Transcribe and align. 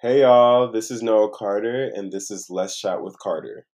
Hey 0.00 0.20
y'all, 0.20 0.70
this 0.70 0.92
is 0.92 1.02
Noa 1.02 1.28
Carter, 1.28 1.90
and 1.92 2.12
this 2.12 2.30
is 2.30 2.48
Let's 2.48 2.78
Chat 2.78 3.02
with 3.02 3.18
Carter. 3.18 3.66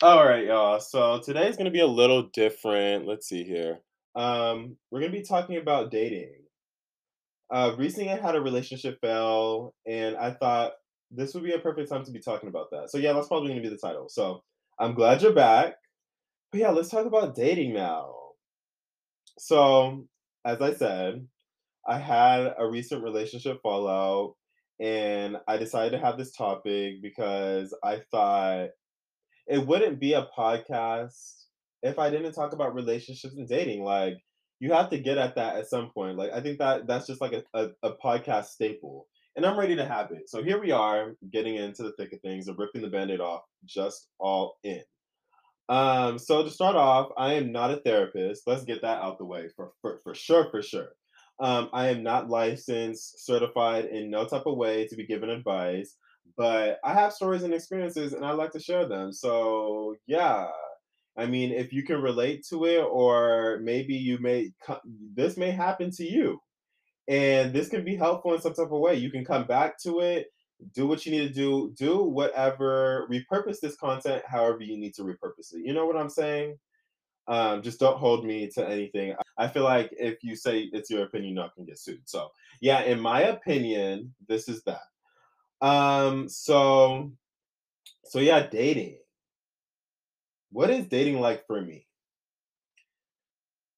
All 0.00 0.24
right, 0.24 0.46
y'all. 0.46 0.80
So 0.80 1.20
today's 1.22 1.58
gonna 1.58 1.70
be 1.70 1.80
a 1.80 1.86
little 1.86 2.30
different. 2.32 3.06
Let's 3.06 3.28
see 3.28 3.44
here. 3.44 3.80
Um, 4.14 4.78
we're 4.90 5.00
gonna 5.00 5.12
be 5.12 5.20
talking 5.20 5.58
about 5.58 5.90
dating. 5.90 6.41
Uh, 7.52 7.74
recently, 7.76 8.10
I 8.10 8.16
had 8.16 8.34
a 8.34 8.40
relationship 8.40 8.98
fail, 9.02 9.74
and 9.86 10.16
I 10.16 10.30
thought 10.32 10.72
this 11.10 11.34
would 11.34 11.44
be 11.44 11.52
a 11.52 11.58
perfect 11.58 11.90
time 11.90 12.04
to 12.04 12.10
be 12.10 12.20
talking 12.20 12.48
about 12.48 12.70
that. 12.70 12.90
So 12.90 12.96
yeah, 12.96 13.12
that's 13.12 13.28
probably 13.28 13.50
gonna 13.50 13.60
be 13.60 13.68
the 13.68 13.76
title. 13.76 14.08
So 14.08 14.42
I'm 14.78 14.94
glad 14.94 15.20
you're 15.20 15.34
back. 15.34 15.74
But 16.50 16.60
yeah, 16.60 16.70
let's 16.70 16.88
talk 16.88 17.06
about 17.06 17.34
dating 17.34 17.74
now. 17.74 18.14
So, 19.38 20.06
as 20.46 20.60
I 20.62 20.72
said, 20.72 21.26
I 21.86 21.98
had 21.98 22.54
a 22.58 22.68
recent 22.68 23.02
relationship 23.02 23.60
fallout, 23.62 24.34
and 24.80 25.36
I 25.46 25.58
decided 25.58 25.92
to 25.92 26.04
have 26.04 26.16
this 26.16 26.32
topic 26.32 27.02
because 27.02 27.76
I 27.84 28.00
thought 28.10 28.68
it 29.46 29.66
wouldn't 29.66 30.00
be 30.00 30.14
a 30.14 30.28
podcast 30.36 31.44
if 31.82 31.98
I 31.98 32.10
didn't 32.10 32.32
talk 32.32 32.52
about 32.52 32.74
relationships 32.74 33.34
and 33.36 33.48
dating. 33.48 33.82
Like, 33.82 34.18
you 34.62 34.72
have 34.72 34.90
to 34.90 34.98
get 34.98 35.18
at 35.18 35.34
that 35.34 35.56
at 35.56 35.68
some 35.68 35.90
point. 35.90 36.16
Like, 36.16 36.30
I 36.30 36.40
think 36.40 36.60
that 36.60 36.86
that's 36.86 37.08
just 37.08 37.20
like 37.20 37.32
a, 37.32 37.42
a, 37.52 37.70
a 37.82 37.96
podcast 37.96 38.44
staple. 38.44 39.08
And 39.34 39.44
I'm 39.44 39.58
ready 39.58 39.74
to 39.74 39.84
have 39.84 40.12
it. 40.12 40.30
So 40.30 40.40
here 40.40 40.60
we 40.60 40.70
are, 40.70 41.16
getting 41.32 41.56
into 41.56 41.82
the 41.82 41.90
thick 41.98 42.12
of 42.12 42.20
things 42.20 42.46
and 42.46 42.56
ripping 42.56 42.82
the 42.82 42.88
band-aid 42.88 43.18
off, 43.20 43.42
just 43.64 44.06
all 44.20 44.58
in. 44.62 44.82
Um, 45.68 46.16
so 46.16 46.44
to 46.44 46.50
start 46.50 46.76
off, 46.76 47.10
I 47.18 47.32
am 47.32 47.50
not 47.50 47.72
a 47.72 47.78
therapist. 47.78 48.44
Let's 48.46 48.62
get 48.62 48.82
that 48.82 49.02
out 49.02 49.18
the 49.18 49.24
way 49.24 49.48
for 49.56 49.72
for, 49.80 49.98
for 50.04 50.14
sure, 50.14 50.48
for 50.52 50.62
sure. 50.62 50.90
Um, 51.40 51.68
I 51.72 51.88
am 51.88 52.04
not 52.04 52.30
licensed, 52.30 53.26
certified 53.26 53.86
in 53.86 54.10
no 54.10 54.26
type 54.26 54.46
of 54.46 54.56
way 54.56 54.86
to 54.86 54.94
be 54.94 55.06
given 55.06 55.30
advice, 55.30 55.96
but 56.36 56.78
I 56.84 56.94
have 56.94 57.12
stories 57.12 57.42
and 57.42 57.52
experiences 57.52 58.12
and 58.12 58.24
I 58.24 58.30
like 58.30 58.52
to 58.52 58.60
share 58.60 58.86
them. 58.86 59.12
So 59.12 59.96
yeah. 60.06 60.46
I 61.16 61.26
mean, 61.26 61.52
if 61.52 61.72
you 61.72 61.82
can 61.82 62.00
relate 62.00 62.46
to 62.48 62.64
it, 62.64 62.80
or 62.80 63.60
maybe 63.62 63.94
you 63.94 64.18
may, 64.18 64.50
this 65.14 65.36
may 65.36 65.50
happen 65.50 65.90
to 65.92 66.04
you 66.04 66.40
and 67.08 67.52
this 67.52 67.68
can 67.68 67.84
be 67.84 67.96
helpful 67.96 68.34
in 68.34 68.40
some 68.40 68.54
type 68.54 68.70
of 68.70 68.80
way. 68.80 68.94
You 68.94 69.10
can 69.10 69.24
come 69.24 69.46
back 69.46 69.78
to 69.82 70.00
it, 70.00 70.28
do 70.74 70.86
what 70.86 71.04
you 71.04 71.12
need 71.12 71.28
to 71.28 71.34
do, 71.34 71.74
do 71.76 72.02
whatever, 72.02 73.06
repurpose 73.10 73.60
this 73.60 73.76
content 73.76 74.22
however 74.26 74.62
you 74.62 74.78
need 74.78 74.94
to 74.94 75.02
repurpose 75.02 75.52
it. 75.52 75.64
You 75.64 75.74
know 75.74 75.86
what 75.86 75.96
I'm 75.96 76.08
saying? 76.10 76.58
Um, 77.28 77.62
just 77.62 77.78
don't 77.78 77.98
hold 77.98 78.24
me 78.24 78.48
to 78.54 78.68
anything. 78.68 79.14
I 79.38 79.48
feel 79.48 79.64
like 79.64 79.90
if 79.92 80.22
you 80.22 80.36
say 80.36 80.68
it's 80.72 80.90
your 80.90 81.04
opinion, 81.04 81.34
not 81.34 81.54
gonna 81.56 81.66
get 81.66 81.78
sued. 81.78 82.02
So 82.04 82.28
yeah, 82.60 82.82
in 82.82 83.00
my 83.00 83.22
opinion, 83.22 84.14
this 84.28 84.48
is 84.48 84.62
that. 84.64 84.82
Um, 85.60 86.28
so 86.28 87.12
so 88.04 88.18
yeah, 88.18 88.46
dating. 88.48 88.98
What 90.52 90.68
is 90.70 90.86
dating 90.86 91.18
like 91.18 91.46
for 91.46 91.60
me? 91.62 91.86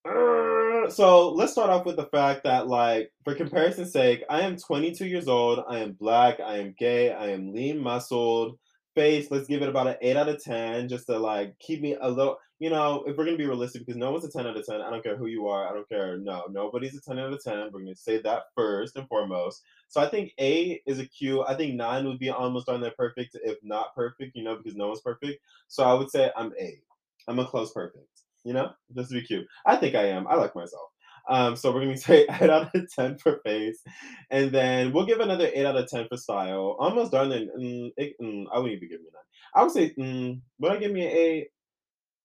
Uh, 0.05 0.91
so 0.91 1.31
let's 1.31 1.53
start 1.53 1.71
off 1.71 1.87
with 1.87 1.97
the 1.97 2.07
fact 2.07 2.43
that, 2.45 2.67
like, 2.67 3.13
for 3.23 3.35
comparison's 3.35 3.93
sake, 3.93 4.25
I 4.29 4.41
am 4.41 4.57
22 4.57 5.07
years 5.07 5.29
old. 5.29 5.65
I 5.69 5.79
am 5.79 5.93
black. 5.93 6.41
I 6.41 6.59
am 6.59 6.75
gay. 6.77 7.13
I 7.13 7.29
am 7.29 7.53
lean 7.53 7.79
muscled. 7.79 8.59
Face, 8.97 9.31
let's 9.31 9.49
give 9.49 9.63
it 9.63 9.69
about 9.69 9.87
an 9.87 9.97
8 10.03 10.17
out 10.17 10.29
of 10.29 10.43
10 10.43 10.89
just 10.89 11.07
to, 11.07 11.19
like, 11.19 11.57
keep 11.61 11.81
me 11.81 11.97
a 12.01 12.09
little, 12.09 12.39
you 12.59 12.71
know, 12.71 13.05
if 13.07 13.17
we're 13.17 13.25
going 13.25 13.37
to 13.37 13.43
be 13.43 13.49
realistic, 13.49 13.83
because 13.87 13.97
no 13.97 14.11
one's 14.11 14.25
a 14.25 14.31
10 14.31 14.47
out 14.47 14.57
of 14.57 14.67
10. 14.67 14.81
I 14.81 14.91
don't 14.91 15.03
care 15.03 15.17
who 15.17 15.27
you 15.27 15.47
are. 15.49 15.69
I 15.69 15.73
don't 15.73 15.89
care. 15.89 16.19
No, 16.19 16.45
nobody's 16.51 16.97
a 16.97 17.01
10 17.01 17.19
out 17.21 17.33
of 17.33 17.43
10. 17.43 17.71
We're 17.73 17.83
going 17.83 17.87
to 17.87 17.97
say 17.97 18.21
that 18.23 18.45
first 18.57 18.97
and 18.97 19.09
foremost. 19.09 19.63
So 19.95 20.01
I 20.01 20.09
think 20.09 20.33
A 20.41 20.83
is 20.87 20.99
a 20.99 21.07
Q. 21.07 21.45
I 21.45 21.55
think 21.55 21.75
9 21.77 22.05
would 22.07 22.19
be 22.19 22.31
almost 22.31 22.69
on 22.69 22.81
there 22.81 22.95
perfect, 22.99 23.37
if 23.45 23.59
not 23.63 23.95
perfect, 23.95 24.35
you 24.35 24.43
know, 24.43 24.57
because 24.57 24.75
no 24.75 24.89
one's 24.89 25.01
perfect. 25.01 25.41
So 25.69 25.85
I 25.85 25.95
would 25.95 26.11
say 26.11 26.33
I'm 26.37 26.53
8. 26.59 26.81
I'm 27.29 27.39
a 27.39 27.47
close 27.47 27.73
perfect 27.73 28.09
you 28.45 28.53
know, 28.53 28.71
just 28.95 29.09
to 29.09 29.15
be 29.15 29.23
cute. 29.27 29.47
I 29.65 29.77
think 29.77 29.95
I 29.95 30.09
am. 30.09 30.27
I 30.27 30.35
like 30.35 30.55
myself. 30.55 30.91
Um, 31.29 31.57
so 31.57 31.73
we're 31.73 31.81
gonna 31.81 31.97
say 32.11 32.27
8 32.31 32.51
out 32.51 32.75
of 32.75 32.93
10 32.93 33.17
for 33.19 33.39
face, 33.39 33.83
and 34.31 34.53
then 34.53 34.93
we'll 34.93 35.07
give 35.07 35.21
another 35.21 35.51
8 35.53 35.65
out 35.65 35.77
of 35.77 35.89
10 35.89 36.09
for 36.09 36.17
style. 36.19 36.77
Almost 36.79 37.13
done. 37.13 37.31
Mm, 37.31 37.93
it, 37.97 38.15
mm, 38.21 38.45
I 38.53 38.59
wouldn't 38.59 38.77
even 38.77 38.89
give 38.91 39.01
me 39.01 39.07
nine. 39.15 39.23
I 39.55 39.63
would 39.63 39.73
say, 39.73 39.95
mm, 39.95 40.41
would 40.59 40.73
I 40.73 40.77
give 40.77 40.93
me 40.93 41.07
an 41.07 41.13
8? 41.17 41.49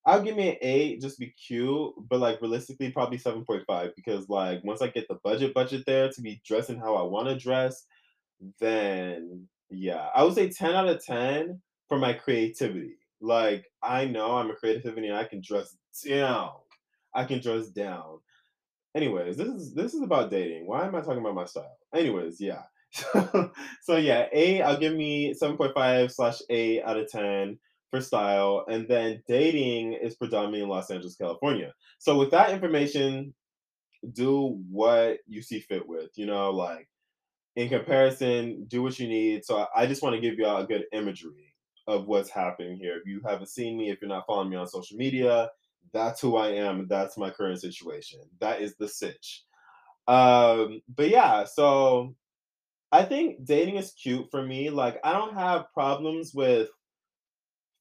I'll 0.10 0.24
give 0.24 0.36
me 0.36 0.50
an 0.50 0.58
8 0.60 1.02
just 1.02 1.18
to 1.18 1.20
be 1.20 1.36
cute, 1.48 1.94
but 2.10 2.20
like 2.20 2.42
realistically, 2.42 2.92
probably 2.92 3.20
7.5 3.20 3.92
because 3.96 4.28
like 4.28 4.64
once 4.64 4.82
I 4.82 4.88
get 4.88 5.08
the 5.08 5.20
budget 5.24 5.54
budget 5.54 5.84
there 5.86 6.10
to 6.10 6.22
be 6.22 6.42
dressing 6.44 6.80
how 6.80 6.96
I 6.96 7.04
want 7.04 7.28
to 7.28 7.38
dress, 7.38 7.86
then 8.60 9.48
yeah, 9.70 10.08
I 10.16 10.24
would 10.24 10.34
say 10.34 10.50
10 10.50 10.74
out 10.74 10.88
of 10.88 11.06
10 11.06 11.62
for 11.88 12.00
my 12.00 12.14
creativity. 12.14 12.96
Like 13.22 13.66
I 13.84 14.06
know 14.06 14.38
I'm 14.38 14.50
a 14.50 14.56
creativity 14.56 15.10
and 15.10 15.18
I 15.18 15.26
can 15.26 15.42
dress 15.42 15.78
down. 16.04 16.54
I 17.14 17.26
can 17.26 17.40
dress 17.40 17.68
down. 17.68 18.18
Anyways, 18.96 19.38
this 19.38 19.48
is 19.48 19.76
this 19.76 19.94
is 19.94 20.02
about 20.02 20.32
dating. 20.32 20.66
Why 20.66 20.88
am 20.88 20.96
I 20.96 21.02
talking 21.02 21.20
about 21.20 21.36
my 21.36 21.46
style? 21.46 21.78
Anyways, 21.94 22.42
yeah. 22.42 22.64
So, 23.84 23.98
yeah, 23.98 24.26
A, 24.34 24.64
I'll 24.64 24.80
give 24.80 24.96
me 24.96 25.36
7.5 25.40 26.12
slash 26.12 26.40
8 26.50 26.82
out 26.84 26.98
of 26.98 27.12
10 27.12 27.60
for 27.90 28.02
style. 28.02 28.66
And 28.70 28.88
then 28.88 29.24
dating 29.28 29.94
is 29.94 30.16
predominantly 30.16 30.62
in 30.62 30.70
Los 30.70 30.92
Angeles, 30.92 31.16
California. 31.16 31.74
So 31.98 32.18
with 32.18 32.32
that 32.32 32.52
information, 32.52 33.34
do 34.14 34.62
what 34.70 35.20
you 35.28 35.42
see 35.42 35.60
fit 35.60 35.88
with, 35.88 36.10
you 36.16 36.26
know, 36.26 36.52
like 36.52 36.88
in 37.56 37.70
comparison, 37.70 38.66
do 38.68 38.82
what 38.82 39.00
you 39.00 39.08
need. 39.08 39.44
So 39.44 39.68
I 39.76 39.86
just 39.86 40.02
want 40.02 40.16
to 40.16 40.22
give 40.22 40.36
y'all 40.36 40.62
a 40.62 40.68
good 40.68 40.86
imagery 40.94 41.54
of 41.88 42.08
what's 42.08 42.30
happening 42.30 42.78
here. 42.78 42.98
If 42.98 43.06
you 43.06 43.22
haven't 43.26 43.50
seen 43.50 43.78
me, 43.78 43.90
if 43.90 44.02
you're 44.02 44.10
not 44.10 44.26
following 44.28 44.50
me 44.50 44.58
on 44.58 44.68
social 44.68 44.98
media, 44.98 45.50
that's 45.92 46.22
who 46.22 46.38
I 46.38 46.50
am. 46.50 46.88
That's 46.88 47.18
my 47.18 47.30
current 47.30 47.60
situation. 47.60 48.20
That 48.40 48.62
is 48.62 48.76
the 48.76 48.88
sitch. 48.88 49.44
Um, 50.08 50.82
but 50.96 51.10
yeah, 51.10 51.44
so 51.44 52.16
I 52.92 53.04
think 53.04 53.46
dating 53.46 53.76
is 53.76 53.92
cute 53.92 54.30
for 54.32 54.42
me. 54.42 54.70
Like 54.70 55.00
I 55.04 55.14
don't 55.14 55.34
have 55.34 55.72
problems 55.74 56.34
with 56.34 56.70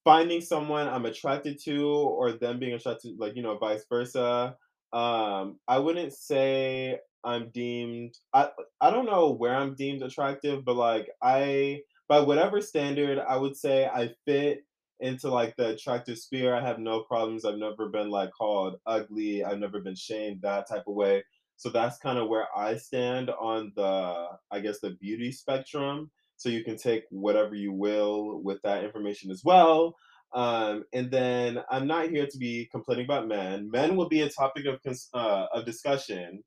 finding 0.08 0.40
someone 0.40 0.88
I'm 0.88 1.04
attracted 1.04 1.58
to 1.64 1.84
or 1.86 2.32
them 2.32 2.58
being 2.58 2.72
attracted, 2.74 3.16
to, 3.18 3.22
like, 3.22 3.36
you 3.36 3.42
know, 3.42 3.58
vice 3.58 3.84
versa. 3.90 4.56
Um, 4.92 5.58
I 5.68 5.78
wouldn't 5.78 6.14
say 6.14 6.98
I'm 7.24 7.50
deemed 7.50 8.14
I 8.32 8.50
I 8.80 8.90
don't 8.90 9.04
know 9.04 9.32
where 9.32 9.54
I'm 9.54 9.74
deemed 9.74 10.02
attractive, 10.02 10.64
but 10.64 10.76
like 10.76 11.10
I 11.22 11.82
by 12.08 12.20
whatever 12.20 12.60
standard, 12.62 13.18
I 13.18 13.36
would 13.36 13.56
say 13.56 13.86
I 13.86 14.14
fit 14.24 14.60
into 15.00 15.28
like 15.28 15.54
the 15.56 15.70
attractive 15.70 16.18
sphere. 16.18 16.54
I 16.54 16.62
have 16.62 16.78
no 16.78 17.02
problems. 17.02 17.44
I've 17.44 17.58
never 17.58 17.88
been 17.90 18.10
like 18.10 18.30
called 18.32 18.76
ugly. 18.86 19.44
I've 19.44 19.58
never 19.58 19.80
been 19.80 19.94
shamed 19.94 20.42
that 20.42 20.68
type 20.68 20.84
of 20.86 20.94
way. 20.94 21.22
So 21.56 21.68
that's 21.70 21.98
kind 21.98 22.18
of 22.18 22.28
where 22.28 22.46
I 22.56 22.76
stand 22.76 23.30
on 23.30 23.72
the 23.76 24.28
I 24.50 24.60
guess 24.60 24.80
the 24.80 24.90
beauty 25.00 25.32
spectrum 25.32 26.10
so 26.38 26.48
you 26.48 26.64
can 26.64 26.78
take 26.78 27.02
whatever 27.10 27.54
you 27.54 27.72
will 27.72 28.40
with 28.42 28.62
that 28.62 28.84
information 28.84 29.30
as 29.30 29.42
well. 29.44 29.96
Um, 30.32 30.84
and 30.92 31.10
then 31.10 31.58
I'm 31.70 31.86
not 31.86 32.10
here 32.10 32.26
to 32.26 32.38
be 32.38 32.68
complaining 32.70 33.06
about 33.06 33.28
men. 33.28 33.70
Men 33.70 33.96
will 33.96 34.08
be 34.08 34.22
a 34.22 34.30
topic 34.30 34.64
of 34.66 34.78
uh, 35.14 35.46
of 35.52 35.66
discussion, 35.66 36.42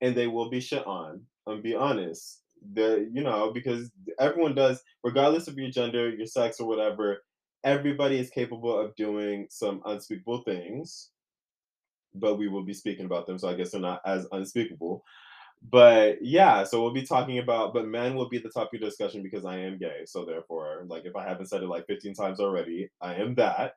and 0.00 0.14
they 0.14 0.26
will 0.26 0.50
be 0.50 0.60
shit 0.60 0.86
on. 0.86 1.22
I'm 1.46 1.62
be 1.62 1.74
honest. 1.74 2.42
The 2.74 3.08
you 3.12 3.22
know 3.22 3.52
because 3.52 3.90
everyone 4.18 4.54
does, 4.54 4.82
regardless 5.04 5.46
of 5.46 5.56
your 5.56 5.70
gender, 5.70 6.10
your 6.10 6.26
sex, 6.26 6.60
or 6.60 6.66
whatever. 6.68 7.22
Everybody 7.64 8.18
is 8.18 8.30
capable 8.30 8.78
of 8.78 8.94
doing 8.94 9.48
some 9.50 9.82
unspeakable 9.84 10.42
things, 10.44 11.10
but 12.14 12.36
we 12.38 12.46
will 12.46 12.62
be 12.62 12.72
speaking 12.72 13.04
about 13.04 13.26
them. 13.26 13.36
So 13.36 13.48
I 13.48 13.54
guess 13.54 13.72
they're 13.72 13.80
not 13.80 14.00
as 14.06 14.28
unspeakable. 14.30 15.02
But 15.62 16.18
yeah, 16.22 16.64
so 16.64 16.82
we'll 16.82 16.92
be 16.92 17.02
talking 17.02 17.38
about, 17.38 17.74
but 17.74 17.86
men 17.86 18.14
will 18.14 18.28
be 18.28 18.38
the 18.38 18.48
topic 18.48 18.80
of 18.80 18.88
discussion 18.88 19.22
because 19.22 19.44
I 19.44 19.58
am 19.58 19.78
gay. 19.78 20.04
So 20.06 20.24
therefore, 20.24 20.84
like 20.86 21.04
if 21.04 21.16
I 21.16 21.24
haven't 21.28 21.46
said 21.46 21.62
it 21.62 21.68
like 21.68 21.86
15 21.86 22.14
times 22.14 22.40
already, 22.40 22.90
I 23.00 23.14
am 23.16 23.34
that. 23.36 23.74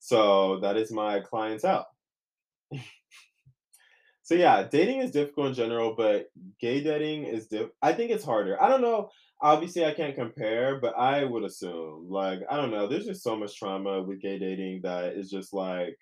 So 0.00 0.60
that 0.60 0.76
is 0.76 0.90
my 0.92 1.20
clientele. 1.20 1.86
So 4.22 4.34
yeah, 4.34 4.62
dating 4.70 5.00
is 5.00 5.10
difficult 5.10 5.48
in 5.48 5.54
general, 5.54 5.94
but 5.96 6.26
gay 6.60 6.82
dating 6.82 7.24
is 7.24 7.48
diff- 7.48 7.70
I 7.82 7.92
think 7.92 8.10
it's 8.10 8.24
harder. 8.24 8.62
I 8.62 8.68
don't 8.68 8.82
know. 8.82 9.10
Obviously, 9.40 9.84
I 9.84 9.94
can't 9.94 10.14
compare, 10.14 10.78
but 10.78 10.96
I 10.96 11.24
would 11.24 11.44
assume, 11.44 12.08
like, 12.10 12.40
I 12.50 12.56
don't 12.56 12.70
know. 12.70 12.86
There's 12.86 13.06
just 13.06 13.22
so 13.22 13.34
much 13.36 13.56
trauma 13.58 14.02
with 14.02 14.20
gay 14.20 14.38
dating 14.38 14.82
that 14.82 15.14
is 15.14 15.30
just 15.30 15.52
like 15.52 15.96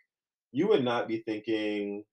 you 0.52 0.68
would 0.68 0.84
not 0.84 1.08
be 1.08 1.18
thinking 1.18 2.04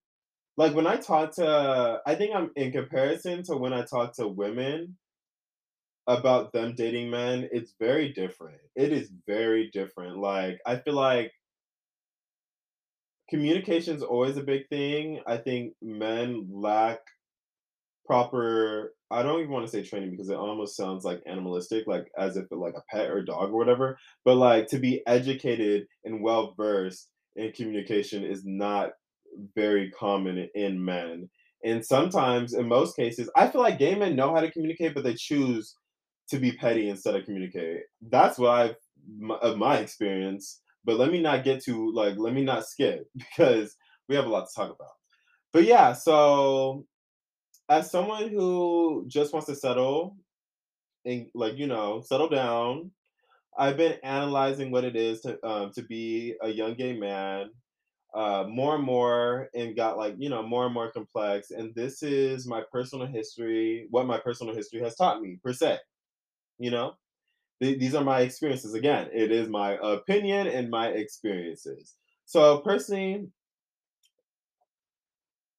Like, 0.58 0.74
when 0.74 0.88
I 0.88 0.98
talk 0.98 1.36
to 1.36 2.02
I 2.06 2.16
think 2.16 2.34
I'm 2.34 2.52
in 2.56 2.72
comparison 2.72 3.44
to 3.44 3.58
when 3.58 3.74
I 3.74 3.84
talk 3.84 4.16
to 4.16 4.28
women 4.28 4.98
about 6.08 6.54
them 6.54 6.76
dating 6.76 7.10
men, 7.10 7.50
it's 7.52 7.74
very 7.80 8.14
different. 8.14 8.62
It 8.76 8.92
is 8.94 9.12
very 9.26 9.72
different. 9.72 10.18
Like, 10.20 10.60
I 10.66 10.78
feel 10.78 10.94
like 10.94 11.32
communication 13.30 13.96
is 13.96 14.04
always 14.04 14.38
a 14.38 14.44
big 14.44 14.68
thing. 14.70 15.20
I 15.26 15.38
think 15.38 15.74
men 15.82 16.48
lack 16.52 17.00
proper 18.06 18.94
I 19.12 19.24
don't 19.24 19.40
even 19.42 19.52
wanna 19.52 19.68
say 19.68 19.84
training 19.84 20.12
because 20.12 20.30
it 20.30 20.36
almost 20.36 20.76
sounds, 20.76 21.06
like, 21.06 21.22
animalistic, 21.28 21.86
like, 21.88 22.08
as 22.18 22.38
if, 22.38 22.46
like, 22.52 22.74
a 22.76 22.84
pet 22.92 23.10
or 23.12 23.24
dog 23.24 23.52
or 23.52 23.58
whatever, 23.58 23.98
but, 24.26 24.36
like, 24.36 24.68
to 24.70 24.80
be 24.80 25.04
educated 25.08 25.88
and 26.04 26.24
well-versed 26.24 27.10
in 27.36 27.52
communication 27.54 28.24
is 28.26 28.44
not 28.46 28.92
very 29.56 29.92
common 29.92 30.50
in 30.56 30.84
men, 30.84 31.30
and 31.64 31.86
sometimes, 31.86 32.54
in 32.54 32.68
most 32.68 32.96
cases 32.96 33.30
I 33.36 33.48
feel 33.50 33.62
like 33.62 33.80
gay 33.80 33.96
men 33.96 34.16
know 34.16 34.34
how 34.34 34.42
to 34.42 34.52
communicate, 34.52 34.94
but 34.96 35.04
they 35.04 35.16
choose 35.16 35.76
to 36.30 36.40
be 36.40 36.52
petty 36.54 36.90
instead 36.90 37.16
of 37.16 37.26
communicate. 37.26 37.82
That's 38.02 38.38
what 38.40 38.52
I've 38.52 38.76
m 39.22 39.32
of 39.32 39.58
my 39.58 39.78
experience, 39.80 40.62
but 40.86 40.98
let 40.98 41.12
me 41.12 41.22
not 41.22 41.44
get 41.44 41.64
to 41.66 41.92
like, 41.94 42.16
let 42.18 42.34
me 42.34 42.44
not 42.44 42.66
skip 42.68 43.08
because 43.18 43.76
we 44.10 44.16
have 44.16 44.26
a 44.26 44.30
lot 44.30 44.48
to 44.48 44.56
talk 44.56 44.72
about. 44.76 44.92
But, 45.54 45.66
yeah, 45.66 45.94
so 45.94 46.86
as 47.70 47.92
someone 47.92 48.30
who 48.30 49.06
just 49.08 49.34
wants 49.34 49.48
to 49.48 49.56
settle 49.56 50.18
and, 51.06 51.28
like, 51.36 51.58
you 51.58 51.68
know, 51.68 52.02
settle 52.02 52.30
down, 52.30 52.92
I've 53.58 53.78
been 53.78 54.00
analyzing 54.04 54.72
what 54.72 54.86
it 54.86 54.96
is 54.96 55.22
to, 55.22 55.40
um, 55.48 55.72
to 55.76 55.84
be 55.84 56.36
a 56.42 56.50
young 56.50 56.76
gay 56.76 56.98
man, 56.98 57.52
uh, 58.16 58.46
more 58.50 58.76
and 58.76 58.84
more 58.84 59.50
and 59.54 59.76
got, 59.76 59.98
like, 59.98 60.16
you 60.18 60.30
know, 60.30 60.42
more 60.44 60.66
and 60.66 60.74
more 60.74 60.92
complex, 60.92 61.52
and 61.52 61.76
this 61.76 62.02
is 62.04 62.48
my 62.48 62.64
personal 62.72 63.08
history 63.08 63.88
what 63.92 64.08
my 64.08 64.20
personal 64.20 64.56
history 64.56 64.82
has 64.82 64.96
taught 64.96 65.22
me, 65.22 65.40
per 65.44 65.54
se, 65.54 65.78
you 66.60 66.72
know? 66.72 66.94
The 67.62 67.78
these 67.78 67.96
are 67.96 68.04
my 68.04 68.22
experiences, 68.22 68.74
again, 68.74 69.10
it 69.14 69.32
is 69.32 69.50
my 69.50 69.78
opinion 69.82 70.48
and 70.48 70.70
my 70.70 70.88
experiences. 70.90 71.96
So, 72.26 72.60
personally 72.60 73.28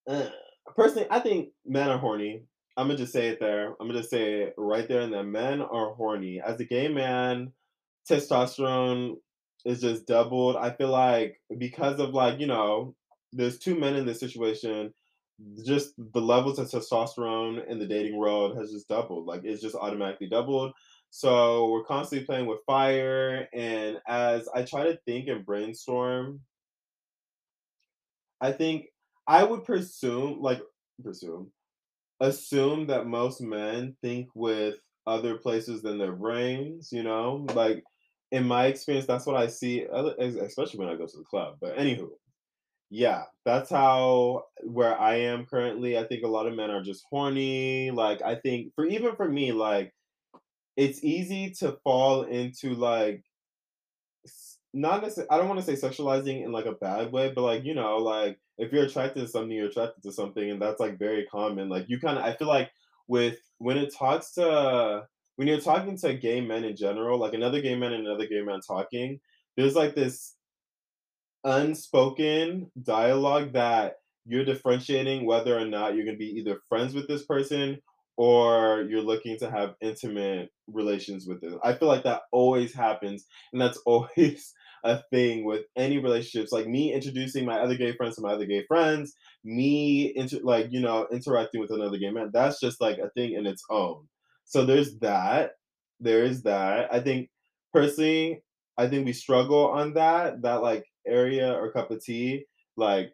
uh, 0.07 0.29
personally, 0.75 1.07
I 1.11 1.21
think 1.21 1.51
men 1.65 1.89
are 1.89 1.99
horny. 1.99 2.45
Imma 2.79 2.97
just 2.97 3.13
say 3.13 3.29
it 3.29 3.41
there. 3.41 3.75
Imma 3.81 3.95
just 3.95 4.11
say 4.11 4.43
it 4.43 4.55
right 4.57 4.87
there 4.87 5.01
and 5.01 5.13
then, 5.13 5.33
men 5.33 5.61
are 5.63 5.95
horny. 5.95 6.41
As 6.41 6.61
a 6.61 6.65
gay 6.65 6.89
man, 6.89 7.53
testosterone 8.09 9.17
is 9.65 9.81
just 9.81 10.07
doubled. 10.07 10.57
I 10.57 10.71
feel 10.71 10.89
like 10.91 11.41
because 11.59 11.99
of, 12.01 12.11
like, 12.15 12.39
you 12.41 12.47
know, 12.47 12.95
there's 13.33 13.59
2 13.59 13.79
men 13.79 13.97
in 13.97 14.07
this 14.07 14.21
situation, 14.21 14.93
just 15.67 15.93
the 15.99 16.21
levels 16.21 16.59
of 16.59 16.69
testosterone 16.69 17.67
in 17.69 17.79
the 17.79 17.87
dating 17.87 18.17
world 18.17 18.57
has 18.59 18.73
just 18.73 18.89
doubled, 18.89 19.27
like, 19.27 19.43
it's 19.45 19.63
just 19.63 19.75
automatically 19.77 20.29
doubled. 20.29 20.73
So, 21.11 21.71
we're 21.71 21.85
constantly 21.85 22.27
playing 22.27 22.47
with 22.47 22.61
fire, 22.67 23.49
and 23.55 23.99
as 24.07 24.49
I 24.55 24.63
try 24.65 24.85
to 24.85 24.99
think 25.07 25.29
and 25.29 25.45
brainstorm 25.47 26.41
I 28.41 28.53
think 28.53 28.87
I 29.27 29.43
would 29.45 29.65
presume 29.65 30.41
like, 30.41 30.61
presume 31.03 31.51
assume 32.21 32.87
that 32.89 33.07
most 33.07 33.41
men 33.43 33.97
think 34.03 34.29
with 34.35 34.77
other 35.07 35.37
places 35.37 35.83
than 35.83 35.99
their 35.99 36.13
brains, 36.13 36.91
you 36.93 37.03
know? 37.03 37.47
Like, 37.55 37.85
in 38.37 38.47
my 38.47 38.67
experience, 38.67 39.07
that's 39.07 39.27
what 39.27 39.37
I 39.37 39.49
see, 39.49 39.83
especially 39.85 40.79
when 40.81 40.89
I 40.89 40.97
go 40.97 41.07
to 41.07 41.19
the 41.19 41.25
club, 41.25 41.59
but 41.61 41.77
anywho, 41.77 42.11
yeah, 42.91 43.25
that's 43.45 43.71
how 43.71 44.47
where 44.65 44.99
I 45.01 45.17
am 45.17 45.47
currently, 45.47 45.99
I 45.99 46.05
think 46.07 46.25
a 46.25 46.29
lot 46.29 46.47
of 46.47 46.55
men 46.57 46.71
are 46.71 46.83
just 46.83 47.05
horny, 47.11 47.91
like, 47.93 48.23
I 48.23 48.37
think 48.37 48.75
for 48.75 48.87
even 48.87 49.17
for 49.17 49.29
me, 49.29 49.53
like, 49.53 49.95
it's 50.77 51.05
easy 51.05 51.53
to 51.61 51.73
fall 51.85 52.25
into, 52.25 52.75
like, 52.75 53.25
not 54.75 55.03
necessarily. 55.03 55.31
I 55.31 55.39
don't 55.39 55.49
wanna 55.49 55.63
say 55.63 55.75
sexualizing 55.75 56.45
in, 56.45 56.53
like, 56.53 56.67
a 56.67 56.73
bad 56.73 57.13
way, 57.13 57.33
but, 57.33 57.43
like, 57.43 57.65
you 57.65 57.75
know, 57.75 57.99
like, 57.99 58.39
if 58.59 58.73
you're 58.73 58.85
attracted 58.87 59.21
to 59.21 59.29
something, 59.29 59.53
you're 59.57 59.69
attracted 59.69 60.03
to 60.05 60.13
something, 60.13 60.51
and 60.51 60.61
that's, 60.61 60.81
like, 60.81 60.99
very 60.99 61.27
common, 61.27 61.69
like, 61.69 61.89
you 61.89 61.99
kinda 62.01 62.23
I 62.23 62.35
feel 62.37 62.49
like 62.49 62.71
with 63.09 63.39
when 63.59 63.79
it 63.79 63.95
talks 63.95 64.33
to 64.35 65.09
when 65.37 65.49
you're 65.49 65.61
talking 65.61 65.97
to 65.99 66.15
gay 66.15 66.41
men 66.41 66.65
in 66.65 66.77
general, 66.77 67.19
like, 67.19 67.35
another 67.35 67.61
gay 67.61 67.77
man 67.77 67.93
and 67.93 68.07
another 68.07 68.27
gay 68.27 68.43
man 68.43 68.61
talking, 68.61 69.21
there's, 69.57 69.77
like, 69.77 69.95
this 69.95 70.37
unspoken 71.45 72.71
dialogue 72.83 73.53
that 73.53 73.97
you're 74.25 74.45
differentiating 74.45 75.25
whether 75.25 75.57
or 75.57 75.65
not 75.65 75.95
you're 75.95 76.05
gonna 76.05 76.17
be 76.17 76.27
either 76.39 76.61
friends 76.69 76.95
with 76.95 77.07
this 77.07 77.25
person 77.25 77.81
or 78.17 78.83
you're 78.89 79.03
looking 79.03 79.39
to 79.39 79.51
have 79.51 79.75
intimate 79.81 80.51
relations 80.67 81.27
with 81.29 81.41
them. 81.41 81.59
I 81.63 81.75
feel 81.75 81.89
like 81.89 82.03
that 82.05 82.23
always 82.33 82.75
happens, 82.75 83.27
and 83.53 83.61
that's 83.61 83.79
always 83.87 84.53
a 84.85 85.03
thing 85.11 85.45
with 85.45 85.67
any 85.77 85.99
relationships, 85.99 86.53
like 86.53 86.67
me 86.67 86.93
introducing 86.93 87.45
my 87.45 87.59
other 87.61 87.77
gay 87.77 87.93
friends 87.93 88.17
to 88.17 88.23
my 88.23 88.33
other 88.33 88.47
gay 88.47 88.65
friends, 88.67 89.15
me 89.45 90.13
inter 90.17 90.39
like, 90.43 90.69
you 90.71 90.81
know, 90.81 91.07
interacting 91.13 91.61
with 91.61 91.71
another 91.71 91.99
gay 91.99 92.11
man, 92.11 92.31
that's 92.33 92.59
just, 92.61 92.81
like, 92.81 92.99
a 92.99 93.11
thing 93.11 93.33
in 93.33 93.47
its 93.47 93.63
own. 93.71 94.09
So, 94.47 94.65
there's 94.65 94.99
that, 95.01 95.53
there 96.01 96.23
is 96.25 96.43
that. 96.45 96.93
I 96.95 97.01
think, 97.01 97.31
personally, 97.73 98.43
I 98.79 98.87
think 98.89 99.05
we 99.07 99.13
struggle 99.13 99.67
on 99.69 99.95
that 99.95 100.43
that, 100.43 100.63
like, 100.63 100.87
area 101.07 101.53
or 101.53 101.73
cup 101.73 101.91
of 101.91 102.03
tea, 102.05 102.47
like 102.77 103.13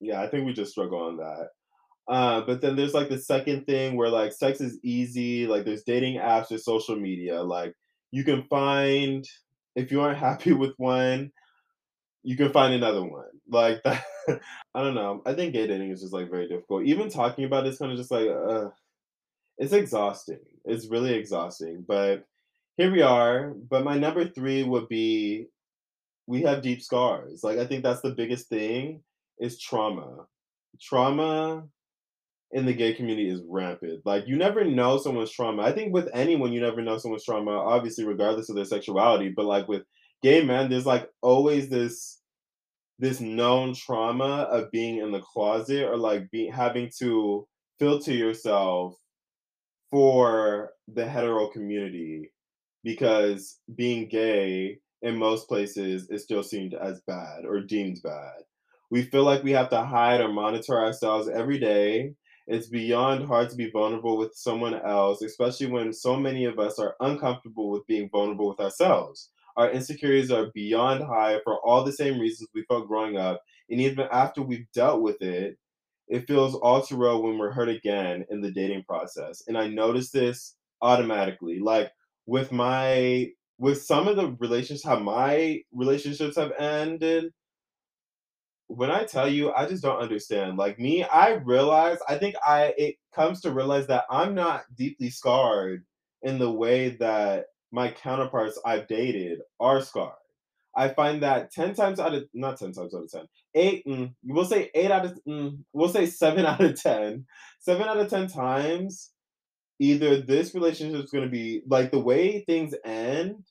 yeah, 0.00 0.22
I 0.22 0.28
think 0.28 0.46
we 0.46 0.52
just 0.54 0.72
struggle 0.72 1.00
on 1.00 1.16
that. 1.18 1.48
Uh, 2.08 2.42
but 2.42 2.60
then 2.62 2.76
there's, 2.76 2.94
like, 2.94 3.08
the 3.10 3.18
2nd 3.18 3.66
thing 3.66 3.96
where, 3.96 4.10
like, 4.10 4.32
sex 4.32 4.60
is 4.60 4.78
easy, 4.84 5.46
like, 5.46 5.64
there's 5.66 5.84
dating 5.84 6.18
apps, 6.20 6.48
there's 6.50 6.64
social 6.64 6.96
media, 6.96 7.42
like, 7.42 7.74
you 8.12 8.24
can 8.24 8.44
find 8.44 9.26
if 9.76 9.92
you 9.92 10.00
aren't 10.02 10.18
happy 10.28 10.52
with 10.54 10.74
one, 10.78 11.32
you 12.24 12.36
can 12.36 12.52
find 12.52 12.74
another 12.74 13.04
one. 13.04 13.26
Like, 13.48 13.82
that 13.84 14.04
I 14.74 14.82
don't 14.84 14.94
know, 14.96 15.22
I 15.26 15.34
think 15.34 15.54
gay 15.54 15.66
dating 15.68 15.90
is 15.92 16.02
just, 16.02 16.12
like, 16.14 16.30
very 16.30 16.48
difficult. 16.48 16.84
Even 16.86 17.10
talking 17.10 17.44
about 17.46 17.66
it's 17.66 17.78
kinda 17.78 17.96
just 17.96 18.10
like, 18.12 18.28
ugh, 18.30 18.72
it's 19.60 19.72
exhausting. 19.72 20.40
It's 20.64 20.88
really 20.88 21.14
exhausting, 21.14 21.84
but 21.86 22.24
here 22.76 22.90
we 22.90 23.02
are. 23.02 23.50
But 23.50 23.84
my 23.84 23.96
number 23.98 24.26
3 24.26 24.64
would 24.64 24.88
be 24.88 25.46
we 26.26 26.42
have 26.42 26.62
deep 26.62 26.82
scars. 26.82 27.44
Like, 27.44 27.58
I 27.58 27.66
think 27.66 27.82
that's 27.82 28.00
the 28.00 28.14
biggest 28.14 28.48
thing 28.48 29.02
is 29.38 29.60
trauma. 29.60 30.26
Trauma 30.80 31.64
in 32.52 32.66
the 32.66 32.72
gay 32.72 32.94
community 32.94 33.28
is 33.28 33.42
rampant. 33.48 34.00
Like, 34.04 34.26
you 34.26 34.36
never 34.36 34.64
know 34.64 34.96
someone's 34.98 35.30
trauma. 35.30 35.62
I 35.62 35.72
think 35.72 35.92
with 35.92 36.08
anyone, 36.14 36.52
you 36.52 36.60
never 36.60 36.82
know 36.82 36.98
someone's 36.98 37.24
trauma, 37.24 37.52
obviously, 37.52 38.04
regardless 38.04 38.48
of 38.48 38.56
their 38.56 38.64
sexuality, 38.64 39.28
but, 39.28 39.44
like, 39.44 39.68
with 39.68 39.82
gay 40.22 40.42
men, 40.44 40.70
there's, 40.70 40.86
like, 40.86 41.08
always 41.22 41.68
this 41.68 42.16
this 42.98 43.18
known 43.18 43.74
trauma 43.74 44.46
of 44.50 44.70
being 44.70 44.98
in 44.98 45.10
the 45.10 45.20
closet 45.20 45.84
or, 45.84 45.96
like, 45.96 46.30
be 46.30 46.46
having 46.46 46.90
to 46.98 47.46
filter 47.78 48.12
yourself 48.12 48.94
for 49.90 50.72
the 50.88 51.06
hetero 51.06 51.48
community 51.48 52.32
because 52.84 53.58
being 53.74 54.08
gay 54.08 54.78
in 55.02 55.16
most 55.16 55.48
places 55.48 56.08
is 56.10 56.22
still 56.22 56.42
seen 56.42 56.72
as 56.80 57.00
bad 57.06 57.44
or 57.44 57.60
deemed 57.60 58.00
bad. 58.02 58.42
We 58.90 59.02
feel 59.02 59.24
like 59.24 59.42
we 59.42 59.52
have 59.52 59.70
to 59.70 59.82
hide 59.82 60.20
or 60.20 60.32
monitor 60.32 60.78
ourselves 60.78 61.28
every 61.28 61.58
day. 61.58 62.14
It's 62.46 62.66
beyond 62.66 63.26
hard 63.26 63.50
to 63.50 63.56
be 63.56 63.70
vulnerable 63.70 64.16
with 64.16 64.34
someone 64.34 64.74
else, 64.74 65.22
especially 65.22 65.68
when 65.68 65.92
so 65.92 66.16
many 66.16 66.44
of 66.44 66.58
us 66.58 66.78
are 66.78 66.96
uncomfortable 67.00 67.70
with 67.70 67.86
being 67.86 68.10
vulnerable 68.10 68.48
with 68.48 68.60
ourselves. 68.60 69.30
Our 69.56 69.70
insecurities 69.70 70.32
are 70.32 70.50
beyond 70.54 71.04
high 71.04 71.40
for 71.44 71.60
all 71.64 71.84
the 71.84 71.92
same 71.92 72.18
reasons 72.18 72.48
we 72.54 72.64
felt 72.64 72.88
growing 72.88 73.16
up, 73.16 73.42
and 73.68 73.80
even 73.80 74.08
after 74.10 74.42
we've 74.42 74.66
dealt 74.72 75.02
with 75.02 75.22
it, 75.22 75.58
it 76.10 76.26
feels 76.28 76.56
all 76.56 76.82
too 76.82 76.96
real 76.98 77.22
when 77.22 77.38
we're 77.38 77.52
hurt 77.52 77.70
again 77.70 78.26
in 78.30 78.40
the 78.42 78.52
dating 78.52 78.84
process, 78.84 79.42
and 79.48 79.58
I 79.58 79.68
noticed 79.68 80.12
this 80.12 80.56
automatically. 80.82 81.60
Like, 81.60 81.92
with 82.26 82.52
my 82.52 83.30
with 83.58 83.82
some 83.82 84.08
of 84.08 84.16
the 84.16 84.36
relationships 84.40 84.84
how 84.84 84.98
my 84.98 85.62
relationships 85.72 86.36
have 86.36 86.52
ended 86.58 87.32
when 88.68 88.90
I 88.90 89.04
tell 89.04 89.28
you, 89.28 89.52
I 89.52 89.66
just 89.66 89.82
don't 89.82 90.00
understand. 90.00 90.56
Like, 90.56 90.78
me, 90.78 91.02
I 91.04 91.34
realize 91.44 91.98
I 92.08 92.16
think 92.18 92.36
I 92.46 92.74
it 92.78 92.96
comes 93.14 93.40
to 93.42 93.50
realize 93.52 93.86
that 93.88 94.04
I'm 94.10 94.34
not 94.34 94.62
deeply 94.76 95.10
scarred 95.10 95.84
in 96.22 96.38
the 96.38 96.50
way 96.50 96.90
that 97.00 97.46
my 97.72 97.90
counterparts 97.90 98.60
I've 98.64 98.86
dated 98.88 99.40
are 99.58 99.80
scarred. 99.80 100.14
I 100.76 100.88
find 100.88 101.22
that 101.22 101.52
10 101.52 101.74
times 101.74 101.98
out 102.00 102.14
of 102.14 102.24
not 102.34 102.58
10 102.58 102.72
times 102.72 102.94
out 102.94 103.02
of 103.02 103.10
10, 103.10 103.22
8 103.54 103.86
mm, 103.86 104.14
we'll 104.24 104.44
say 104.44 104.70
8 104.74 104.90
out 104.90 105.06
of 105.06 105.18
mm, 105.28 105.58
we'll 105.72 105.88
say 105.88 106.06
7 106.06 106.46
out 106.46 106.62
of 106.62 106.80
10. 106.80 107.26
7 107.60 107.88
out 107.88 107.98
of 107.98 108.08
10 108.08 108.28
times, 108.28 109.10
either 109.80 110.20
this 110.20 110.54
relationship 110.54 111.04
is 111.04 111.10
gonna 111.10 111.28
be 111.28 111.62
like, 111.68 111.90
the 111.90 112.00
way 112.00 112.44
things 112.46 112.74
end 112.84 113.44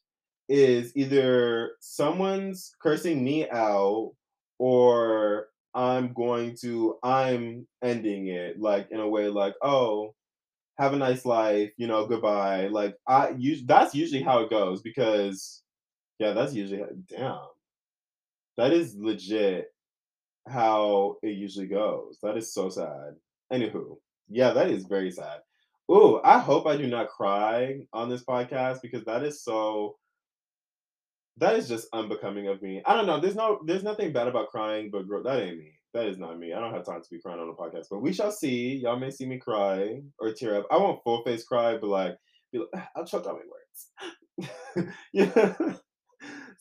is 0.49 0.91
either 0.95 1.71
someone's 1.79 2.73
cursing 2.81 3.23
me 3.23 3.47
out 3.49 4.11
or 4.57 5.47
I'm 5.73 6.13
going 6.13 6.55
to 6.61 6.97
I'm 7.03 7.67
ending 7.83 8.27
it 8.27 8.59
like 8.59 8.87
in 8.91 8.99
a 8.99 9.07
way 9.07 9.29
like, 9.29 9.53
"Oh, 9.61 10.15
have 10.79 10.93
a 10.93 10.97
nice 10.97 11.25
life, 11.25 11.71
you 11.77 11.87
know, 11.87 12.07
goodbye." 12.07 12.67
Like 12.67 12.95
I 13.07 13.31
us 13.31 13.59
that's 13.65 13.95
usually 13.95 14.23
how 14.23 14.41
it 14.41 14.49
goes 14.49 14.81
because 14.81 15.61
yeah, 16.19 16.33
that's 16.33 16.53
usually 16.53 16.83
damn. 17.07 17.39
That 18.57 18.73
is 18.73 18.95
legit 18.97 19.73
how 20.47 21.15
it 21.23 21.29
usually 21.37 21.67
goes. 21.67 22.19
That 22.21 22.37
is 22.37 22.53
so 22.53 22.69
sad. 22.69 23.15
Anywho, 23.51 23.97
yeah, 24.27 24.51
that 24.51 24.69
is 24.69 24.85
very 24.85 25.11
sad. 25.11 25.39
Ooh, 25.91 26.19
I 26.23 26.37
hope 26.37 26.67
I 26.67 26.77
do 26.77 26.87
not 26.87 27.09
cry 27.09 27.79
on 27.93 28.09
this 28.09 28.23
podcast 28.23 28.81
because 28.81 29.03
that 29.05 29.23
is 29.23 29.43
so 29.43 29.97
that 31.37 31.55
is 31.55 31.69
just 31.69 31.87
unbecoming 31.93 32.47
of 32.47 32.61
me. 32.61 32.81
I 32.85 32.95
don't 32.95 33.07
know. 33.07 33.19
There's 33.19 33.35
no 33.35 33.61
there's 33.65 33.83
nothing 33.83 34.11
bad 34.11 34.27
about 34.27 34.49
crying, 34.49 34.89
but 34.91 35.07
girl, 35.07 35.23
that 35.23 35.41
ain't 35.41 35.57
me. 35.57 35.71
That 35.93 36.05
is 36.05 36.19
not 36.19 36.37
me. 36.37 36.53
I 36.53 36.59
don't 36.59 36.73
have 36.73 36.85
time 36.85 37.01
to 37.01 37.09
be 37.09 37.19
crying 37.19 37.39
on 37.39 37.49
a 37.49 37.53
podcast. 37.53 37.87
But 37.89 38.01
we 38.01 38.13
shall 38.13 38.31
see. 38.31 38.75
Y'all 38.75 38.99
may 38.99 39.09
see 39.09 39.25
me 39.25 39.39
cry 39.39 40.01
or 40.19 40.33
tear 40.33 40.57
up. 40.57 40.67
I 40.69 40.77
won't 40.77 41.01
full 41.03 41.23
face 41.23 41.43
cry, 41.43 41.77
but 41.77 41.89
like, 41.89 42.17
like 42.53 42.67
ah, 42.75 42.89
I'll 42.95 43.05
choke 43.05 43.25
on 43.25 43.39
my 43.39 43.41
words. 44.77 44.93
yeah. 45.13 45.75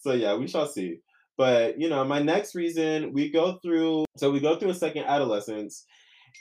So 0.08 0.14
yeah, 0.14 0.34
we 0.34 0.48
shall 0.48 0.66
see. 0.66 1.00
But 1.36 1.78
you 1.78 1.90
know, 1.90 2.02
my 2.04 2.20
next 2.20 2.54
reason 2.54 3.12
we 3.12 3.30
go 3.30 3.58
through 3.62 4.06
so 4.16 4.30
we 4.30 4.40
go 4.40 4.56
through 4.56 4.70
a 4.70 4.74
second 4.74 5.04
adolescence. 5.04 5.84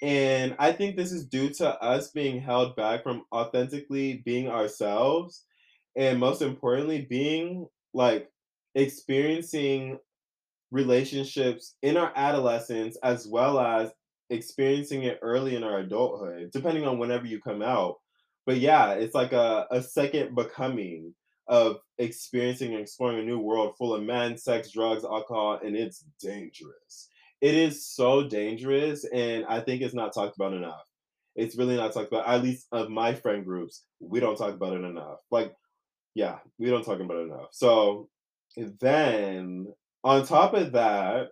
And 0.02 0.56
I 0.58 0.72
think 0.72 0.96
this 0.96 1.12
is 1.12 1.26
due 1.26 1.50
to 1.56 1.70
us 1.82 2.12
being 2.12 2.40
held 2.40 2.76
back 2.78 3.04
from 3.04 3.24
authentically 3.34 4.22
being 4.26 4.48
ourselves. 4.48 5.44
And 5.98 6.20
most 6.20 6.42
importantly, 6.42 7.08
being 7.10 7.68
like 7.94 8.30
experiencing 8.74 10.00
relationships 10.72 11.76
in 11.82 11.98
our 11.98 12.14
adolescence 12.16 12.98
as 13.04 13.28
well 13.28 13.60
as 13.60 13.90
experiencing 14.30 15.04
it 15.04 15.20
early 15.22 15.56
in 15.56 15.64
our 15.64 15.80
adulthood, 15.80 16.52
depending 16.54 16.86
on 16.86 17.00
whenever 17.00 17.26
you 17.26 17.42
come 17.42 17.62
out. 17.62 17.96
But 18.46 18.58
yeah, 18.60 18.94
it's 18.94 19.16
like 19.16 19.34
a, 19.34 19.68
a 19.72 19.82
second 19.82 20.36
becoming 20.36 21.14
of 21.48 21.78
experiencing 21.98 22.74
and 22.74 22.82
exploring 22.82 23.20
a 23.20 23.24
new 23.24 23.40
world 23.40 23.76
full 23.78 23.94
of 23.94 24.04
men, 24.04 24.38
sex, 24.38 24.72
drugs, 24.72 25.04
alcohol, 25.04 25.60
and 25.64 25.76
it's 25.76 26.06
dangerous. 26.22 27.10
It 27.40 27.56
is 27.56 27.86
so 27.86 28.28
dangerous, 28.28 29.06
and 29.06 29.46
I 29.46 29.62
think 29.62 29.82
it's 29.82 29.94
not 29.94 30.14
talked 30.14 30.36
about 30.36 30.54
enough. 30.54 30.84
It's 31.36 31.58
really 31.58 31.76
not 31.78 31.94
talked 31.94 32.12
about, 32.12 32.28
at 32.28 32.42
least 32.42 32.68
of 32.72 32.90
my 32.90 33.14
friend 33.14 33.46
groups. 33.46 33.84
We 34.00 34.20
don't 34.20 34.38
talk 34.38 34.56
about 34.56 34.74
it 34.74 34.84
enough. 34.84 35.20
Like, 35.30 35.54
yeah, 36.16 36.40
we 36.58 36.70
don't 36.70 36.84
talk 36.84 37.00
about 37.00 37.18
it 37.18 37.28
enough. 37.28 37.50
So 37.52 38.10
then 38.56 39.68
on 40.04 40.26
top 40.26 40.56
of 40.56 40.72
that, 40.72 41.28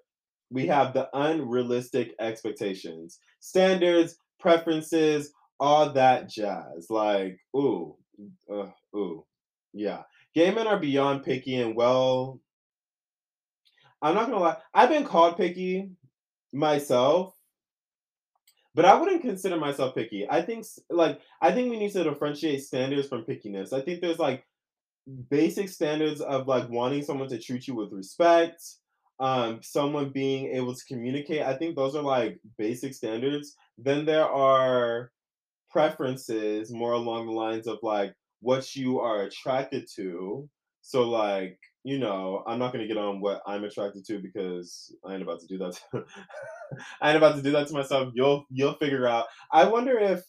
we 0.52 0.68
have 0.68 0.94
the 0.94 1.10
unrealistic 1.14 2.14
expectations, 2.20 3.20
standards, 3.40 4.18
preferences, 4.40 5.34
all 5.60 5.92
that 5.94 6.30
jazz. 6.30 6.88
Like, 6.90 7.40
ooh, 7.56 7.96
uh, 8.52 8.68
ooh, 8.96 9.26
yeah. 9.76 10.04
Gay 10.34 10.52
men 10.52 10.68
are 10.68 10.80
beyond 10.80 11.24
picky 11.24 11.56
and 11.56 11.76
well. 11.76 12.40
I'm 14.02 14.16
not 14.16 14.30
gonna 14.30 14.40
lie. 14.40 14.58
I've 14.74 14.90
been 14.90 15.06
called 15.06 15.38
picky 15.38 15.90
myself, 16.54 17.34
but 18.74 18.86
I 18.86 18.96
wouldn't 18.96 19.22
consider 19.22 19.58
myself 19.58 19.96
picky. 19.96 20.28
I 20.30 20.42
think 20.42 20.66
like 20.90 21.20
I 21.42 21.52
think 21.52 21.70
we 21.70 21.78
need 21.78 21.92
to 21.92 22.04
differentiate 22.04 22.64
standards 22.64 23.08
from 23.08 23.24
pickiness. 23.24 23.74
I 23.74 23.82
think 23.82 24.02
there's 24.02 24.20
like 24.20 24.46
basic 25.30 25.70
standards 25.70 26.22
of 26.22 26.48
like 26.48 26.70
wanting 26.70 27.04
someone 27.04 27.30
to 27.30 27.40
treat 27.40 27.68
you 27.68 27.76
with 27.76 27.92
respect, 27.92 28.62
um, 29.20 29.60
someone 29.62 30.10
being 30.10 30.56
able 30.56 30.74
to 30.74 30.86
communicate. 30.86 31.42
I 31.42 31.56
think 31.56 31.76
those 31.76 31.96
are 31.96 32.04
like 32.04 32.40
basic 32.58 32.94
standards. 32.94 33.56
Then 33.78 34.06
there 34.06 34.26
are 34.26 35.12
preferences 35.70 36.72
more 36.72 36.94
along 36.94 37.26
the 37.26 37.34
lines 37.34 37.68
of 37.68 37.80
like 37.82 38.14
what 38.46 38.76
you 38.76 39.00
are 39.00 39.24
attracted 39.24 39.88
to. 39.96 40.48
So 40.82 41.10
like, 41.10 41.58
you 41.84 41.98
know, 41.98 42.44
I'm 42.46 42.60
not 42.60 42.72
gonna 42.72 42.88
get 42.88 42.98
on 42.98 43.20
what 43.20 43.42
I'm 43.48 43.64
attracted 43.64 44.06
to 44.06 44.20
because 44.20 44.96
I 45.04 45.14
ain't 45.14 45.24
about 45.24 45.40
to 45.40 45.48
do 45.48 45.58
that. 45.58 45.80
To, 45.92 46.06
I 47.02 47.10
ain't 47.10 47.18
about 47.18 47.36
to 47.38 47.42
do 47.42 47.52
that 47.52 47.68
to 47.68 47.74
myself. 47.74 48.14
You'll 48.14 48.46
you'll 48.52 48.76
figure 48.76 49.08
out. 49.08 49.26
I 49.52 49.68
wonder 49.68 49.98
if 49.98 50.22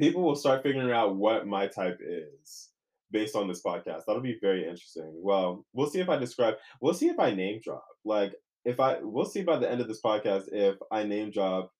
people 0.00 0.22
will 0.22 0.34
start 0.34 0.64
figuring 0.64 0.90
out 0.90 1.14
what 1.14 1.46
my 1.46 1.68
type 1.68 2.00
is 2.00 2.70
based 3.12 3.36
on 3.36 3.46
this 3.46 3.62
podcast. 3.62 4.02
That'll 4.06 4.20
be 4.20 4.38
very 4.42 4.62
interesting. 4.64 5.12
Well, 5.14 5.64
we'll 5.72 5.88
see 5.88 6.00
if 6.00 6.08
I 6.08 6.16
describe. 6.16 6.54
We'll 6.80 6.94
see 6.94 7.06
if 7.06 7.20
I 7.20 7.32
name 7.32 7.60
drop. 7.62 7.86
Like 8.04 8.32
if 8.64 8.80
I, 8.80 8.96
we'll 9.00 9.26
see 9.26 9.42
by 9.42 9.58
the 9.58 9.70
end 9.70 9.80
of 9.80 9.86
this 9.86 10.02
podcast 10.04 10.46
if 10.50 10.74
I 10.90 11.04
name 11.04 11.30
drop 11.30 11.70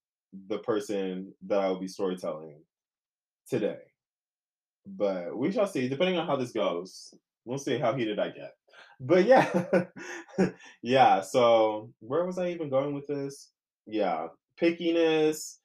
the 0.48 0.58
person 0.58 1.32
that 1.48 1.58
I 1.58 1.68
will 1.68 1.80
be 1.80 1.88
storytelling 1.88 2.60
today. 3.48 3.78
But 4.86 5.36
we 5.36 5.52
shall 5.52 5.66
see. 5.66 5.88
Depending 5.88 6.18
on 6.18 6.26
how 6.26 6.36
this 6.36 6.52
goes, 6.52 7.14
we'll 7.44 7.58
see 7.58 7.78
how 7.78 7.94
heated 7.94 8.18
I 8.18 8.28
get. 8.30 8.52
But 9.00 9.26
yeah, 9.26 9.86
yeah. 10.82 11.20
So 11.20 11.92
where 12.00 12.24
was 12.24 12.38
I 12.38 12.50
even 12.50 12.70
going 12.70 12.94
with 12.94 13.06
this? 13.06 13.50
Yeah, 13.86 14.28
pickiness, 14.60 15.58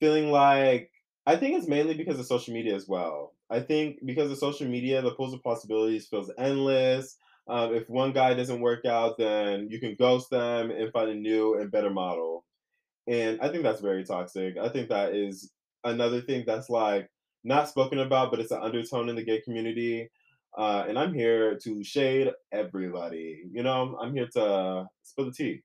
feeling 0.00 0.30
like 0.30 0.90
I 1.26 1.36
think 1.36 1.56
it's 1.58 1.68
mainly 1.68 1.94
because 1.94 2.18
of 2.18 2.26
social 2.26 2.54
media 2.54 2.74
as 2.74 2.88
well. 2.88 3.34
I 3.50 3.60
think 3.60 3.98
because 4.04 4.30
of 4.30 4.38
social 4.38 4.68
media, 4.68 5.02
the 5.02 5.14
pools 5.14 5.34
of 5.34 5.42
possibilities 5.42 6.06
feels 6.06 6.30
endless. 6.38 7.16
Um, 7.46 7.74
if 7.74 7.88
one 7.90 8.12
guy 8.12 8.34
doesn't 8.34 8.60
work 8.60 8.84
out, 8.86 9.18
then 9.18 9.68
you 9.70 9.78
can 9.78 9.96
ghost 9.98 10.30
them 10.30 10.70
and 10.70 10.92
find 10.92 11.10
a 11.10 11.14
new 11.14 11.58
and 11.58 11.70
better 11.70 11.90
model. 11.90 12.44
And 13.06 13.40
I 13.40 13.48
think 13.50 13.62
that's 13.62 13.80
very 13.80 14.04
toxic. 14.04 14.56
I 14.58 14.68
think 14.68 14.88
that 14.88 15.14
is 15.14 15.52
another 15.84 16.22
thing 16.22 16.44
that's 16.46 16.70
like 16.70 17.10
not 17.44 17.68
spoken 17.68 17.98
about, 17.98 18.30
but 18.30 18.40
it's 18.40 18.50
an 18.50 18.62
undertone 18.62 19.08
in 19.08 19.16
the 19.16 19.22
gay 19.22 19.40
community. 19.40 20.10
Uh, 20.56 20.84
and 20.88 20.98
I'm 20.98 21.12
here 21.12 21.58
to 21.64 21.82
shade 21.82 22.30
everybody. 22.52 23.44
You 23.52 23.62
know, 23.62 23.98
I'm 24.00 24.14
here 24.14 24.28
to 24.34 24.86
spill 25.02 25.26
the 25.26 25.32
tea. 25.32 25.62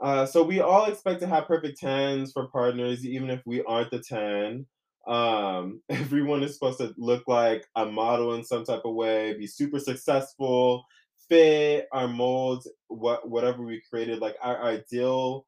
Uh, 0.00 0.26
so 0.26 0.42
we 0.42 0.60
all 0.60 0.86
expect 0.86 1.20
to 1.20 1.26
have 1.26 1.46
perfect 1.46 1.78
tens 1.78 2.32
for 2.32 2.48
partners, 2.48 3.04
even 3.04 3.30
if 3.30 3.40
we 3.46 3.62
aren't 3.64 3.90
the 3.90 4.00
ten. 4.00 4.66
Um, 5.06 5.80
everyone 5.88 6.42
is 6.42 6.54
supposed 6.54 6.78
to 6.78 6.94
look 6.96 7.24
like 7.26 7.64
a 7.76 7.86
model 7.86 8.34
in 8.34 8.44
some 8.44 8.64
type 8.64 8.82
of 8.84 8.94
way, 8.94 9.34
be 9.34 9.46
super 9.46 9.78
successful, 9.78 10.84
fit 11.28 11.88
our 11.92 12.08
molds, 12.08 12.68
what 12.88 13.28
whatever 13.28 13.62
we 13.62 13.82
created, 13.88 14.20
like 14.20 14.36
our 14.42 14.62
ideal 14.62 15.46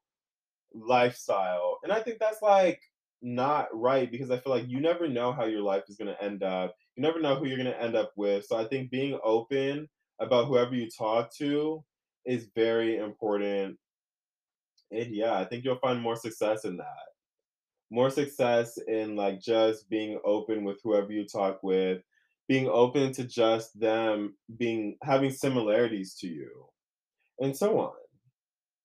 lifestyle. 0.73 1.79
And 1.83 1.91
I 1.91 2.01
think 2.01 2.19
that's 2.19 2.41
like 2.41 2.81
not 3.21 3.67
right 3.73 4.11
because 4.11 4.31
I 4.31 4.37
feel 4.37 4.53
like 4.53 4.67
you 4.67 4.79
never 4.79 5.07
know 5.07 5.31
how 5.31 5.45
your 5.45 5.61
life 5.61 5.83
is 5.87 5.95
going 5.97 6.13
to 6.13 6.23
end 6.23 6.43
up. 6.43 6.75
You 6.95 7.03
never 7.03 7.19
know 7.21 7.35
who 7.35 7.47
you're 7.47 7.57
going 7.57 7.71
to 7.71 7.81
end 7.81 7.95
up 7.95 8.11
with. 8.15 8.45
So 8.45 8.57
I 8.57 8.65
think 8.65 8.91
being 8.91 9.19
open 9.23 9.89
about 10.19 10.47
whoever 10.47 10.75
you 10.75 10.89
talk 10.89 11.33
to 11.37 11.83
is 12.25 12.49
very 12.55 12.97
important 12.97 13.77
and 14.91 15.15
yeah, 15.15 15.35
I 15.35 15.45
think 15.45 15.63
you'll 15.63 15.77
find 15.79 16.01
more 16.01 16.15
success 16.15 16.65
in 16.65 16.77
that. 16.77 17.07
More 17.89 18.09
success 18.09 18.77
in 18.87 19.15
like 19.15 19.41
just 19.41 19.89
being 19.89 20.19
open 20.23 20.63
with 20.63 20.79
whoever 20.83 21.11
you 21.11 21.25
talk 21.25 21.61
with, 21.63 22.01
being 22.47 22.67
open 22.69 23.13
to 23.13 23.23
just 23.25 23.77
them 23.79 24.35
being 24.57 24.97
having 25.03 25.31
similarities 25.31 26.15
to 26.15 26.27
you, 26.27 26.67
and 27.39 27.55
so 27.55 27.79
on. 27.79 27.93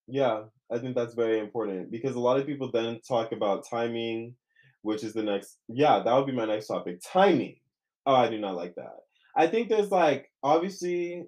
Yeah, 0.08 0.44
I 0.72 0.78
think 0.78 0.94
that's 0.94 1.14
very 1.14 1.38
important 1.38 1.90
because 1.90 2.14
a 2.14 2.20
lot 2.20 2.38
of 2.38 2.46
people 2.46 2.70
then 2.70 3.00
talk 3.06 3.32
about 3.32 3.66
timing, 3.68 4.36
which 4.82 5.02
is 5.02 5.12
the 5.12 5.22
next. 5.22 5.58
Yeah, 5.68 6.00
that 6.04 6.14
would 6.14 6.26
be 6.26 6.32
my 6.32 6.44
next 6.44 6.68
topic. 6.68 7.00
Timing. 7.04 7.56
Oh, 8.06 8.14
I 8.14 8.28
do 8.28 8.38
not 8.38 8.54
like 8.54 8.74
that. 8.76 8.96
I 9.36 9.46
think 9.48 9.68
there's 9.68 9.90
like 9.90 10.30
obviously 10.42 11.24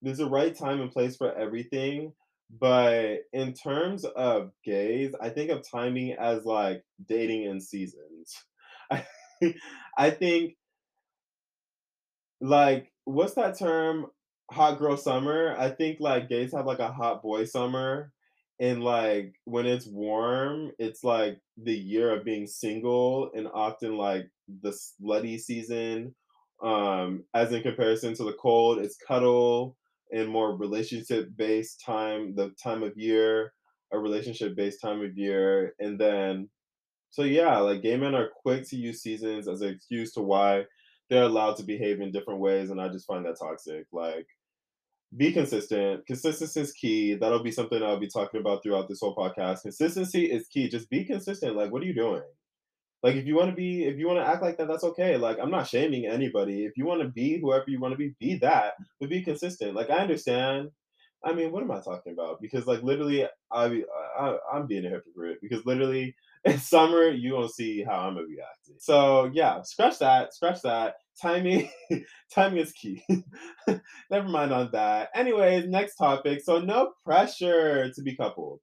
there's 0.00 0.20
a 0.20 0.28
right 0.28 0.56
time 0.56 0.80
and 0.80 0.90
place 0.90 1.16
for 1.16 1.32
everything, 1.36 2.12
but 2.58 3.18
in 3.32 3.52
terms 3.52 4.04
of 4.04 4.50
gays, 4.64 5.14
I 5.20 5.28
think 5.28 5.50
of 5.50 5.62
timing 5.68 6.12
as 6.18 6.44
like 6.44 6.82
dating 7.06 7.44
in 7.44 7.60
seasons. 7.60 8.34
I, 8.90 9.04
I 9.98 10.10
think 10.10 10.56
like 12.40 12.90
what's 13.04 13.34
that 13.34 13.58
term? 13.58 14.06
Hot 14.50 14.78
girl 14.78 14.96
summer. 14.96 15.54
I 15.58 15.70
think 15.70 15.98
like 16.00 16.28
gays 16.28 16.52
have 16.52 16.66
like 16.66 16.78
a 16.80 16.92
hot 16.92 17.22
boy 17.22 17.44
summer. 17.44 18.12
And 18.60 18.82
like 18.84 19.34
when 19.44 19.66
it's 19.66 19.86
warm, 19.86 20.72
it's 20.78 21.02
like 21.02 21.40
the 21.56 21.76
year 21.76 22.16
of 22.16 22.24
being 22.24 22.46
single 22.46 23.30
and 23.34 23.48
often 23.52 23.96
like 23.96 24.26
the 24.62 24.70
slutty 24.70 25.38
season. 25.40 26.14
Um, 26.62 27.24
as 27.34 27.52
in 27.52 27.62
comparison 27.62 28.14
to 28.14 28.24
the 28.24 28.34
cold, 28.34 28.78
it's 28.78 28.96
cuddle 28.96 29.76
and 30.12 30.28
more 30.28 30.56
relationship 30.56 31.30
based 31.36 31.82
time, 31.84 32.34
the 32.36 32.50
time 32.62 32.82
of 32.84 32.96
year, 32.96 33.52
a 33.92 33.98
relationship 33.98 34.54
based 34.54 34.80
time 34.80 35.02
of 35.02 35.16
year. 35.18 35.74
And 35.80 35.98
then 35.98 36.48
so 37.10 37.22
yeah, 37.24 37.58
like 37.58 37.82
gay 37.82 37.96
men 37.96 38.14
are 38.14 38.30
quick 38.42 38.68
to 38.68 38.76
use 38.76 39.02
seasons 39.02 39.48
as 39.48 39.60
an 39.60 39.68
excuse 39.70 40.12
to 40.14 40.22
why 40.22 40.64
they're 41.10 41.24
allowed 41.24 41.56
to 41.56 41.62
behave 41.64 42.00
in 42.00 42.10
different 42.12 42.40
ways, 42.40 42.70
and 42.70 42.80
I 42.80 42.88
just 42.88 43.06
find 43.06 43.24
that 43.26 43.36
toxic. 43.38 43.86
Like 43.92 44.26
be 45.16 45.32
consistent. 45.32 46.06
Consistency 46.06 46.60
is 46.60 46.72
key. 46.72 47.14
That'll 47.14 47.42
be 47.42 47.50
something 47.50 47.82
I'll 47.82 48.00
be 48.00 48.08
talking 48.08 48.40
about 48.40 48.62
throughout 48.62 48.88
this 48.88 49.00
whole 49.00 49.14
podcast. 49.14 49.62
Consistency 49.62 50.24
is 50.24 50.48
key. 50.48 50.68
Just 50.68 50.88
be 50.88 51.04
consistent. 51.04 51.56
Like, 51.56 51.70
what 51.70 51.82
are 51.82 51.86
you 51.86 51.94
doing? 51.94 52.22
Like, 53.02 53.16
if 53.16 53.26
you 53.26 53.34
want 53.34 53.50
to 53.50 53.56
be, 53.56 53.84
if 53.84 53.98
you 53.98 54.06
want 54.06 54.20
to 54.20 54.26
act 54.26 54.42
like 54.42 54.56
that, 54.58 54.68
that's 54.68 54.84
okay. 54.84 55.16
Like, 55.16 55.38
I'm 55.42 55.50
not 55.50 55.66
shaming 55.66 56.06
anybody. 56.06 56.64
If 56.64 56.76
you 56.76 56.86
want 56.86 57.02
to 57.02 57.08
be 57.08 57.40
whoever 57.40 57.64
you 57.66 57.80
want 57.80 57.92
to 57.92 57.98
be, 57.98 58.14
be 58.20 58.36
that, 58.38 58.74
but 59.00 59.10
be 59.10 59.22
consistent. 59.22 59.74
Like, 59.74 59.90
I 59.90 59.98
understand. 59.98 60.70
I 61.24 61.32
mean, 61.32 61.52
what 61.52 61.62
am 61.62 61.70
I 61.70 61.80
talking 61.80 62.12
about? 62.12 62.40
Because, 62.40 62.66
like, 62.66 62.82
literally, 62.82 63.26
I, 63.50 63.82
I 64.18 64.36
I'm 64.52 64.66
being 64.66 64.86
a 64.86 64.88
hypocrite 64.88 65.38
because 65.42 65.66
literally 65.66 66.14
in 66.44 66.58
summer 66.58 67.08
you 67.08 67.34
won't 67.34 67.54
see 67.54 67.84
how 67.84 68.00
I'm 68.00 68.14
gonna 68.14 68.26
be 68.26 68.38
acting. 68.40 68.76
So 68.78 69.30
yeah, 69.32 69.62
scratch 69.62 69.98
that, 70.00 70.34
scratch 70.34 70.62
that. 70.62 70.94
Timing, 71.20 71.70
timing 72.34 72.58
is 72.58 72.72
key. 72.72 73.04
Never 74.10 74.28
mind 74.28 74.52
on 74.52 74.70
that. 74.72 75.10
Anyways, 75.14 75.68
next 75.68 75.96
topic. 75.96 76.40
So 76.42 76.58
no 76.58 76.92
pressure 77.04 77.92
to 77.92 78.02
be 78.02 78.16
coupled. 78.16 78.60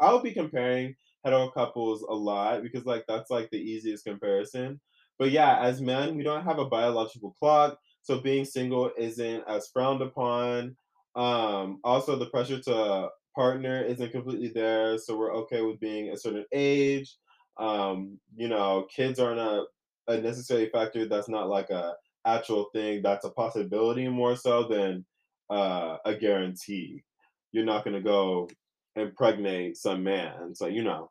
I'll 0.00 0.20
be 0.20 0.32
comparing 0.32 0.94
hetero 1.24 1.50
couples 1.50 2.02
a 2.08 2.14
lot 2.14 2.62
because 2.62 2.84
like 2.84 3.04
that's 3.08 3.30
like 3.30 3.50
the 3.50 3.58
easiest 3.58 4.04
comparison. 4.04 4.80
But 5.18 5.30
yeah, 5.32 5.58
as 5.60 5.80
men, 5.80 6.16
we 6.16 6.22
don't 6.22 6.44
have 6.44 6.58
a 6.60 6.66
biological 6.66 7.34
clock, 7.40 7.78
so 8.02 8.20
being 8.20 8.44
single 8.44 8.92
isn't 8.96 9.42
as 9.48 9.68
frowned 9.72 10.02
upon. 10.02 10.76
Um, 11.16 11.80
also, 11.82 12.16
the 12.16 12.26
pressure 12.26 12.60
to 12.60 13.08
partner 13.38 13.84
isn't 13.84 14.10
completely 14.10 14.48
there, 14.48 14.98
so 14.98 15.16
we're 15.16 15.32
okay 15.42 15.62
with 15.62 15.78
being 15.78 16.10
a 16.10 16.16
certain 16.16 16.44
age. 16.52 17.16
Um, 17.56 18.18
you 18.36 18.48
know, 18.48 18.88
kids 18.94 19.20
aren't 19.20 19.38
a, 19.38 19.64
a 20.08 20.20
necessary 20.20 20.68
factor. 20.70 21.06
That's 21.06 21.28
not 21.28 21.48
like 21.48 21.70
a 21.70 21.94
actual 22.26 22.66
thing. 22.74 23.00
That's 23.00 23.24
a 23.24 23.30
possibility 23.30 24.08
more 24.08 24.34
so 24.34 24.64
than 24.64 25.06
uh, 25.50 25.98
a 26.04 26.16
guarantee. 26.16 27.04
You're 27.52 27.64
not 27.64 27.84
gonna 27.84 28.00
go 28.00 28.48
impregnate 28.96 29.76
some 29.76 30.02
man. 30.02 30.56
So 30.56 30.66
you 30.66 30.82
know, 30.82 31.10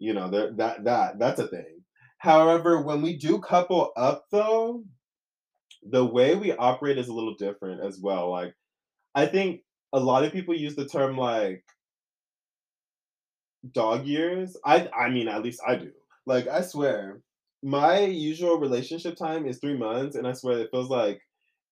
you 0.00 0.12
know 0.12 0.28
that 0.28 0.56
that 0.56 0.84
that 0.84 1.20
that's 1.20 1.38
a 1.38 1.46
thing. 1.46 1.84
However, 2.18 2.82
when 2.82 3.00
we 3.00 3.16
do 3.16 3.38
couple 3.38 3.92
up 3.96 4.24
though, 4.32 4.82
the 5.88 6.04
way 6.04 6.34
we 6.34 6.52
operate 6.52 6.98
is 6.98 7.06
a 7.06 7.14
little 7.14 7.36
different 7.36 7.80
as 7.80 8.00
well. 8.00 8.28
Like 8.28 8.54
I 9.14 9.26
think 9.26 9.60
a 9.92 10.00
lot 10.00 10.24
of 10.24 10.32
people 10.32 10.54
use 10.54 10.76
the 10.76 10.86
term 10.86 11.16
like 11.16 11.64
dog 13.72 14.06
years. 14.06 14.56
I 14.64 14.88
I 14.88 15.10
mean, 15.10 15.28
at 15.28 15.42
least 15.42 15.60
I 15.66 15.76
do. 15.76 15.92
Like 16.26 16.46
I 16.48 16.62
swear, 16.62 17.22
my 17.62 18.00
usual 18.00 18.58
relationship 18.58 19.16
time 19.16 19.46
is 19.46 19.58
three 19.58 19.76
months, 19.76 20.16
and 20.16 20.26
I 20.26 20.32
swear 20.32 20.58
it 20.58 20.70
feels 20.70 20.88
like 20.90 21.22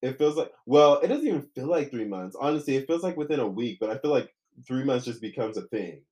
it 0.03 0.19
feels 0.19 0.37
like 0.37 0.53
well, 0.67 1.01
it 1.01 1.09
doesn't 1.09 1.27
even 1.27 1.43
feel 1.55 1.67
like 1.67 1.91
three 1.91 2.05
months. 2.07 2.37
Honestly, 2.39 2.77
it 2.77 2.87
feels 2.87 3.03
like 3.03 3.17
within 3.17 3.41
a 3.41 3.49
week, 3.49 3.79
but 3.81 3.91
I 3.91 3.99
feel 3.99 4.11
like 4.11 4.35
three 4.67 4.85
months 4.85 5.05
just 5.07 5.21
becomes 5.21 5.57
a 5.57 5.63
thing. 5.69 6.03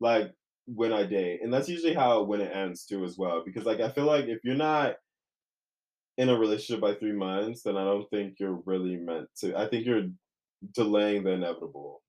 Like 0.00 0.32
when 0.66 0.92
I 0.92 1.04
date, 1.04 1.40
and 1.42 1.52
that's 1.52 1.68
usually 1.68 1.94
how 1.94 2.22
when 2.24 2.40
it 2.40 2.54
ends 2.54 2.84
too 2.86 3.04
as 3.04 3.16
well. 3.18 3.42
Because 3.44 3.64
like 3.64 3.80
I 3.80 3.90
feel 3.90 4.04
like 4.06 4.26
if 4.26 4.44
you're 4.44 4.54
not 4.54 4.96
in 6.18 6.28
a 6.28 6.38
relationship 6.38 6.80
by 6.80 6.94
three 6.94 7.12
months, 7.12 7.62
then 7.62 7.76
I 7.76 7.84
don't 7.84 8.08
think 8.10 8.38
you're 8.38 8.62
really 8.66 8.96
meant 8.96 9.28
to. 9.38 9.56
I 9.56 9.68
think 9.68 9.86
you're 9.86 10.08
delaying 10.74 11.24
the 11.24 11.32
inevitable. 11.32 12.02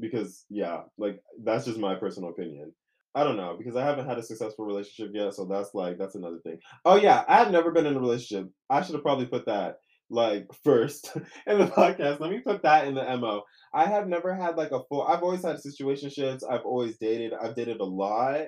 Because 0.00 0.44
yeah, 0.48 0.82
like 0.96 1.20
that's 1.42 1.64
just 1.64 1.78
my 1.78 1.94
personal 1.94 2.30
opinion. 2.30 2.72
I 3.14 3.24
don't 3.24 3.36
know 3.36 3.56
because 3.58 3.74
I 3.74 3.84
haven't 3.84 4.06
had 4.06 4.18
a 4.18 4.22
successful 4.22 4.64
relationship 4.64 5.12
yet, 5.14 5.34
so 5.34 5.44
that's 5.44 5.74
like 5.74 5.98
that's 5.98 6.14
another 6.14 6.38
thing. 6.44 6.58
Oh 6.84 6.96
yeah, 6.96 7.24
I 7.26 7.36
have 7.38 7.50
never 7.50 7.72
been 7.72 7.86
in 7.86 7.96
a 7.96 8.00
relationship. 8.00 8.48
I 8.70 8.82
should 8.82 8.94
have 8.94 9.02
probably 9.02 9.26
put 9.26 9.46
that 9.46 9.78
like 10.10 10.46
first 10.64 11.12
in 11.46 11.58
the 11.58 11.66
podcast. 11.66 12.20
Let 12.20 12.30
me 12.30 12.40
put 12.40 12.62
that 12.62 12.86
in 12.86 12.94
the 12.94 13.16
mo. 13.16 13.42
I 13.74 13.86
have 13.86 14.06
never 14.08 14.34
had 14.34 14.56
like 14.56 14.70
a 14.72 14.82
full. 14.88 15.02
I've 15.02 15.22
always 15.22 15.44
had 15.44 15.56
situationships. 15.56 16.42
I've 16.48 16.64
always 16.64 16.98
dated. 16.98 17.32
I've 17.32 17.56
dated 17.56 17.80
a 17.80 17.84
lot, 17.84 18.46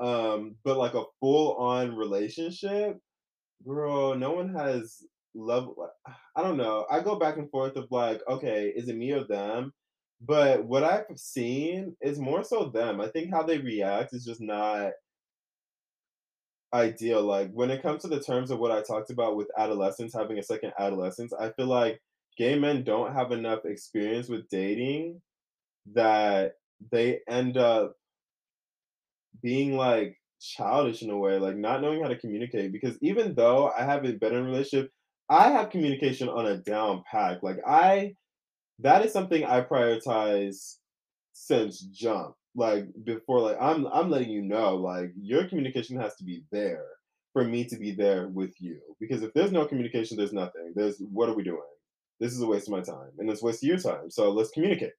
um, 0.00 0.56
but 0.64 0.78
like 0.78 0.94
a 0.94 1.04
full 1.20 1.56
on 1.56 1.96
relationship, 1.96 2.98
girl. 3.64 4.16
No 4.16 4.32
one 4.32 4.54
has 4.54 5.02
love. 5.36 5.70
Uh, 5.80 6.12
I 6.34 6.42
don't 6.42 6.56
know. 6.56 6.86
I 6.90 7.00
go 7.00 7.16
back 7.18 7.36
and 7.36 7.50
forth 7.50 7.76
of 7.76 7.86
like, 7.90 8.20
okay, 8.28 8.72
is 8.74 8.88
it 8.88 8.96
me 8.96 9.12
or 9.12 9.24
them? 9.24 9.72
But 10.20 10.64
what 10.64 10.82
I've 10.82 11.04
seen 11.16 11.96
is 12.00 12.18
more 12.18 12.42
so 12.42 12.70
them. 12.70 13.00
I 13.00 13.08
think 13.08 13.30
how 13.30 13.42
they 13.42 13.58
react 13.58 14.14
is 14.14 14.24
just 14.24 14.40
not 14.40 14.92
ideal. 16.72 17.22
Like 17.22 17.50
when 17.52 17.70
it 17.70 17.82
comes 17.82 18.02
to 18.02 18.08
the 18.08 18.20
terms 18.20 18.50
of 18.50 18.58
what 18.58 18.72
I 18.72 18.82
talked 18.82 19.10
about 19.10 19.36
with 19.36 19.48
adolescence, 19.58 20.14
having 20.14 20.38
a 20.38 20.42
second 20.42 20.72
adolescence, 20.78 21.32
I 21.38 21.50
feel 21.52 21.66
like 21.66 22.00
gay 22.38 22.58
men 22.58 22.84
don't 22.84 23.14
have 23.14 23.32
enough 23.32 23.64
experience 23.64 24.28
with 24.28 24.48
dating 24.48 25.20
that 25.94 26.52
they 26.90 27.20
end 27.28 27.56
up 27.56 27.94
being 29.42 29.76
like 29.76 30.18
childish 30.40 31.02
in 31.02 31.10
a 31.10 31.16
way, 31.16 31.38
like 31.38 31.56
not 31.56 31.80
knowing 31.80 32.02
how 32.02 32.08
to 32.08 32.18
communicate. 32.18 32.72
Because 32.72 32.96
even 33.02 33.34
though 33.34 33.70
I 33.70 33.84
haven't 33.84 34.20
been 34.20 34.34
in 34.34 34.40
a 34.40 34.42
relationship, 34.42 34.90
I 35.28 35.50
have 35.50 35.70
communication 35.70 36.28
on 36.28 36.46
a 36.46 36.56
down 36.58 37.02
pack. 37.10 37.42
Like 37.42 37.58
I 37.66 38.14
that 38.80 39.04
is 39.04 39.12
something 39.12 39.44
I 39.44 39.62
prioritize 39.62 40.76
since 41.32 41.80
jump. 41.80 42.34
Like 42.54 42.86
before, 43.04 43.40
like 43.40 43.58
I'm 43.60 43.86
I'm 43.86 44.10
letting 44.10 44.30
you 44.30 44.42
know, 44.42 44.76
like 44.76 45.12
your 45.20 45.46
communication 45.48 45.98
has 46.00 46.14
to 46.16 46.24
be 46.24 46.44
there 46.52 46.86
for 47.32 47.44
me 47.44 47.64
to 47.66 47.76
be 47.76 47.92
there 47.92 48.28
with 48.28 48.54
you. 48.60 48.80
Because 48.98 49.22
if 49.22 49.34
there's 49.34 49.52
no 49.52 49.66
communication, 49.66 50.16
there's 50.16 50.32
nothing. 50.32 50.72
There's 50.74 50.98
what 51.12 51.28
are 51.28 51.34
we 51.34 51.42
doing? 51.42 51.60
This 52.18 52.32
is 52.32 52.40
a 52.40 52.46
waste 52.46 52.68
of 52.68 52.72
my 52.72 52.80
time, 52.80 53.10
and 53.18 53.28
it's 53.28 53.42
waste 53.42 53.62
of 53.62 53.68
your 53.68 53.78
time. 53.78 54.10
So 54.10 54.30
let's 54.30 54.50
communicate. 54.50 54.92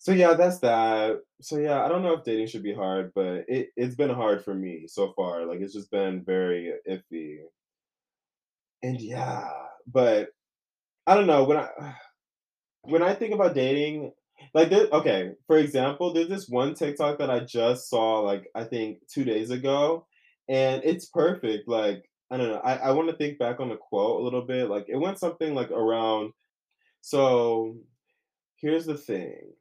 So 0.00 0.12
yeah, 0.12 0.34
that's 0.34 0.58
that. 0.60 1.20
So 1.42 1.58
yeah, 1.58 1.84
I 1.84 1.88
don't 1.88 2.02
know 2.02 2.14
if 2.14 2.24
dating 2.24 2.48
should 2.48 2.62
be 2.62 2.74
hard, 2.74 3.12
but 3.14 3.44
it 3.48 3.68
it's 3.76 3.94
been 3.94 4.10
hard 4.10 4.42
for 4.44 4.54
me 4.54 4.86
so 4.88 5.12
far. 5.14 5.44
Like 5.46 5.60
it's 5.60 5.74
just 5.74 5.90
been 5.90 6.24
very 6.24 6.72
iffy. 6.90 7.36
And 8.82 9.00
yeah, 9.00 9.48
but 9.86 10.28
I 11.06 11.14
don't 11.14 11.26
know 11.26 11.44
when 11.44 11.58
I 11.58 11.68
when 12.82 13.02
I 13.02 13.14
think 13.14 13.34
about 13.34 13.54
dating, 13.54 14.12
like 14.54 14.70
there, 14.70 14.86
okay, 14.92 15.32
for 15.46 15.58
example, 15.58 16.12
there's 16.12 16.28
this 16.28 16.48
one 16.48 16.74
TikTok 16.74 17.18
that 17.18 17.30
I 17.30 17.40
just 17.40 17.90
saw 17.90 18.20
like 18.20 18.46
I 18.54 18.64
think 18.64 18.98
two 19.12 19.24
days 19.24 19.50
ago, 19.50 20.06
and 20.48 20.82
it's 20.84 21.06
perfect. 21.06 21.68
Like 21.68 22.04
I 22.30 22.36
don't 22.36 22.48
know, 22.48 22.60
I, 22.64 22.76
I 22.76 22.90
want 22.92 23.08
to 23.10 23.16
think 23.16 23.38
back 23.38 23.60
on 23.60 23.68
the 23.68 23.76
quote 23.76 24.20
a 24.20 24.24
little 24.24 24.42
bit. 24.42 24.68
Like 24.70 24.86
it 24.88 24.96
went 24.96 25.18
something 25.18 25.54
like 25.54 25.70
around. 25.70 26.32
So 27.02 27.76
here's 28.56 28.86
the 28.86 28.96
thing. 28.96 29.52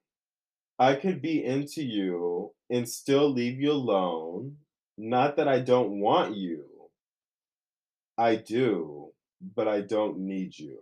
I 0.77 0.95
could 0.95 1.21
be 1.21 1.43
into 1.43 1.83
you 1.83 2.51
and 2.69 2.87
still 2.87 3.29
leave 3.31 3.59
you 3.59 3.71
alone. 3.71 4.57
Not 4.97 5.37
that 5.37 5.47
I 5.47 5.59
don't 5.59 5.99
want 5.99 6.35
you. 6.37 6.65
I 8.19 8.35
do, 8.35 9.11
but 9.55 9.69
I 9.69 9.81
don't 9.81 10.19
need 10.19 10.59
you. 10.59 10.79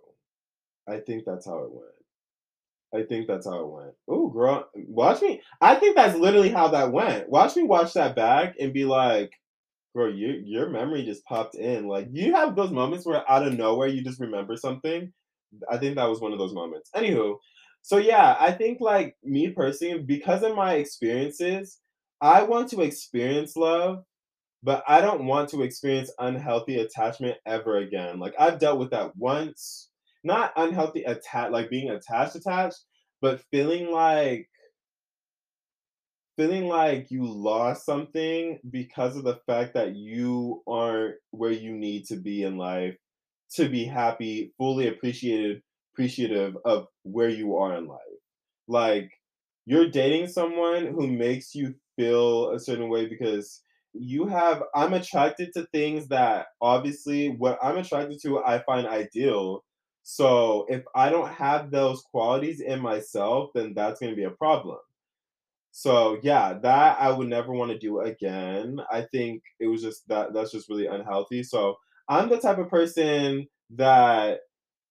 I 0.90 1.00
think 1.00 1.24
that's 1.26 1.46
how 1.46 1.60
it 1.60 1.72
went. 1.72 1.92
I 2.96 3.04
think 3.08 3.28
that's 3.28 3.46
how 3.46 3.60
it 3.60 3.68
went. 3.70 3.94
Oh, 4.08 4.30
girl, 4.30 4.68
watch 4.76 5.22
me. 5.22 5.42
I 5.62 5.76
think 5.76 5.96
that's 5.96 6.18
literally 6.18 6.50
how 6.50 6.70
that 6.70 6.92
went. 6.92 7.30
Watch 7.30 7.56
me 7.56 7.64
watch 7.64 7.94
that 7.94 8.16
back 8.16 8.56
and 8.60 8.74
be 8.74 8.86
like, 8.86 9.32
bro, 9.94 10.08
your 10.08 10.36
your 10.36 10.70
memory 10.70 11.04
just 11.04 11.26
popped 11.26 11.56
in. 11.56 11.88
Like 11.88 12.08
you 12.12 12.34
have 12.34 12.56
those 12.56 12.72
moments 12.72 13.06
where 13.06 13.30
out 13.30 13.46
of 13.48 13.58
nowhere 13.58 13.88
you 13.88 14.04
just 14.04 14.22
remember 14.22 14.56
something. 14.58 15.14
I 15.72 15.78
think 15.78 15.96
that 15.96 16.10
was 16.10 16.22
one 16.22 16.34
of 16.34 16.40
those 16.40 16.54
moments. 16.54 16.90
Anywho, 16.96 17.38
so 17.84 17.98
yeah, 17.98 18.38
I 18.40 18.52
think 18.52 18.80
like 18.82 19.16
me 19.24 19.50
personally, 19.50 20.00
because 20.02 20.44
of 20.44 20.56
my 20.56 20.76
experiences, 20.76 21.80
I 22.22 22.44
want 22.44 22.70
to 22.70 22.82
experience 22.82 23.56
love, 23.56 24.04
but 24.64 24.84
I 24.88 25.02
don't 25.02 25.26
want 25.26 25.50
to 25.50 25.64
experience 25.64 26.12
unhealthy 26.20 26.80
attachment 26.80 27.38
ever 27.46 27.78
again. 27.78 28.20
Like 28.20 28.34
I've 28.40 28.60
dealt 28.60 28.80
with 28.80 28.92
that 28.92 29.16
once 29.16 29.90
not 30.24 30.52
unhealthy 30.56 31.04
attach 31.04 31.52
like 31.52 31.70
being 31.70 31.90
attached 31.90 32.36
attached, 32.36 32.84
but 33.22 33.42
feeling 33.52 33.92
like 33.92 34.50
feeling 36.36 36.68
like 36.68 37.10
you 37.10 37.26
lost 37.26 37.86
something 37.86 38.60
because 38.70 39.16
of 39.16 39.24
the 39.24 39.40
fact 39.48 39.74
that 39.74 39.96
you 39.96 40.62
aren't 40.68 41.16
where 41.32 41.52
you 41.52 41.74
need 41.74 42.06
to 42.06 42.16
be 42.16 42.44
in 42.44 42.58
life 42.58 42.96
to 43.56 43.70
be 43.70 43.86
happy, 43.86 44.54
fully 44.58 44.88
appreciated 44.88 45.62
appreciative 45.94 46.56
of 46.64 46.88
where 47.04 47.30
you 47.30 47.56
are 47.56 47.76
in 47.76 47.88
life. 47.88 48.00
Like 48.68 49.12
you're 49.66 49.90
dating 49.90 50.28
someone 50.28 50.88
who 50.88 51.08
makes 51.08 51.56
you 51.56 51.74
feel 51.96 52.52
a 52.52 52.60
certain 52.60 52.90
way 52.90 53.08
because 53.08 53.62
you 53.94 54.28
have 54.28 54.64
I'm 54.76 54.94
attracted 54.94 55.54
to 55.54 55.68
things 55.74 56.08
that 56.10 56.48
obviously 56.62 57.30
what 57.30 57.58
I'm 57.64 57.78
attracted 57.78 58.20
to 58.24 58.44
I 58.44 58.60
find 58.60 58.88
ideal 58.88 59.64
so 60.04 60.66
if 60.70 60.84
I 60.96 61.10
don't 61.10 61.30
have 61.30 61.70
those 61.72 62.02
qualities 62.02 62.62
in 62.62 62.80
myself, 62.80 63.50
then 63.54 63.74
that's 63.76 64.00
going 64.00 64.12
to 64.12 64.16
be 64.16 64.24
a 64.24 64.32
problem. 64.32 64.78
So 65.72 66.20
yeah, 66.24 66.54
that 66.64 67.00
I 67.00 67.12
would 67.12 67.28
never 67.28 67.54
want 67.54 67.72
to 67.72 67.78
do 67.78 68.00
again. 68.02 68.80
I 68.92 69.02
think 69.12 69.44
it 69.60 69.68
was 69.68 69.82
just 69.82 70.08
that 70.08 70.34
that's 70.34 70.52
just 70.52 70.70
really 70.70 70.88
unhealthy. 70.88 71.44
So 71.44 71.76
I'm 72.10 72.30
the 72.30 72.40
type 72.40 72.58
of 72.58 72.70
person 72.70 73.48
that 73.72 74.40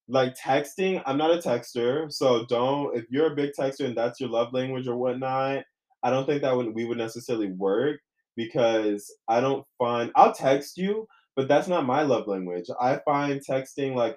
Like 0.08 0.34
texting, 0.36 1.02
I'm 1.06 1.18
not 1.18 1.32
a 1.32 1.38
texter, 1.38 2.12
so 2.12 2.46
don't 2.46 2.96
if 2.96 3.06
you're 3.10 3.32
a 3.32 3.36
big 3.36 3.52
texter 3.58 3.86
and 3.86 3.96
that's 3.96 4.20
your 4.20 4.30
love 4.30 4.52
language 4.52 4.88
or 4.88 4.96
whatnot, 4.96 5.64
I 6.02 6.10
don't 6.10 6.26
think 6.26 6.42
that 6.42 6.56
would 6.56 6.74
we 6.74 6.84
would 6.86 6.98
necessarily 6.98 7.50
work 7.52 8.00
because 8.36 9.12
I 9.28 9.40
don't 9.40 9.64
find 9.78 10.10
I'll 10.16 10.32
text 10.34 10.76
you, 10.78 11.06
but 11.36 11.48
that's 11.48 11.68
not 11.68 11.86
my 11.86 12.02
love 12.02 12.26
language. 12.28 12.66
I 12.80 13.00
find 13.06 13.40
texting 13.40 13.94
like 13.94 14.16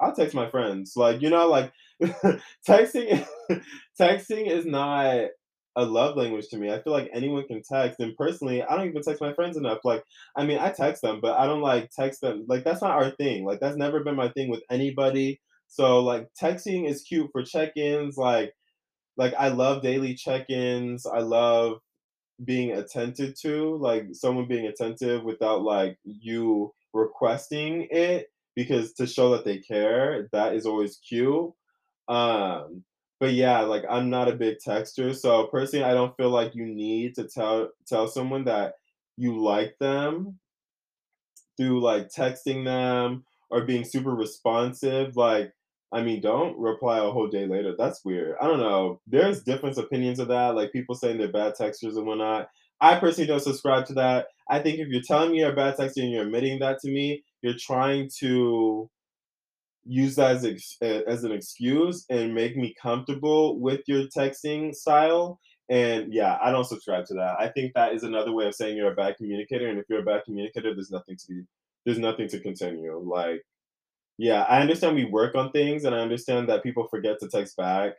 I'll 0.00 0.14
text 0.14 0.34
my 0.34 0.48
friends. 0.48 0.92
Like, 0.96 1.20
you 1.22 1.30
know, 1.30 1.48
like 1.48 1.72
texting 2.68 3.26
texting 4.00 4.46
is 4.50 4.64
not 4.66 5.26
a 5.76 5.84
love 5.84 6.16
language 6.16 6.48
to 6.48 6.56
me. 6.58 6.72
I 6.72 6.82
feel 6.82 6.92
like 6.92 7.10
anyone 7.12 7.46
can 7.46 7.62
text. 7.62 8.00
And 8.00 8.16
personally, 8.16 8.62
I 8.62 8.76
don't 8.76 8.88
even 8.88 9.02
text 9.02 9.20
my 9.20 9.32
friends 9.32 9.56
enough. 9.56 9.78
Like, 9.84 10.02
I 10.36 10.44
mean, 10.44 10.58
I 10.58 10.70
text 10.70 11.02
them, 11.02 11.20
but 11.20 11.38
I 11.38 11.46
don't 11.46 11.60
like 11.62 11.90
text 11.90 12.20
them. 12.20 12.44
Like, 12.48 12.64
that's 12.64 12.82
not 12.82 12.92
our 12.92 13.10
thing. 13.12 13.44
Like, 13.44 13.60
that's 13.60 13.76
never 13.76 14.02
been 14.02 14.16
my 14.16 14.28
thing 14.30 14.50
with 14.50 14.62
anybody. 14.70 15.40
So, 15.68 16.00
like, 16.00 16.28
texting 16.40 16.88
is 16.88 17.02
cute 17.02 17.28
for 17.32 17.44
check-ins. 17.44 18.16
Like, 18.16 18.52
like 19.16 19.34
I 19.38 19.48
love 19.48 19.82
daily 19.82 20.14
check-ins. 20.14 21.06
I 21.06 21.20
love 21.20 21.78
being 22.44 22.72
attended 22.72 23.36
to, 23.42 23.76
like 23.76 24.06
someone 24.12 24.46
being 24.46 24.66
attentive 24.66 25.24
without 25.24 25.62
like 25.62 25.98
you 26.04 26.72
requesting 26.92 27.88
it 27.90 28.30
because 28.54 28.92
to 28.94 29.06
show 29.06 29.30
that 29.30 29.44
they 29.44 29.58
care, 29.58 30.28
that 30.32 30.54
is 30.54 30.66
always 30.66 30.98
cute. 30.98 31.52
Um, 32.08 32.84
but 33.20 33.32
yeah, 33.32 33.60
like 33.60 33.84
I'm 33.88 34.10
not 34.10 34.28
a 34.28 34.36
big 34.36 34.58
texter, 34.66 35.14
so 35.14 35.46
personally, 35.48 35.84
I 35.84 35.94
don't 35.94 36.16
feel 36.16 36.30
like 36.30 36.54
you 36.54 36.66
need 36.66 37.14
to 37.16 37.26
tell 37.28 37.70
tell 37.86 38.06
someone 38.08 38.44
that 38.44 38.74
you 39.16 39.42
like 39.42 39.76
them 39.80 40.38
through 41.56 41.80
like 41.80 42.08
texting 42.08 42.64
them 42.64 43.24
or 43.50 43.64
being 43.64 43.84
super 43.84 44.14
responsive. 44.14 45.16
Like, 45.16 45.52
I 45.92 46.02
mean, 46.02 46.20
don't 46.20 46.58
reply 46.58 46.98
a 46.98 47.10
whole 47.10 47.28
day 47.28 47.46
later. 47.46 47.74
That's 47.76 48.04
weird. 48.04 48.36
I 48.40 48.46
don't 48.46 48.60
know. 48.60 49.00
There's 49.06 49.42
different 49.42 49.78
opinions 49.78 50.18
of 50.18 50.28
that, 50.28 50.54
like 50.54 50.72
people 50.72 50.94
saying 50.94 51.18
they're 51.18 51.32
bad 51.32 51.54
texters 51.54 51.96
and 51.96 52.06
whatnot. 52.06 52.48
I 52.80 52.98
personally 52.98 53.26
don't 53.26 53.40
subscribe 53.40 53.86
to 53.86 53.94
that. 53.94 54.26
I 54.48 54.60
think 54.60 54.78
if 54.78 54.88
you're 54.88 55.02
telling 55.02 55.32
me 55.32 55.38
you're 55.38 55.52
a 55.52 55.56
bad 55.56 55.76
texter 55.76 56.02
and 56.02 56.12
you're 56.12 56.24
admitting 56.24 56.58
that 56.60 56.78
to 56.80 56.90
me, 56.90 57.24
you're 57.42 57.56
trying 57.58 58.10
to 58.20 58.90
use 59.84 60.16
that 60.16 60.36
as 60.36 60.44
ex- 60.44 60.76
as 60.82 61.24
an 61.24 61.32
excuse 61.32 62.04
and 62.10 62.34
make 62.34 62.56
me 62.56 62.74
comfortable 62.80 63.58
with 63.58 63.80
your 63.86 64.04
texting 64.04 64.74
style. 64.74 65.40
And 65.70 66.12
yeah, 66.12 66.38
I 66.42 66.50
don't 66.50 66.64
subscribe 66.64 67.06
to 67.06 67.14
that. 67.14 67.36
I 67.38 67.48
think 67.48 67.72
that 67.74 67.94
is 67.94 68.02
another 68.02 68.32
way 68.32 68.46
of 68.46 68.54
saying 68.54 68.76
you're 68.76 68.92
a 68.92 68.96
bad 68.96 69.16
communicator. 69.16 69.68
And 69.68 69.78
if 69.78 69.86
you're 69.88 70.00
a 70.00 70.04
bad 70.04 70.22
communicator, 70.24 70.74
there's 70.74 70.90
nothing 70.90 71.16
to 71.16 71.26
be 71.28 71.42
there's 71.84 71.98
nothing 71.98 72.28
to 72.28 72.40
continue. 72.40 72.98
Like, 72.98 73.42
yeah, 74.18 74.42
I 74.42 74.60
understand 74.60 74.96
we 74.96 75.04
work 75.04 75.34
on 75.36 75.52
things, 75.52 75.84
and 75.84 75.94
I 75.94 76.00
understand 76.00 76.48
that 76.48 76.62
people 76.62 76.88
forget 76.88 77.18
to 77.20 77.28
text 77.28 77.56
back 77.56 77.92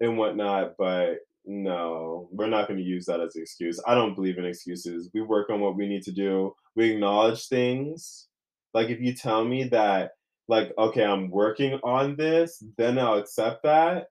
and 0.00 0.18
whatnot, 0.18 0.74
but 0.78 1.18
no, 1.46 2.28
we're 2.32 2.48
not 2.48 2.68
going 2.68 2.78
to 2.78 2.84
use 2.84 3.06
that 3.06 3.20
as 3.20 3.36
an 3.36 3.42
excuse. 3.42 3.80
I 3.86 3.94
don't 3.94 4.14
believe 4.14 4.38
in 4.38 4.44
excuses. 4.46 5.10
We 5.12 5.20
work 5.22 5.50
on 5.50 5.60
what 5.60 5.76
we 5.76 5.86
need 5.86 6.02
to 6.04 6.12
do. 6.12 6.54
We 6.74 6.90
acknowledge 6.92 7.46
things. 7.48 8.28
Like 8.72 8.88
if 8.88 9.00
you 9.00 9.14
tell 9.14 9.44
me 9.44 9.64
that, 9.64 10.12
like, 10.48 10.72
okay, 10.76 11.04
I'm 11.04 11.30
working 11.30 11.74
on 11.84 12.16
this, 12.16 12.62
then 12.76 12.98
I'll 12.98 13.18
accept 13.18 13.62
that 13.64 14.06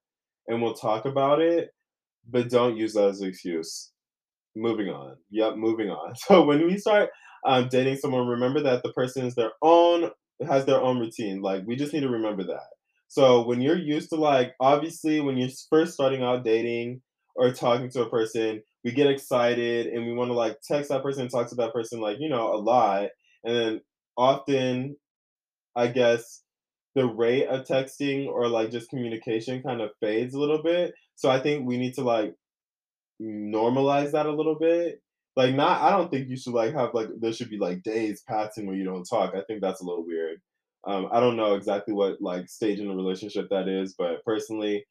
and 0.48 0.62
we'll 0.62 0.74
talk 0.74 1.06
about 1.06 1.42
it, 1.42 1.72
but 2.30 2.50
don't 2.50 2.78
use 2.78 2.94
that 2.94 3.10
as 3.10 3.22
an 3.22 3.30
excuse. 3.30 3.92
Moving 4.56 4.90
on. 4.90 5.18
Yep, 5.32 5.56
moving 5.58 5.90
on. 5.90 6.14
So 6.28 6.46
when 6.46 6.66
we 6.66 6.78
start 6.78 7.10
um, 7.46 7.68
dating 7.70 7.98
someone, 7.98 8.28
remember 8.28 8.62
that 8.62 8.84
the 8.84 8.94
person 8.94 9.26
is 9.26 9.36
their 9.36 9.52
own 9.62 10.12
has 10.48 10.66
their 10.66 10.82
own 10.82 11.00
routine. 11.00 11.42
Like 11.42 11.64
we 11.66 11.76
just 11.76 11.94
need 11.94 12.02
to 12.02 12.10
remember 12.10 12.44
that. 12.44 12.68
So 13.08 13.46
when 13.46 13.62
you're 13.62 13.78
used 13.78 14.10
to 14.10 14.16
like 14.16 14.54
obviously 14.60 15.20
when 15.22 15.38
you're 15.38 15.50
first 15.70 15.94
starting 15.94 16.24
out 16.24 16.44
dating 16.44 17.02
or 17.36 17.52
talking 17.52 17.90
to 17.92 18.04
a 18.04 18.10
person, 18.10 18.62
we 18.84 18.92
get 18.92 19.08
excited 19.08 19.88
and 19.88 20.06
we 20.06 20.14
want 20.14 20.30
to 20.30 20.36
like 20.36 20.58
text 20.68 20.90
that 20.90 21.04
person, 21.04 21.28
talk 21.28 21.50
to 21.50 21.56
that 21.56 21.74
person 21.74 22.02
like, 22.02 22.18
you 22.20 22.30
know, 22.30 22.54
a 22.54 22.58
lot. 22.58 23.10
And 23.44 23.56
then 23.56 23.82
often 24.18 24.96
I 25.76 25.88
guess 25.88 26.42
the 26.96 27.06
rate 27.06 27.48
of 27.48 27.66
texting 27.66 28.28
or 28.28 28.48
like 28.48 28.72
just 28.72 28.90
communication 28.90 29.64
kind 29.64 29.82
of 29.82 29.92
fades 30.00 30.34
a 30.34 30.40
little 30.40 30.62
bit. 30.62 30.94
So 31.16 31.30
I 31.30 31.40
think 31.40 31.68
we 31.68 31.78
need 31.78 31.96
to 31.96 32.04
like 32.04 32.34
normalize 33.22 34.12
that 34.12 34.26
a 34.26 34.36
little 34.36 34.58
bit. 34.60 35.03
Like 35.36 35.56
not 35.56 35.82
I 35.82 35.90
don't 35.92 36.12
think 36.12 36.30
you 36.30 36.38
should 36.38 36.54
like 36.54 36.74
have 36.74 36.94
like 36.94 37.10
there 37.20 37.34
should 37.34 37.50
be 37.50 37.58
like 37.58 37.84
days 37.84 38.22
passing 38.28 38.68
where 38.68 38.76
you 38.76 38.84
don't 38.86 39.04
talk. 39.06 39.34
I 39.36 39.42
think 39.48 39.62
that's 39.62 39.82
a 39.82 39.86
little 39.86 40.06
weird. 40.06 40.40
Um, 40.86 41.08
I 41.12 41.20
don't 41.20 41.38
know 41.38 41.56
exactly 41.56 41.94
what 41.94 42.22
like 42.22 42.50
stage 42.50 42.80
in 42.80 42.88
the 42.88 42.96
relationship 42.96 43.48
that 43.50 43.68
is, 43.68 43.96
but 43.98 44.24
personally, 44.26 44.86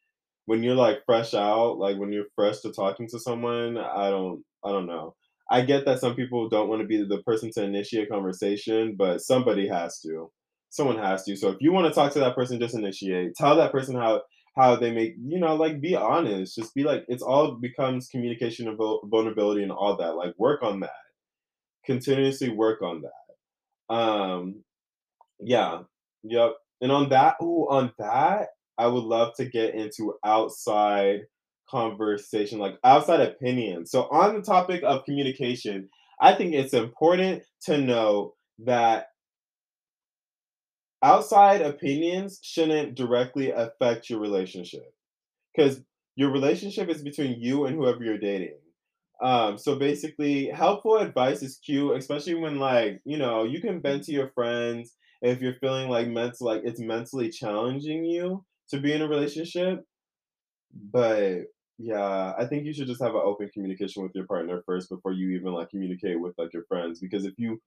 when 0.46 0.62
you're 0.62 0.74
like 0.74 1.04
fresh 1.06 1.34
out, 1.34 1.78
like 1.78 1.98
when 1.98 2.12
you're 2.12 2.26
fresh 2.34 2.60
to 2.60 2.72
talking 2.72 3.08
to 3.10 3.18
someone, 3.18 3.78
I 3.78 4.10
don't 4.10 4.42
I 4.64 4.70
don't 4.72 4.86
know. 4.86 5.14
I 5.50 5.62
get 5.62 5.84
that 5.84 6.00
some 6.00 6.14
people 6.16 6.48
don't 6.48 6.68
want 6.68 6.80
to 6.80 6.88
be 6.88 7.04
the 7.04 7.22
person 7.22 7.50
to 7.52 7.62
initiate 7.62 8.08
conversation, 8.10 8.94
but 8.96 9.20
somebody 9.20 9.68
has 9.68 10.00
to. 10.00 10.30
Someone 10.70 10.98
has 10.98 11.24
to. 11.24 11.36
So 11.36 11.50
if 11.50 11.58
you 11.60 11.72
want 11.72 11.86
to 11.86 11.92
talk 11.92 12.12
to 12.14 12.20
that 12.20 12.34
person, 12.34 12.58
just 12.58 12.74
initiate. 12.74 13.34
Tell 13.36 13.56
that 13.56 13.72
person 13.72 13.94
how 13.94 14.22
how 14.56 14.76
they 14.76 14.92
make 14.92 15.14
you 15.24 15.38
know 15.38 15.54
like 15.54 15.80
be 15.80 15.96
honest 15.96 16.56
just 16.56 16.74
be 16.74 16.84
like 16.84 17.04
it's 17.08 17.22
all 17.22 17.52
becomes 17.52 18.08
communication 18.08 18.74
vul- 18.76 19.00
vulnerability 19.10 19.62
and 19.62 19.72
all 19.72 19.96
that 19.96 20.16
like 20.16 20.34
work 20.38 20.62
on 20.62 20.80
that. 20.80 20.90
Continuously 21.84 22.50
work 22.50 22.82
on 22.82 23.02
that. 23.02 23.94
Um 23.94 24.62
yeah 25.40 25.80
yep 26.22 26.54
and 26.80 26.92
on 26.92 27.08
that 27.08 27.36
ooh, 27.42 27.66
on 27.68 27.92
that 27.98 28.48
i 28.78 28.86
would 28.86 29.04
love 29.04 29.34
to 29.36 29.44
get 29.44 29.74
into 29.74 30.14
outside 30.24 31.20
conversation 31.68 32.58
like 32.58 32.78
outside 32.84 33.20
opinion. 33.20 33.86
So 33.86 34.02
on 34.10 34.34
the 34.34 34.42
topic 34.42 34.82
of 34.84 35.04
communication 35.04 35.88
i 36.20 36.34
think 36.34 36.54
it's 36.54 36.74
important 36.74 37.42
to 37.62 37.78
know 37.78 38.34
that 38.60 39.06
outside 41.02 41.62
opinions 41.62 42.40
shouldn't 42.42 42.94
directly 42.94 43.50
affect 43.50 44.10
your 44.10 44.20
relationship 44.20 44.94
because 45.54 45.82
your 46.16 46.30
relationship 46.30 46.88
is 46.88 47.02
between 47.02 47.40
you 47.40 47.66
and 47.66 47.76
whoever 47.76 48.04
you're 48.04 48.18
dating. 48.18 48.58
Um, 49.22 49.56
so 49.58 49.76
basically, 49.76 50.48
helpful 50.48 50.96
advice 50.98 51.42
is 51.42 51.58
cute, 51.64 51.96
especially 51.96 52.34
when 52.34 52.58
like 52.58 53.00
you 53.04 53.18
know 53.18 53.44
you 53.44 53.60
can 53.60 53.80
vent 53.80 54.04
to 54.04 54.12
your 54.12 54.30
friends 54.30 54.96
if 55.22 55.40
you're 55.40 55.54
feeling 55.60 55.88
like 55.88 56.08
mental 56.08 56.46
like 56.46 56.62
it's 56.64 56.80
mentally 56.80 57.30
challenging 57.30 58.04
you 58.04 58.44
to 58.70 58.80
be 58.80 58.92
in 58.92 59.02
a 59.02 59.08
relationship. 59.08 59.84
But 60.74 61.44
yeah, 61.78 62.34
I 62.38 62.46
think 62.46 62.64
you 62.64 62.72
should 62.72 62.86
just 62.86 63.02
have 63.02 63.14
an 63.14 63.22
open 63.24 63.48
communication 63.52 64.02
with 64.02 64.12
your 64.14 64.26
partner 64.26 64.62
first 64.66 64.88
before 64.88 65.12
you 65.12 65.30
even 65.30 65.52
like 65.52 65.70
communicate 65.70 66.20
with 66.20 66.34
like 66.38 66.52
your 66.52 66.64
friends 66.68 67.00
because 67.00 67.24
if 67.24 67.34
you 67.38 67.60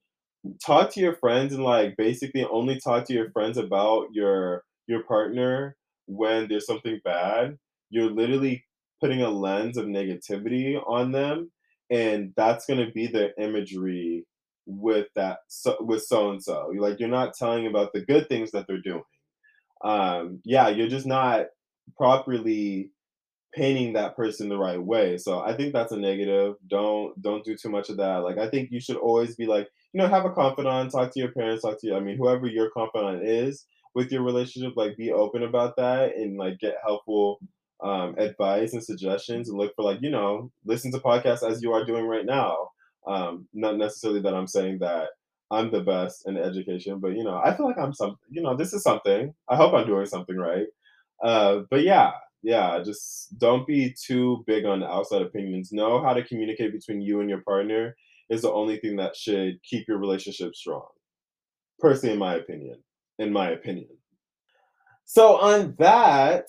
talk 0.63 0.91
to 0.91 0.99
your 0.99 1.15
friends 1.15 1.53
and 1.53 1.63
like 1.63 1.95
basically 1.97 2.45
only 2.45 2.79
talk 2.79 3.05
to 3.05 3.13
your 3.13 3.31
friends 3.31 3.57
about 3.57 4.07
your 4.11 4.63
your 4.87 5.03
partner 5.03 5.75
when 6.07 6.47
there's 6.47 6.67
something 6.67 6.99
bad 7.03 7.57
you're 7.89 8.11
literally 8.11 8.63
putting 9.01 9.21
a 9.21 9.29
lens 9.29 9.77
of 9.77 9.85
negativity 9.85 10.81
on 10.87 11.11
them 11.11 11.51
and 11.89 12.33
that's 12.35 12.65
going 12.65 12.83
to 12.83 12.91
be 12.91 13.07
the 13.07 13.31
imagery 13.41 14.25
with 14.67 15.07
that 15.15 15.39
so, 15.47 15.75
with 15.81 16.03
so 16.03 16.31
and 16.31 16.43
so 16.43 16.71
like 16.77 16.99
you're 16.99 17.09
not 17.09 17.33
telling 17.33 17.67
about 17.67 17.93
the 17.93 18.01
good 18.01 18.27
things 18.29 18.51
that 18.51 18.65
they're 18.67 18.81
doing 18.81 19.03
um 19.83 20.39
yeah 20.43 20.69
you're 20.69 20.87
just 20.87 21.05
not 21.05 21.45
properly 21.97 22.91
painting 23.55 23.93
that 23.93 24.15
person 24.15 24.49
the 24.49 24.57
right 24.57 24.81
way. 24.81 25.17
So 25.17 25.39
I 25.39 25.55
think 25.55 25.73
that's 25.73 25.93
a 25.93 25.97
negative. 25.97 26.55
Don't 26.67 27.19
don't 27.21 27.43
do 27.43 27.55
too 27.55 27.69
much 27.69 27.89
of 27.89 27.97
that. 27.97 28.17
Like 28.17 28.37
I 28.37 28.49
think 28.49 28.69
you 28.71 28.81
should 28.81 28.97
always 28.97 29.35
be 29.35 29.45
like, 29.45 29.69
you 29.95 30.01
know, 30.01 30.09
have 30.09 30.25
a 30.25 30.29
confidant, 30.29 30.91
talk 30.91 31.09
to 31.13 31.19
your 31.21 31.31
parents, 31.31 31.61
talk 31.61 31.79
to 31.79 31.87
you. 31.87 31.95
I 31.95 32.01
mean, 32.01 32.17
whoever 32.17 32.47
your 32.47 32.69
confidant 32.69 33.25
is 33.25 33.65
with 33.93 34.11
your 34.11 34.23
relationship, 34.23 34.73
like 34.75 34.97
be 34.97 35.13
open 35.13 35.41
about 35.41 35.77
that 35.77 36.17
and 36.17 36.37
like 36.37 36.59
get 36.59 36.75
helpful 36.85 37.39
um, 37.81 38.13
advice 38.17 38.73
and 38.73 38.83
suggestions 38.83 39.47
and 39.47 39.57
look 39.57 39.73
for 39.73 39.85
like, 39.85 39.99
you 40.01 40.09
know, 40.09 40.51
listen 40.65 40.91
to 40.91 40.97
podcasts 40.99 41.49
as 41.49 41.63
you 41.63 41.71
are 41.71 41.85
doing 41.85 42.03
right 42.07 42.25
now. 42.25 42.71
Um, 43.07 43.47
not 43.53 43.77
necessarily 43.77 44.19
that 44.23 44.33
I'm 44.33 44.47
saying 44.47 44.79
that 44.79 45.11
I'm 45.49 45.71
the 45.71 45.79
best 45.79 46.27
in 46.27 46.35
education, 46.35 46.99
but 46.99 47.13
you 47.13 47.23
know, 47.23 47.37
I 47.41 47.55
feel 47.55 47.65
like 47.65 47.79
I'm 47.79 47.93
some, 47.93 48.17
you 48.29 48.41
know, 48.41 48.53
this 48.57 48.73
is 48.73 48.83
something. 48.83 49.33
I 49.47 49.55
hope 49.55 49.73
I'm 49.73 49.87
doing 49.87 50.07
something 50.07 50.35
right. 50.35 50.65
Uh, 51.23 51.59
but 51.69 51.83
yeah, 51.83 52.11
yeah, 52.43 52.83
just 52.83 53.37
don't 53.37 53.65
be 53.65 53.95
too 54.05 54.43
big 54.45 54.65
on 54.65 54.83
outside 54.83 55.21
opinions. 55.21 55.71
Know 55.71 56.03
how 56.03 56.11
to 56.13 56.21
communicate 56.21 56.73
between 56.73 56.99
you 57.01 57.21
and 57.21 57.29
your 57.29 57.43
partner 57.43 57.95
is 58.29 58.41
the 58.41 58.51
only 58.51 58.77
thing 58.77 58.95
that 58.97 59.15
should 59.15 59.61
keep 59.63 59.87
your 59.87 59.97
relationship 59.97 60.55
strong. 60.55 60.87
Personally, 61.79 62.13
in 62.13 62.19
my 62.19 62.35
opinion. 62.35 62.83
In 63.19 63.31
my 63.31 63.49
opinion. 63.51 63.89
So 65.05 65.37
on 65.37 65.75
that, 65.77 66.47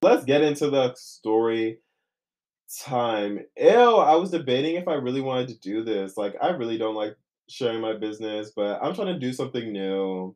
let's 0.00 0.24
get 0.24 0.42
into 0.42 0.70
the 0.70 0.94
story 0.94 1.78
time. 2.80 3.40
Ew, 3.58 3.96
I 3.96 4.16
was 4.16 4.30
debating 4.30 4.76
if 4.76 4.88
I 4.88 4.94
really 4.94 5.20
wanted 5.20 5.48
to 5.48 5.60
do 5.60 5.84
this. 5.84 6.16
Like, 6.16 6.34
I 6.40 6.50
really 6.50 6.78
don't 6.78 6.94
like 6.94 7.16
sharing 7.48 7.80
my 7.80 7.94
business, 7.94 8.52
but 8.54 8.80
I'm 8.82 8.94
trying 8.94 9.12
to 9.12 9.18
do 9.18 9.32
something 9.32 9.72
new. 9.72 10.34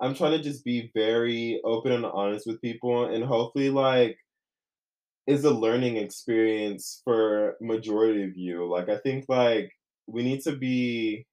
I'm 0.00 0.14
trying 0.14 0.32
to 0.32 0.42
just 0.42 0.64
be 0.64 0.90
very 0.94 1.60
open 1.64 1.92
and 1.92 2.04
honest 2.04 2.46
with 2.46 2.60
people 2.60 3.06
and 3.06 3.24
hopefully 3.24 3.70
like 3.70 4.18
is 5.26 5.44
a 5.44 5.50
learning 5.50 5.96
experience 5.96 7.02
for 7.04 7.56
majority 7.60 8.22
of 8.22 8.36
you. 8.36 8.68
Like 8.70 8.88
I 8.88 8.98
think 8.98 9.24
like 9.28 9.72
we 10.08 10.22
need 10.22 10.42
to 10.42 10.52
be 10.52 11.26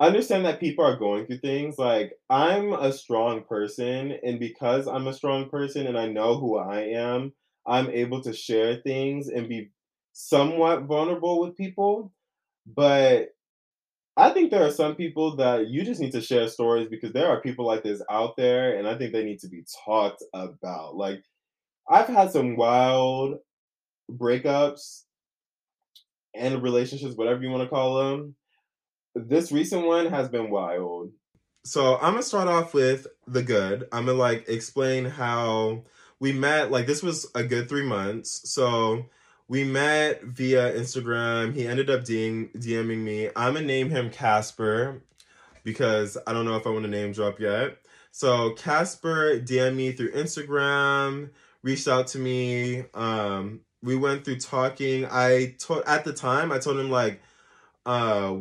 understand 0.00 0.44
that 0.44 0.60
people 0.60 0.84
are 0.84 0.96
going 0.96 1.26
through 1.26 1.38
things. 1.38 1.78
Like 1.78 2.14
I'm 2.28 2.72
a 2.72 2.92
strong 2.92 3.44
person 3.44 4.18
and 4.24 4.40
because 4.40 4.88
I'm 4.88 5.06
a 5.06 5.14
strong 5.14 5.48
person 5.48 5.86
and 5.86 5.98
I 5.98 6.06
know 6.08 6.38
who 6.38 6.58
I 6.58 6.80
am, 6.80 7.32
I'm 7.66 7.88
able 7.90 8.20
to 8.22 8.32
share 8.32 8.76
things 8.76 9.28
and 9.28 9.48
be 9.48 9.70
somewhat 10.12 10.84
vulnerable 10.84 11.40
with 11.40 11.56
people. 11.56 12.12
But 12.66 13.28
I 14.16 14.30
think 14.30 14.50
there 14.50 14.66
are 14.66 14.70
some 14.70 14.94
people 14.94 15.36
that 15.36 15.68
you 15.68 15.84
just 15.84 16.00
need 16.00 16.12
to 16.12 16.20
share 16.20 16.48
stories 16.48 16.88
because 16.90 17.12
there 17.12 17.28
are 17.28 17.40
people 17.40 17.66
like 17.66 17.82
this 17.82 18.02
out 18.10 18.36
there, 18.36 18.76
and 18.76 18.86
I 18.86 18.96
think 18.96 19.12
they 19.12 19.24
need 19.24 19.40
to 19.40 19.48
be 19.48 19.64
talked 19.86 20.22
about. 20.34 20.96
Like, 20.96 21.24
I've 21.88 22.08
had 22.08 22.30
some 22.30 22.56
wild 22.56 23.38
breakups 24.10 25.04
and 26.34 26.62
relationships, 26.62 27.16
whatever 27.16 27.42
you 27.42 27.50
want 27.50 27.62
to 27.62 27.68
call 27.68 27.96
them. 27.96 28.34
This 29.14 29.52
recent 29.52 29.86
one 29.86 30.06
has 30.06 30.28
been 30.28 30.50
wild. 30.50 31.10
So 31.64 31.96
I'm 31.96 32.12
gonna 32.12 32.22
start 32.22 32.48
off 32.48 32.74
with 32.74 33.06
the 33.26 33.42
good. 33.42 33.86
I'm 33.92 34.06
gonna 34.06 34.18
like 34.18 34.48
explain 34.48 35.04
how 35.04 35.84
we 36.18 36.32
met. 36.32 36.70
Like 36.70 36.86
this 36.86 37.02
was 37.02 37.26
a 37.34 37.44
good 37.44 37.68
three 37.68 37.84
months. 37.84 38.50
So 38.50 39.06
we 39.48 39.64
met 39.64 40.22
via 40.24 40.72
Instagram. 40.72 41.54
He 41.54 41.66
ended 41.66 41.90
up 41.90 42.04
DM- 42.04 42.52
DMing 42.56 42.98
me. 42.98 43.28
I'm 43.36 43.54
gonna 43.54 43.66
name 43.66 43.90
him 43.90 44.10
Casper 44.10 45.02
because 45.62 46.16
I 46.26 46.32
don't 46.32 46.46
know 46.46 46.56
if 46.56 46.66
I 46.66 46.70
want 46.70 46.84
to 46.84 46.90
name 46.90 47.12
drop 47.12 47.38
yet. 47.38 47.78
So 48.10 48.50
Casper 48.52 49.38
DM 49.38 49.76
me 49.76 49.92
through 49.92 50.12
Instagram, 50.12 51.30
reached 51.62 51.88
out 51.88 52.08
to 52.08 52.18
me. 52.18 52.84
Um, 52.94 53.60
we 53.82 53.96
went 53.96 54.24
through 54.24 54.38
talking. 54.38 55.06
I 55.06 55.54
told 55.58 55.84
at 55.86 56.04
the 56.04 56.12
time 56.12 56.52
I 56.52 56.58
told 56.58 56.78
him 56.78 56.90
like, 56.90 57.20
uh, 57.84 58.36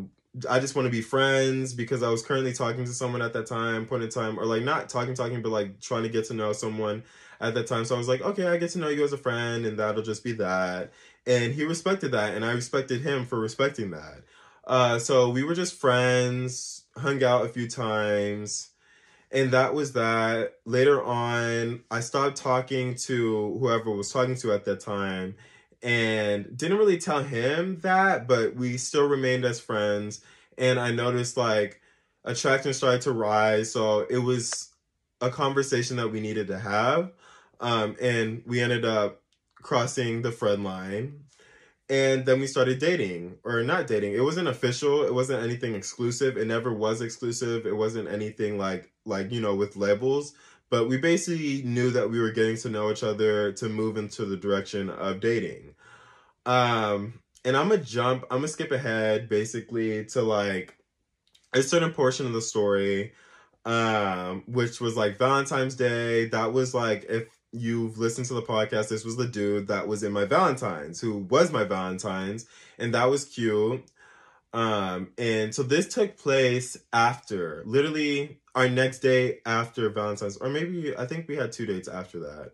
I 0.50 0.60
just 0.60 0.76
want 0.76 0.86
to 0.86 0.92
be 0.92 1.02
friends 1.02 1.74
because 1.74 2.04
I 2.04 2.10
was 2.10 2.22
currently 2.22 2.54
talking 2.54 2.86
to 2.86 2.94
someone 2.94 3.22
at 3.22 3.34
that 3.34 3.48
time, 3.48 3.86
point 3.86 4.04
in 4.04 4.10
time, 4.10 4.40
or 4.40 4.46
like 4.46 4.64
not 4.64 4.88
talking, 4.88 5.14
talking, 5.14 5.42
but 5.42 5.52
like 5.52 5.80
trying 5.82 6.04
to 6.04 6.10
get 6.10 6.26
to 6.26 6.34
know 6.34 6.54
someone 6.54 7.04
at 7.42 7.54
that 7.56 7.68
time. 7.68 7.84
So 7.84 7.96
I 7.96 7.98
was 7.98 8.08
like, 8.08 8.22
okay, 8.22 8.48
I 8.48 8.58
get 8.58 8.70
to 8.72 8.80
know 8.80 8.90
you 8.90 9.04
as 9.04 9.14
a 9.14 9.18
friend, 9.18 9.66
and 9.66 9.78
that'll 9.78 10.04
just 10.04 10.24
be 10.24 10.32
that. 10.34 10.92
And 11.28 11.54
he 11.54 11.66
respected 11.66 12.12
that, 12.14 12.34
and 12.34 12.46
I 12.46 12.52
respected 12.54 13.02
him 13.02 13.26
for 13.26 13.40
respecting 13.40 13.92
that. 13.92 14.22
Uh, 14.66 15.00
so 15.00 15.30
we 15.30 15.44
were 15.44 15.56
just 15.56 15.80
friends, 15.80 16.84
hung 16.96 17.24
out 17.24 17.46
a 17.46 17.50
few 17.50 17.68
times, 17.68 18.70
and 19.32 19.52
that 19.52 19.74
was 19.74 19.94
that. 19.94 20.56
Later 20.66 21.04
on, 21.04 21.84
I 21.90 22.02
stopped 22.02 22.38
talking 22.38 22.96
to 22.96 23.58
whoever 23.60 23.92
was 23.92 24.12
talking 24.12 24.36
to 24.36 24.54
at 24.54 24.66
that 24.66 24.80
time 24.82 25.36
and 25.82 26.56
didn't 26.58 26.78
really 26.78 26.98
tell 26.98 27.24
him 27.24 27.80
that, 27.80 28.28
but 28.28 28.56
we 28.56 28.78
still 28.78 29.08
remained 29.08 29.46
as 29.46 29.60
friends. 29.60 30.22
And 30.58 30.80
I 30.80 30.92
noticed 30.92 31.38
like 31.38 31.82
attraction 32.24 32.74
started 32.74 33.02
to 33.02 33.12
rise. 33.12 33.72
So 33.72 34.02
it 34.02 34.20
was 34.20 34.70
a 35.22 35.30
conversation 35.30 35.98
that 35.98 36.10
we 36.10 36.20
needed 36.20 36.48
to 36.48 36.60
have. 36.60 37.12
Um, 37.60 37.96
and 38.02 38.44
we 38.46 38.60
ended 38.60 38.86
up 38.86 39.22
crossing 39.56 40.22
the 40.22 40.32
friend 40.32 40.64
line. 40.64 41.22
And 41.90 42.26
then 42.26 42.40
we 42.40 42.48
started 42.48 42.80
dating, 42.80 43.38
or 43.44 43.64
not 43.64 43.86
dating. 43.86 44.14
It 44.14 44.24
wasn't 44.24 44.48
official. 44.48 45.04
It 45.04 45.14
wasn't 45.14 45.44
anything 45.44 45.76
exclusive. 45.76 46.38
It 46.38 46.48
never 46.48 46.72
was 46.72 47.02
exclusive. 47.02 47.66
It 47.66 47.76
wasn't 47.76 48.08
anything 48.08 48.58
like 48.58 48.91
like 49.06 49.32
you 49.32 49.42
know 49.42 49.56
with 49.56 49.76
labels. 49.76 50.34
But 50.70 50.88
we 50.88 50.98
basically 50.98 51.64
knew 51.64 51.92
that 51.92 52.10
we 52.10 52.20
were 52.20 52.32
getting 52.32 52.56
to 52.58 52.70
know 52.70 52.92
each 52.92 53.04
other 53.04 53.52
to 53.54 53.68
move 53.68 53.98
into 53.98 54.24
the 54.24 54.38
direction 54.38 54.90
of 54.90 55.20
dating. 55.20 55.76
Um, 56.46 57.20
and 57.44 57.58
I'm 57.58 57.70
gonna 57.70 57.84
jump. 57.84 58.24
I'm 58.32 58.38
gonna 58.38 58.48
skip 58.48 58.72
ahead 58.72 59.30
basically 59.30 60.06
to 60.06 60.22
like 60.22 60.78
a 61.54 61.62
certain 61.62 61.92
portion 61.92 62.26
of 62.26 62.34
the 62.34 62.42
story, 62.42 63.14
um, 63.66 64.44
which 64.48 64.80
was 64.80 64.96
like 64.96 65.18
Valentine's 65.18 65.76
Day. 65.76 66.28
That 66.30 66.54
was 66.54 66.74
like 66.74 67.06
if 67.10 67.28
you've 67.52 67.98
listened 67.98 68.28
to 68.28 68.34
the 68.34 68.42
podcast, 68.42 68.90
this 68.90 69.04
was 69.04 69.18
the 69.18 69.28
dude 69.28 69.68
that 69.68 69.88
was 69.88 70.04
in 70.04 70.12
my 70.12 70.26
Valentine's, 70.26 71.02
who 71.02 71.18
was 71.18 71.52
my 71.52 71.64
Valentine's, 71.64 72.46
and 72.80 72.94
that 72.94 73.10
was 73.10 73.26
cute. 73.26 73.84
Um, 74.54 75.12
and 75.18 75.56
so 75.56 75.64
this 75.64 75.88
took 75.88 76.18
place 76.18 76.78
after, 76.92 77.64
literally 77.66 78.40
our 78.54 78.68
next 78.68 79.00
day 79.00 79.40
after 79.46 79.90
Valentine's, 79.90 80.38
or 80.38 80.50
maybe 80.50 80.96
I 80.96 81.06
think 81.06 81.28
we 81.28 81.38
had 81.38 81.52
two 81.52 81.66
dates 81.66 81.88
after 81.88 82.20
that. 82.20 82.52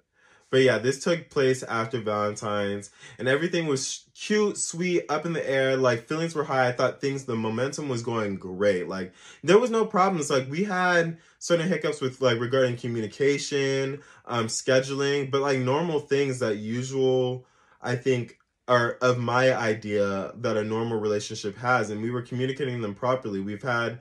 But 0.49 0.61
yeah, 0.61 0.77
this 0.77 1.03
took 1.03 1.29
place 1.29 1.61
after 1.63 1.99
Valentine's, 1.99 2.89
and 3.19 3.27
everything 3.27 3.67
was 3.67 4.05
cute, 4.15 4.57
sweet, 4.57 5.03
up 5.09 5.25
in 5.25 5.33
the 5.33 5.49
air. 5.49 5.75
Like 5.75 6.07
feelings 6.07 6.35
were 6.35 6.45
high. 6.45 6.69
I 6.69 6.71
thought 6.71 7.01
things, 7.01 7.25
the 7.25 7.35
momentum 7.35 7.89
was 7.89 8.01
going 8.01 8.37
great. 8.37 8.87
Like 8.87 9.13
there 9.43 9.59
was 9.59 9.71
no 9.71 9.85
problems. 9.85 10.29
Like 10.29 10.49
we 10.49 10.63
had 10.63 11.17
certain 11.39 11.67
hiccups 11.67 11.99
with 11.99 12.21
like 12.21 12.39
regarding 12.39 12.77
communication, 12.77 14.01
um, 14.25 14.47
scheduling, 14.47 15.29
but 15.29 15.41
like 15.41 15.59
normal 15.59 15.99
things 15.99 16.39
that 16.39 16.57
usual, 16.57 17.45
I 17.81 17.95
think, 17.95 18.36
are 18.67 18.93
of 19.01 19.17
my 19.17 19.55
idea 19.55 20.31
that 20.35 20.57
a 20.57 20.63
normal 20.63 20.99
relationship 20.99 21.57
has, 21.57 21.89
and 21.89 22.01
we 22.01 22.11
were 22.11 22.21
communicating 22.21 22.81
them 22.81 22.95
properly. 22.95 23.39
We've 23.39 23.61
had 23.63 23.99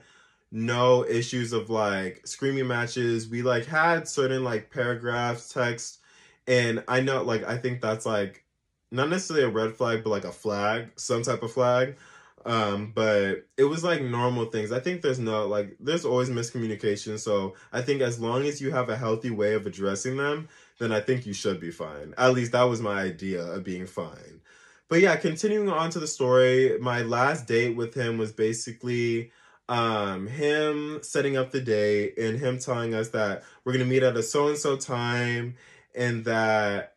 no 0.51 1.05
issues 1.05 1.53
of 1.53 1.69
like 1.69 2.21
screaming 2.25 2.67
matches. 2.67 3.27
We 3.29 3.41
like 3.43 3.65
had 3.65 4.07
certain 4.07 4.43
like 4.43 4.71
paragraphs, 4.71 5.49
text 5.53 5.99
and 6.47 6.83
I 6.87 7.01
know, 7.01 7.23
like, 7.23 7.43
I 7.43 7.57
think 7.57 7.81
that's 7.81 8.05
like 8.05 8.45
not 8.91 9.09
necessarily 9.09 9.45
a 9.45 9.49
red 9.49 9.75
flag, 9.75 10.03
but 10.03 10.09
like 10.11 10.23
a 10.23 10.31
flag, 10.31 10.91
some 10.95 11.23
type 11.23 11.43
of 11.43 11.51
flag. 11.51 11.97
Um, 12.45 12.93
but 12.95 13.45
it 13.57 13.65
was 13.65 13.83
like 13.83 14.01
normal 14.01 14.45
things. 14.45 14.71
I 14.71 14.79
think 14.79 15.01
there's 15.01 15.19
no 15.19 15.47
like 15.47 15.75
there's 15.81 16.05
always 16.05 16.29
miscommunication. 16.29 17.19
So 17.19 17.55
I 17.73 17.81
think 17.81 18.01
as 18.01 18.19
long 18.19 18.43
as 18.45 18.61
you 18.61 18.71
have 18.71 18.87
a 18.89 18.95
healthy 18.95 19.31
way 19.31 19.53
of 19.55 19.67
addressing 19.67 20.15
them, 20.15 20.47
then 20.79 20.93
I 20.93 21.01
think 21.01 21.25
you 21.25 21.33
should 21.33 21.59
be 21.59 21.71
fine. 21.71 22.13
At 22.17 22.33
least 22.33 22.53
that 22.53 22.63
was 22.63 22.81
my 22.81 23.01
idea 23.01 23.43
of 23.43 23.63
being 23.65 23.85
fine. 23.85 24.41
But 24.89 25.01
yeah, 25.01 25.15
continuing 25.17 25.69
on 25.69 25.89
to 25.91 25.99
the 25.99 26.07
story, 26.07 26.77
my 26.79 27.01
last 27.01 27.45
date 27.47 27.75
with 27.75 27.93
him 27.93 28.17
was 28.17 28.31
basically 28.31 29.31
um 29.69 30.27
him 30.27 30.99
setting 31.03 31.35
up 31.35 31.51
the 31.51 31.59
date 31.59 32.17
and 32.17 32.39
him 32.39 32.57
telling 32.57 32.93
us 32.93 33.09
that 33.09 33.43
we're 33.65 33.73
gonna 33.73 33.83
meet 33.85 34.03
at 34.03 34.15
a 34.15 34.23
so 34.23 34.47
and 34.47 34.57
so 34.57 34.77
time 34.77 35.55
and 35.93 36.23
that 36.25 36.95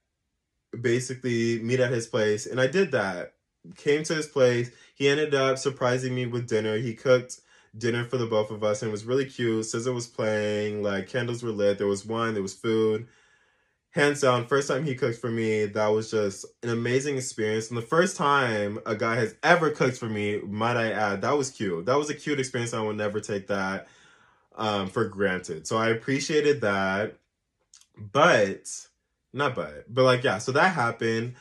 basically 0.80 1.60
meet 1.62 1.80
at 1.80 1.92
his 1.92 2.06
place. 2.06 2.46
And 2.46 2.60
I 2.60 2.66
did 2.68 2.92
that. 2.92 3.34
Came 3.76 4.04
to 4.04 4.14
his 4.14 4.26
place. 4.28 4.70
He 4.94 5.08
ended 5.08 5.34
up 5.34 5.58
surprising 5.58 6.14
me 6.14 6.26
with 6.26 6.48
dinner. 6.48 6.78
He 6.78 6.94
cooked 6.94 7.40
dinner 7.76 8.04
for 8.04 8.16
the 8.18 8.26
both 8.26 8.50
of 8.50 8.64
us 8.64 8.82
and 8.82 8.90
it 8.90 8.92
was 8.92 9.04
really 9.04 9.26
cute. 9.26 9.64
SZA 9.64 9.94
was 9.94 10.06
playing, 10.06 10.82
like 10.82 11.08
candles 11.08 11.42
were 11.42 11.50
lit, 11.50 11.78
there 11.78 11.86
was 11.86 12.06
wine, 12.06 12.34
there 12.34 12.42
was 12.42 12.54
food. 12.54 13.08
Hands 13.92 14.20
down, 14.20 14.46
first 14.46 14.68
time 14.68 14.84
he 14.84 14.94
cooked 14.94 15.18
for 15.18 15.30
me, 15.30 15.66
that 15.66 15.88
was 15.88 16.12
just 16.12 16.46
an 16.62 16.68
amazing 16.68 17.16
experience. 17.16 17.70
And 17.70 17.76
the 17.76 17.82
first 17.82 18.16
time 18.16 18.78
a 18.86 18.94
guy 18.94 19.16
has 19.16 19.34
ever 19.42 19.70
cooked 19.70 19.96
for 19.96 20.08
me, 20.08 20.40
might 20.40 20.76
I 20.76 20.92
add, 20.92 21.22
that 21.22 21.36
was 21.36 21.50
cute. 21.50 21.86
That 21.86 21.96
was 21.98 22.08
a 22.08 22.14
cute 22.14 22.38
experience. 22.38 22.72
I 22.72 22.80
will 22.80 22.92
never 22.92 23.20
take 23.20 23.48
that 23.48 23.88
um, 24.54 24.86
for 24.88 25.06
granted. 25.06 25.66
So 25.66 25.76
I 25.76 25.88
appreciated 25.88 26.60
that. 26.60 27.16
But 27.96 28.70
not 29.32 29.54
but, 29.54 29.92
but 29.92 30.04
like 30.04 30.24
yeah. 30.24 30.38
So 30.38 30.52
that 30.52 30.74
happened, 30.74 31.34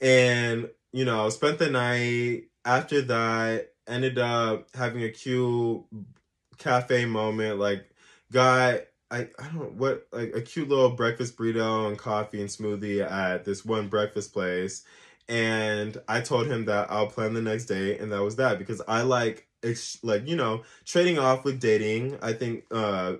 and 0.00 0.68
you 0.92 1.04
know, 1.04 1.28
spent 1.30 1.58
the 1.58 1.70
night. 1.70 2.44
After 2.64 3.00
that, 3.02 3.72
ended 3.86 4.18
up 4.18 4.68
having 4.74 5.02
a 5.02 5.08
cute 5.08 5.82
cafe 6.58 7.06
moment. 7.06 7.58
Like, 7.58 7.88
got 8.32 8.80
I 9.10 9.28
I 9.38 9.44
don't 9.44 9.54
know 9.56 9.72
what 9.76 10.06
like 10.12 10.34
a 10.34 10.40
cute 10.42 10.68
little 10.68 10.90
breakfast 10.90 11.36
burrito 11.36 11.88
and 11.88 11.98
coffee 11.98 12.40
and 12.40 12.48
smoothie 12.50 13.08
at 13.08 13.44
this 13.44 13.64
one 13.64 13.88
breakfast 13.88 14.32
place. 14.32 14.84
And 15.28 15.96
I 16.08 16.20
told 16.20 16.48
him 16.48 16.64
that 16.66 16.90
I'll 16.90 17.06
plan 17.06 17.34
the 17.34 17.42
next 17.42 17.66
day, 17.66 17.98
and 17.98 18.12
that 18.12 18.22
was 18.22 18.36
that 18.36 18.58
because 18.58 18.82
I 18.88 19.02
like 19.02 19.46
it's 19.62 20.02
like 20.04 20.26
you 20.26 20.36
know 20.36 20.62
trading 20.84 21.18
off 21.18 21.44
with 21.44 21.60
dating. 21.60 22.18
I 22.22 22.32
think 22.32 22.64
uh 22.70 23.14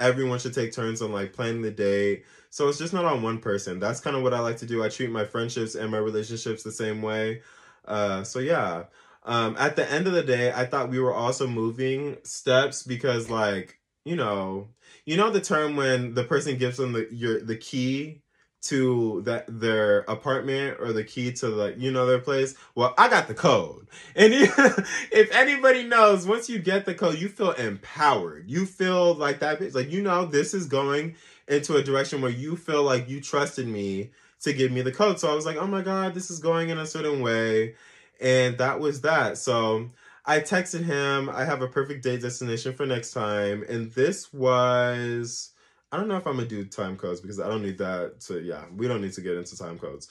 everyone 0.00 0.38
should 0.38 0.54
take 0.54 0.72
turns 0.72 1.02
on 1.02 1.12
like 1.12 1.32
planning 1.32 1.62
the 1.62 1.70
day 1.70 2.22
so 2.50 2.68
it's 2.68 2.78
just 2.78 2.92
not 2.92 3.06
on 3.06 3.22
one 3.22 3.38
person. 3.38 3.78
That's 3.78 4.00
kind 4.00 4.14
of 4.14 4.22
what 4.22 4.34
I 4.34 4.40
like 4.40 4.58
to 4.58 4.66
do. 4.66 4.84
I 4.84 4.90
treat 4.90 5.10
my 5.10 5.24
friendships 5.24 5.74
and 5.74 5.90
my 5.90 5.96
relationships 5.96 6.62
the 6.62 6.70
same 6.72 7.00
way. 7.00 7.40
Uh, 7.86 8.24
so 8.24 8.40
yeah. 8.40 8.84
Um, 9.24 9.56
at 9.58 9.74
the 9.76 9.90
end 9.90 10.06
of 10.06 10.12
the 10.12 10.22
day, 10.22 10.52
I 10.52 10.66
thought 10.66 10.90
we 10.90 11.00
were 11.00 11.14
also 11.14 11.46
moving 11.46 12.18
steps 12.24 12.82
because 12.82 13.30
like, 13.30 13.78
you 14.04 14.16
know, 14.16 14.68
you 15.04 15.16
know 15.16 15.30
the 15.30 15.40
term 15.40 15.76
when 15.76 16.14
the 16.14 16.24
person 16.24 16.58
gives 16.58 16.76
them 16.76 16.92
the 16.92 17.08
your 17.10 17.40
the 17.40 17.56
key 17.56 18.22
to 18.62 19.22
that 19.22 19.44
their 19.48 20.00
apartment 20.00 20.76
or 20.80 20.92
the 20.92 21.02
key 21.02 21.32
to 21.32 21.48
like 21.48 21.78
you 21.78 21.90
know 21.90 22.06
their 22.06 22.20
place? 22.20 22.54
Well 22.74 22.94
i 22.98 23.08
got 23.08 23.28
the 23.28 23.34
code. 23.34 23.88
And 24.14 24.32
if 24.34 25.32
anybody 25.32 25.84
knows 25.84 26.26
once 26.26 26.48
you 26.48 26.58
get 26.58 26.84
the 26.86 26.94
code 26.94 27.18
you 27.18 27.28
feel 27.28 27.52
empowered. 27.52 28.48
You 28.48 28.66
feel 28.66 29.14
like 29.14 29.40
that 29.40 29.74
like 29.74 29.90
you 29.90 30.02
know 30.02 30.26
this 30.26 30.54
is 30.54 30.66
going 30.66 31.16
into 31.48 31.76
a 31.76 31.82
direction 31.82 32.22
where 32.22 32.30
you 32.30 32.56
feel 32.56 32.82
like 32.84 33.08
you 33.08 33.20
trusted 33.20 33.66
me 33.66 34.10
to 34.40 34.52
give 34.52 34.72
me 34.72 34.82
the 34.82 34.92
code. 34.92 35.18
So 35.20 35.30
i 35.30 35.34
was 35.34 35.46
like 35.46 35.56
oh 35.56 35.66
my 35.66 35.82
god 35.82 36.14
this 36.14 36.30
is 36.30 36.38
going 36.38 36.70
in 36.70 36.78
a 36.78 36.86
certain 36.86 37.20
way. 37.20 37.74
And 38.20 38.56
that 38.58 38.78
was 38.78 39.00
that. 39.00 39.38
So 39.38 39.90
i 40.24 40.38
texted 40.40 40.84
him 40.84 41.28
i 41.30 41.44
have 41.44 41.62
a 41.62 41.68
perfect 41.68 42.02
date 42.02 42.22
destination 42.22 42.72
for 42.72 42.86
next 42.86 43.12
time 43.12 43.64
and 43.68 43.90
this 43.92 44.32
was 44.32 45.52
I 45.92 45.98
don't 45.98 46.08
know 46.08 46.16
if 46.16 46.26
I'm 46.26 46.36
gonna 46.36 46.48
do 46.48 46.64
time 46.64 46.96
codes 46.96 47.20
because 47.20 47.38
I 47.38 47.48
don't 47.48 47.62
need 47.62 47.76
that 47.78 48.20
to 48.22 48.40
yeah, 48.40 48.64
we 48.74 48.88
don't 48.88 49.02
need 49.02 49.12
to 49.12 49.20
get 49.20 49.36
into 49.36 49.56
time 49.58 49.78
codes. 49.78 50.08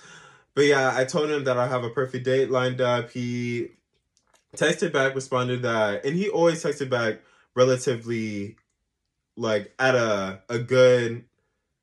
But 0.53 0.65
yeah, 0.65 0.93
I 0.95 1.05
told 1.05 1.31
him 1.31 1.43
that 1.45 1.57
I 1.57 1.67
have 1.67 1.83
a 1.83 1.89
perfect 1.89 2.23
date 2.23 2.51
lined 2.51 2.81
up. 2.81 3.09
He 3.09 3.69
texted 4.55 4.93
back, 4.93 5.15
responded 5.15 5.63
that 5.63 6.05
and 6.05 6.15
he 6.15 6.29
always 6.29 6.63
texted 6.63 6.89
back 6.89 7.21
relatively 7.55 8.57
like 9.35 9.73
at 9.79 9.95
a 9.95 10.43
a 10.49 10.59
good 10.59 11.25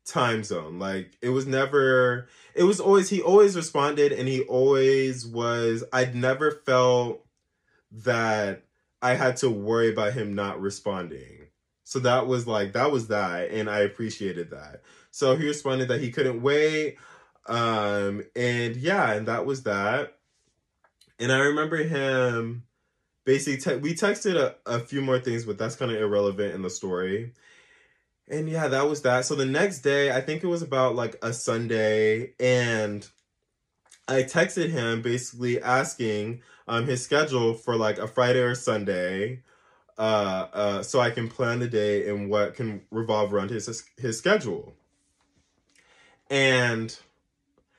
time 0.04 0.44
zone. 0.44 0.78
Like 0.78 1.18
it 1.20 1.30
was 1.30 1.46
never 1.48 2.28
it 2.54 2.62
was 2.62 2.78
always 2.78 3.10
he 3.10 3.20
always 3.20 3.56
responded 3.56 4.12
and 4.12 4.28
he 4.28 4.42
always 4.42 5.26
was 5.26 5.82
I'd 5.92 6.14
never 6.14 6.52
felt 6.52 7.26
that 7.90 8.64
I 9.00 9.14
had 9.14 9.36
to 9.38 9.50
worry 9.50 9.90
about 9.90 10.12
him 10.12 10.34
not 10.34 10.60
responding. 10.60 11.46
So 11.84 12.00
that 12.00 12.26
was 12.26 12.46
like 12.46 12.74
that 12.74 12.92
was 12.92 13.08
that, 13.08 13.50
and 13.50 13.70
I 13.70 13.80
appreciated 13.80 14.50
that. 14.50 14.82
So 15.10 15.36
he 15.36 15.46
responded 15.46 15.88
that 15.88 16.00
he 16.00 16.10
couldn't 16.10 16.42
wait, 16.42 16.98
um, 17.46 18.24
and 18.36 18.76
yeah, 18.76 19.12
and 19.12 19.26
that 19.26 19.46
was 19.46 19.62
that. 19.62 20.18
And 21.18 21.32
I 21.32 21.38
remember 21.38 21.78
him 21.78 22.64
basically 23.24 23.58
te- 23.58 23.80
we 23.80 23.94
texted 23.94 24.36
a, 24.36 24.54
a 24.66 24.80
few 24.80 25.02
more 25.02 25.18
things, 25.18 25.44
but 25.44 25.58
that's 25.58 25.76
kind 25.76 25.90
of 25.90 26.00
irrelevant 26.00 26.54
in 26.54 26.62
the 26.62 26.70
story. 26.70 27.32
And 28.28 28.48
yeah, 28.48 28.68
that 28.68 28.88
was 28.88 29.02
that. 29.02 29.24
So 29.24 29.34
the 29.34 29.46
next 29.46 29.80
day, 29.80 30.10
I 30.10 30.20
think 30.20 30.44
it 30.44 30.46
was 30.48 30.62
about 30.62 30.94
like 30.94 31.16
a 31.22 31.32
Sunday, 31.32 32.34
and 32.38 33.08
I 34.08 34.22
texted 34.22 34.70
him 34.70 35.02
basically 35.02 35.60
asking 35.62 36.42
um 36.66 36.86
his 36.86 37.02
schedule 37.02 37.54
for 37.54 37.76
like 37.76 37.98
a 37.98 38.08
Friday 38.08 38.40
or 38.40 38.54
Sunday 38.54 39.42
uh, 39.98 40.46
uh, 40.52 40.82
so 40.82 41.00
I 41.00 41.10
can 41.10 41.28
plan 41.28 41.58
the 41.58 41.66
day 41.66 42.08
and 42.08 42.30
what 42.30 42.54
can 42.54 42.82
revolve 42.90 43.34
around 43.34 43.50
his 43.50 43.84
his 43.96 44.16
schedule. 44.16 44.74
And 46.30 46.96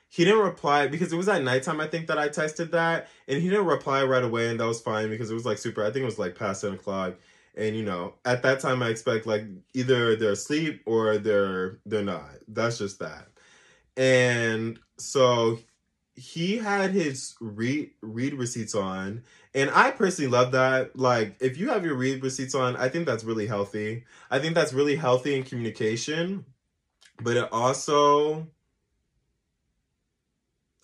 he 0.09 0.25
didn't 0.25 0.41
reply 0.41 0.87
because 0.87 1.13
it 1.13 1.15
was 1.15 1.29
at 1.29 1.43
nighttime. 1.43 1.79
I 1.79 1.87
think 1.87 2.07
that 2.07 2.17
I 2.17 2.29
texted 2.29 2.71
that, 2.71 3.07
and 3.27 3.41
he 3.41 3.49
didn't 3.49 3.67
reply 3.67 4.03
right 4.03 4.23
away, 4.23 4.49
and 4.49 4.59
that 4.59 4.65
was 4.65 4.81
fine 4.81 5.09
because 5.09 5.31
it 5.31 5.35
was 5.35 5.45
like 5.45 5.59
super. 5.59 5.81
I 5.83 5.91
think 5.91 6.03
it 6.03 6.05
was 6.05 6.19
like 6.19 6.35
past 6.35 6.61
ten 6.61 6.73
o'clock, 6.73 7.15
and 7.55 7.75
you 7.75 7.83
know, 7.83 8.15
at 8.25 8.41
that 8.43 8.59
time, 8.59 8.83
I 8.83 8.89
expect 8.89 9.25
like 9.25 9.45
either 9.73 10.15
they're 10.15 10.31
asleep 10.31 10.81
or 10.85 11.17
they're 11.19 11.79
they're 11.85 12.03
not. 12.03 12.31
That's 12.47 12.79
just 12.79 12.99
that. 12.99 13.27
And 13.95 14.79
so 14.97 15.59
he 16.19 16.58
had 16.58 16.91
his 16.91 17.36
read 17.39 17.91
read 18.01 18.34
receipts 18.34 18.75
on 18.75 19.23
and 19.53 19.69
i 19.71 19.89
personally 19.89 20.29
love 20.29 20.51
that. 20.51 20.95
Like 20.97 21.38
if 21.39 21.58
you 21.58 21.69
have 21.69 21.86
your 21.86 21.95
read 21.95 22.21
receipts 22.21 22.53
on 22.53 22.75
i 22.75 22.89
think 22.89 23.05
that's 23.05 23.23
really 23.23 23.47
healthy. 23.47 24.03
I 24.29 24.39
think 24.39 24.53
that's 24.53 24.73
really 24.73 24.97
healthy 24.97 25.36
in 25.36 25.43
communication 25.43 26.45
but 27.21 27.38
it 27.38 27.49
also 27.51 28.47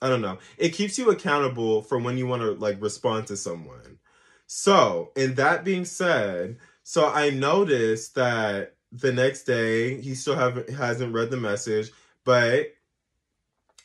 i 0.01 0.07
don't 0.09 0.21
know 0.21 0.37
it 0.57 0.69
keeps 0.69 0.97
you 0.97 1.09
accountable 1.09 1.81
for 1.81 1.97
when 1.97 2.17
you 2.17 2.27
want 2.27 2.41
to 2.41 2.51
like 2.51 2.81
respond 2.81 3.27
to 3.27 3.35
someone. 3.37 3.99
So 4.47 5.11
in 5.17 5.35
that 5.35 5.65
being 5.65 5.85
said 5.85 6.57
so 6.83 7.09
i 7.09 7.29
noticed 7.29 8.15
that 8.15 8.75
the 8.93 9.11
next 9.11 9.43
day 9.43 9.99
he 9.99 10.15
still 10.15 10.35
haven't 10.35 10.69
hasn't 10.69 11.13
read 11.13 11.29
the 11.29 11.37
message 11.37 11.91
but 12.23 12.67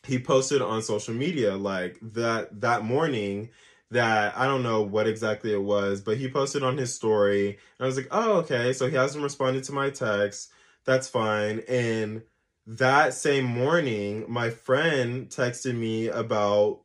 he 0.05 0.19
posted 0.19 0.61
on 0.61 0.81
social 0.81 1.13
media 1.13 1.55
like 1.55 1.97
that 2.01 2.61
that 2.61 2.83
morning 2.83 3.49
that 3.91 4.35
I 4.37 4.45
don't 4.45 4.63
know 4.63 4.81
what 4.81 5.07
exactly 5.07 5.53
it 5.53 5.61
was, 5.61 6.01
but 6.01 6.17
he 6.17 6.29
posted 6.31 6.63
on 6.63 6.77
his 6.77 6.93
story 6.93 7.49
and 7.49 7.57
I 7.81 7.85
was 7.85 7.97
like, 7.97 8.07
"Oh, 8.11 8.33
okay, 8.39 8.73
so 8.73 8.87
he 8.89 8.95
hasn't 8.95 9.23
responded 9.23 9.63
to 9.65 9.73
my 9.73 9.89
text. 9.89 10.51
That's 10.85 11.07
fine." 11.09 11.59
And 11.67 12.23
that 12.67 13.13
same 13.13 13.45
morning, 13.45 14.25
my 14.29 14.49
friend 14.49 15.29
texted 15.29 15.75
me 15.75 16.07
about 16.09 16.81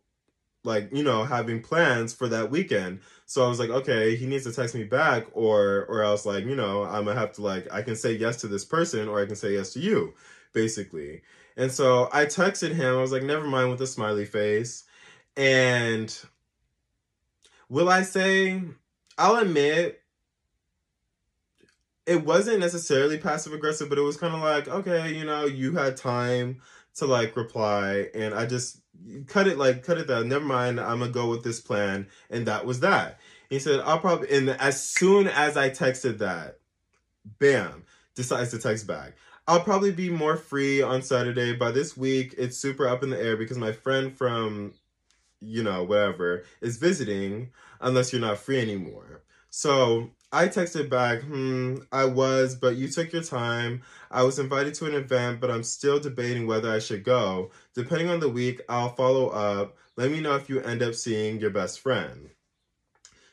like, 0.64 0.90
you 0.92 1.02
know, 1.04 1.24
having 1.24 1.62
plans 1.62 2.12
for 2.12 2.28
that 2.28 2.50
weekend. 2.50 3.00
So 3.26 3.44
I 3.44 3.48
was 3.48 3.58
like, 3.60 3.70
"Okay, 3.70 4.16
he 4.16 4.26
needs 4.26 4.44
to 4.44 4.52
text 4.52 4.74
me 4.74 4.84
back 4.84 5.26
or 5.32 5.86
or 5.88 6.02
else 6.02 6.26
like, 6.26 6.44
you 6.44 6.56
know, 6.56 6.84
I'm 6.84 7.04
to 7.06 7.14
have 7.14 7.32
to 7.34 7.42
like 7.42 7.68
I 7.72 7.82
can 7.82 7.96
say 7.96 8.12
yes 8.12 8.40
to 8.42 8.48
this 8.48 8.64
person 8.64 9.08
or 9.08 9.20
I 9.20 9.26
can 9.26 9.36
say 9.36 9.52
yes 9.54 9.72
to 9.74 9.80
you." 9.80 10.14
Basically. 10.52 11.22
And 11.56 11.72
so 11.72 12.08
I 12.12 12.26
texted 12.26 12.74
him. 12.74 12.96
I 12.96 13.00
was 13.00 13.12
like, 13.12 13.22
never 13.22 13.46
mind 13.46 13.70
with 13.70 13.78
the 13.78 13.86
smiley 13.86 14.26
face. 14.26 14.84
And 15.36 16.16
will 17.68 17.88
I 17.88 18.02
say, 18.02 18.62
I'll 19.18 19.36
admit, 19.36 20.02
it 22.06 22.24
wasn't 22.24 22.60
necessarily 22.60 23.18
passive 23.18 23.52
aggressive, 23.52 23.88
but 23.88 23.98
it 23.98 24.02
was 24.02 24.16
kind 24.16 24.34
of 24.34 24.40
like, 24.40 24.68
okay, 24.68 25.12
you 25.12 25.24
know, 25.24 25.44
you 25.44 25.72
had 25.72 25.96
time 25.96 26.60
to 26.96 27.06
like 27.06 27.36
reply. 27.36 28.08
And 28.14 28.34
I 28.34 28.46
just 28.46 28.80
cut 29.26 29.46
it 29.46 29.58
like, 29.58 29.82
cut 29.82 29.98
it 29.98 30.08
down. 30.08 30.28
Never 30.28 30.44
mind. 30.44 30.78
I'm 30.78 30.98
going 30.98 31.10
to 31.10 31.14
go 31.14 31.28
with 31.28 31.42
this 31.42 31.60
plan. 31.60 32.06
And 32.30 32.46
that 32.46 32.64
was 32.64 32.80
that. 32.80 33.18
He 33.50 33.58
said, 33.58 33.80
I'll 33.80 33.98
probably, 33.98 34.30
and 34.30 34.50
as 34.50 34.82
soon 34.82 35.26
as 35.26 35.56
I 35.56 35.70
texted 35.70 36.18
that, 36.18 36.58
bam, 37.38 37.84
decides 38.14 38.50
to 38.50 38.58
text 38.58 38.86
back. 38.86 39.14
I'll 39.48 39.60
probably 39.60 39.92
be 39.92 40.10
more 40.10 40.36
free 40.36 40.82
on 40.82 41.02
Saturday. 41.02 41.54
By 41.54 41.70
this 41.70 41.96
week, 41.96 42.34
it's 42.36 42.56
super 42.58 42.88
up 42.88 43.02
in 43.02 43.10
the 43.10 43.20
air 43.20 43.36
because 43.36 43.58
my 43.58 43.72
friend 43.72 44.12
from, 44.16 44.74
you 45.40 45.62
know, 45.62 45.84
whatever, 45.84 46.44
is 46.60 46.78
visiting, 46.78 47.50
unless 47.80 48.12
you're 48.12 48.20
not 48.20 48.38
free 48.38 48.60
anymore. 48.60 49.22
So 49.50 50.10
I 50.32 50.48
texted 50.48 50.90
back, 50.90 51.22
hmm, 51.22 51.76
I 51.92 52.06
was, 52.06 52.56
but 52.56 52.76
you 52.76 52.88
took 52.88 53.12
your 53.12 53.22
time. 53.22 53.82
I 54.10 54.24
was 54.24 54.38
invited 54.38 54.74
to 54.74 54.86
an 54.86 54.94
event, 54.94 55.40
but 55.40 55.50
I'm 55.50 55.62
still 55.62 56.00
debating 56.00 56.46
whether 56.46 56.70
I 56.70 56.80
should 56.80 57.04
go. 57.04 57.52
Depending 57.74 58.10
on 58.10 58.20
the 58.20 58.28
week, 58.28 58.60
I'll 58.68 58.94
follow 58.94 59.28
up. 59.28 59.76
Let 59.96 60.10
me 60.10 60.20
know 60.20 60.34
if 60.34 60.48
you 60.48 60.60
end 60.60 60.82
up 60.82 60.94
seeing 60.94 61.40
your 61.40 61.50
best 61.50 61.80
friend. 61.80 62.30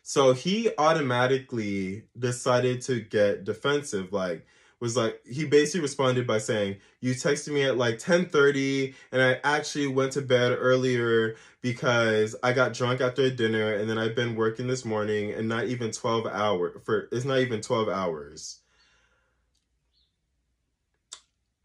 So 0.04 0.34
he 0.34 0.70
automatically 0.78 2.04
decided 2.18 2.82
to 2.84 3.02
get 3.02 3.44
defensive. 3.46 4.14
Like, 4.14 4.46
was 4.84 4.98
like 4.98 5.26
he 5.26 5.46
basically 5.46 5.80
responded 5.80 6.28
by 6.28 6.38
saying 6.38 6.76
you 7.00 7.14
texted 7.14 7.54
me 7.54 7.64
at 7.64 7.78
like 7.78 8.00
10:30 8.00 8.94
and 9.14 9.22
I 9.22 9.40
actually 9.42 9.88
went 9.88 10.12
to 10.12 10.22
bed 10.22 10.52
earlier 10.60 11.38
because 11.62 12.36
I 12.44 12.52
got 12.52 12.74
drunk 12.74 13.00
after 13.00 13.30
dinner 13.30 13.76
and 13.76 13.90
then 13.90 13.98
I've 13.98 14.14
been 14.14 14.36
working 14.36 14.68
this 14.68 14.84
morning 14.84 15.32
and 15.32 15.48
not 15.48 15.68
even 15.68 15.92
12 15.92 16.26
hours 16.28 16.82
for 16.84 17.08
it's 17.14 17.24
not 17.24 17.40
even 17.40 17.62
12 17.62 17.88
hours. 17.88 18.60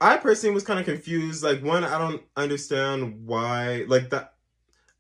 I 0.00 0.16
personally 0.18 0.54
was 0.54 0.62
kind 0.62 0.78
of 0.78 0.87
confused 0.87 1.42
like 1.42 1.61
one 1.61 1.83
I 1.83 1.98
don't 1.98 2.22
understand 2.37 3.26
why 3.26 3.85
like 3.88 4.11
that 4.11 4.35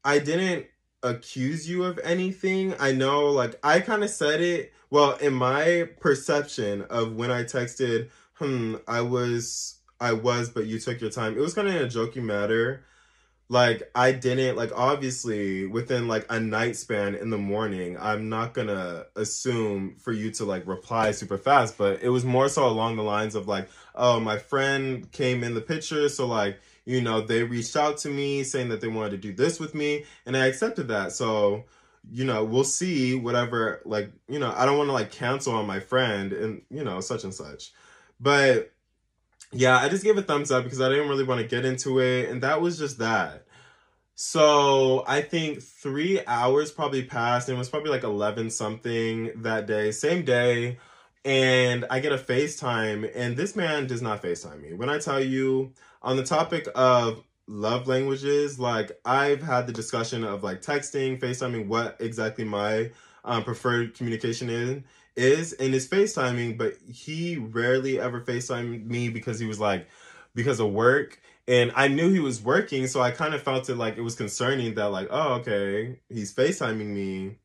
I 0.04 0.18
didn't 0.18 0.66
accuse 1.02 1.68
you 1.68 1.84
of 1.84 1.98
anything. 2.02 2.74
I 2.78 2.92
know 2.92 3.28
like 3.28 3.58
I 3.62 3.80
kind 3.80 4.02
of 4.02 4.10
said 4.10 4.40
it 4.40 4.72
well, 4.90 5.16
in 5.16 5.34
my 5.34 5.88
perception 6.00 6.82
of 6.82 7.14
when 7.14 7.30
I 7.30 7.44
texted, 7.44 8.08
hmm, 8.34 8.76
I 8.86 9.02
was, 9.02 9.76
I 10.00 10.12
was, 10.12 10.48
but 10.48 10.66
you 10.66 10.78
took 10.78 11.00
your 11.00 11.10
time. 11.10 11.36
It 11.36 11.40
was 11.40 11.54
kind 11.54 11.68
of 11.68 11.74
in 11.74 11.82
a 11.82 11.88
joking 11.88 12.24
matter. 12.24 12.84
Like 13.50 13.90
I 13.94 14.12
didn't 14.12 14.56
like 14.56 14.72
obviously 14.74 15.66
within 15.66 16.06
like 16.06 16.26
a 16.28 16.38
night 16.38 16.76
span 16.76 17.14
in 17.14 17.30
the 17.30 17.38
morning. 17.38 17.96
I'm 17.98 18.28
not 18.28 18.52
gonna 18.52 19.06
assume 19.16 19.96
for 19.98 20.12
you 20.12 20.30
to 20.32 20.44
like 20.44 20.66
reply 20.66 21.12
super 21.12 21.38
fast, 21.38 21.78
but 21.78 22.02
it 22.02 22.10
was 22.10 22.26
more 22.26 22.50
so 22.50 22.66
along 22.66 22.96
the 22.96 23.02
lines 23.02 23.34
of 23.34 23.48
like, 23.48 23.68
oh, 23.94 24.20
my 24.20 24.36
friend 24.36 25.10
came 25.12 25.42
in 25.42 25.54
the 25.54 25.62
picture, 25.62 26.10
so 26.10 26.26
like 26.26 26.60
you 26.88 27.00
know 27.00 27.20
they 27.20 27.42
reached 27.42 27.76
out 27.76 27.98
to 27.98 28.08
me 28.08 28.42
saying 28.42 28.70
that 28.70 28.80
they 28.80 28.88
wanted 28.88 29.10
to 29.10 29.18
do 29.18 29.32
this 29.32 29.60
with 29.60 29.74
me, 29.74 30.04
and 30.26 30.36
I 30.36 30.46
accepted 30.46 30.88
that. 30.88 31.12
So 31.12 31.64
you 32.10 32.24
know, 32.24 32.44
we'll 32.44 32.64
see 32.64 33.14
whatever, 33.14 33.82
like, 33.84 34.10
you 34.28 34.38
know, 34.38 34.52
I 34.56 34.64
don't 34.64 34.78
want 34.78 34.88
to 34.88 34.94
like 34.94 35.10
cancel 35.10 35.54
on 35.54 35.66
my 35.66 35.80
friend 35.80 36.32
and, 36.32 36.62
you 36.70 36.84
know, 36.84 37.00
such 37.00 37.24
and 37.24 37.34
such. 37.34 37.72
But 38.20 38.72
yeah, 39.52 39.78
I 39.78 39.88
just 39.88 40.04
gave 40.04 40.16
a 40.16 40.22
thumbs 40.22 40.50
up 40.50 40.64
because 40.64 40.80
I 40.80 40.88
didn't 40.88 41.08
really 41.08 41.24
want 41.24 41.40
to 41.40 41.46
get 41.46 41.64
into 41.64 42.00
it. 42.00 42.28
And 42.30 42.42
that 42.42 42.60
was 42.60 42.78
just 42.78 42.98
that. 42.98 43.44
So 44.14 45.04
I 45.06 45.20
think 45.20 45.62
three 45.62 46.20
hours 46.26 46.72
probably 46.72 47.04
passed 47.04 47.48
and 47.48 47.56
it 47.56 47.58
was 47.58 47.68
probably 47.68 47.90
like 47.90 48.04
11 48.04 48.50
something 48.50 49.30
that 49.42 49.66
day, 49.66 49.90
same 49.90 50.24
day. 50.24 50.78
And 51.24 51.84
I 51.90 52.00
get 52.00 52.12
a 52.12 52.18
FaceTime 52.18 53.10
and 53.14 53.36
this 53.36 53.54
man 53.54 53.86
does 53.86 54.02
not 54.02 54.22
FaceTime 54.22 54.62
me. 54.62 54.72
When 54.72 54.88
I 54.88 54.98
tell 54.98 55.22
you 55.22 55.72
on 56.02 56.16
the 56.16 56.24
topic 56.24 56.68
of 56.74 57.22
love 57.46 57.88
languages. 57.88 58.58
Like 58.58 58.92
I've 59.04 59.42
had 59.42 59.66
the 59.66 59.72
discussion 59.72 60.24
of 60.24 60.42
like 60.42 60.62
texting, 60.62 61.18
FaceTiming, 61.18 61.66
what 61.66 61.96
exactly 62.00 62.44
my 62.44 62.90
um, 63.24 63.44
preferred 63.44 63.94
communication 63.94 64.48
in 64.50 64.84
is, 65.16 65.52
and 65.54 65.74
it's 65.74 65.86
FaceTiming, 65.86 66.56
but 66.58 66.74
he 66.88 67.36
rarely 67.36 67.98
ever 67.98 68.20
FaceTimed 68.20 68.86
me 68.86 69.08
because 69.08 69.38
he 69.38 69.46
was 69.46 69.58
like, 69.58 69.88
because 70.34 70.60
of 70.60 70.70
work. 70.72 71.20
And 71.48 71.72
I 71.74 71.88
knew 71.88 72.12
he 72.12 72.20
was 72.20 72.42
working, 72.42 72.86
so 72.86 73.00
I 73.00 73.10
kind 73.10 73.34
of 73.34 73.42
felt 73.42 73.68
it 73.70 73.76
like 73.76 73.96
it 73.96 74.02
was 74.02 74.14
concerning 74.14 74.74
that 74.74 74.86
like, 74.90 75.08
oh, 75.10 75.34
okay, 75.34 75.98
he's 76.08 76.34
FaceTiming 76.34 76.86
me 76.86 77.38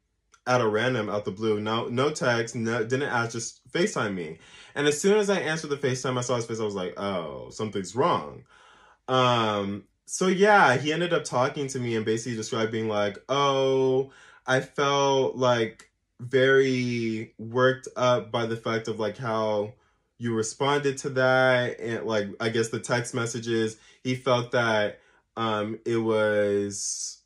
at 0.47 0.61
a 0.61 0.67
random 0.67 1.09
out 1.09 1.25
the 1.25 1.31
blue. 1.31 1.59
No 1.59 1.87
no 1.87 2.11
text, 2.11 2.55
no 2.55 2.83
didn't 2.83 3.09
ask, 3.09 3.31
just 3.31 3.67
FaceTime 3.71 4.13
me. 4.13 4.39
And 4.75 4.87
as 4.87 4.99
soon 4.99 5.17
as 5.17 5.29
I 5.29 5.39
answered 5.39 5.69
the 5.69 5.77
FaceTime, 5.77 6.17
I 6.17 6.21
saw 6.21 6.35
his 6.35 6.45
face, 6.45 6.59
I 6.59 6.65
was 6.65 6.75
like, 6.75 6.99
oh, 6.99 7.49
something's 7.51 7.95
wrong. 7.95 8.43
Um, 9.07 9.85
so 10.05 10.27
yeah, 10.27 10.77
he 10.77 10.93
ended 10.93 11.13
up 11.13 11.23
talking 11.25 11.67
to 11.67 11.79
me 11.79 11.95
and 11.95 12.05
basically 12.05 12.35
described 12.35 12.71
being 12.71 12.87
like, 12.89 13.17
oh, 13.29 14.11
I 14.47 14.61
felt 14.61 15.35
like 15.35 15.89
very 16.19 17.33
worked 17.37 17.87
up 17.95 18.31
by 18.31 18.45
the 18.45 18.55
fact 18.57 18.87
of 18.87 18.99
like 18.99 19.17
how 19.17 19.73
you 20.17 20.33
responded 20.35 20.97
to 20.99 21.09
that 21.09 21.79
and 21.79 22.05
like 22.05 22.27
I 22.39 22.49
guess 22.49 22.69
the 22.69 22.79
text 22.79 23.13
messages, 23.13 23.77
he 24.03 24.15
felt 24.15 24.51
that 24.51 24.99
um 25.35 25.79
it 25.85 25.97
was 25.97 27.22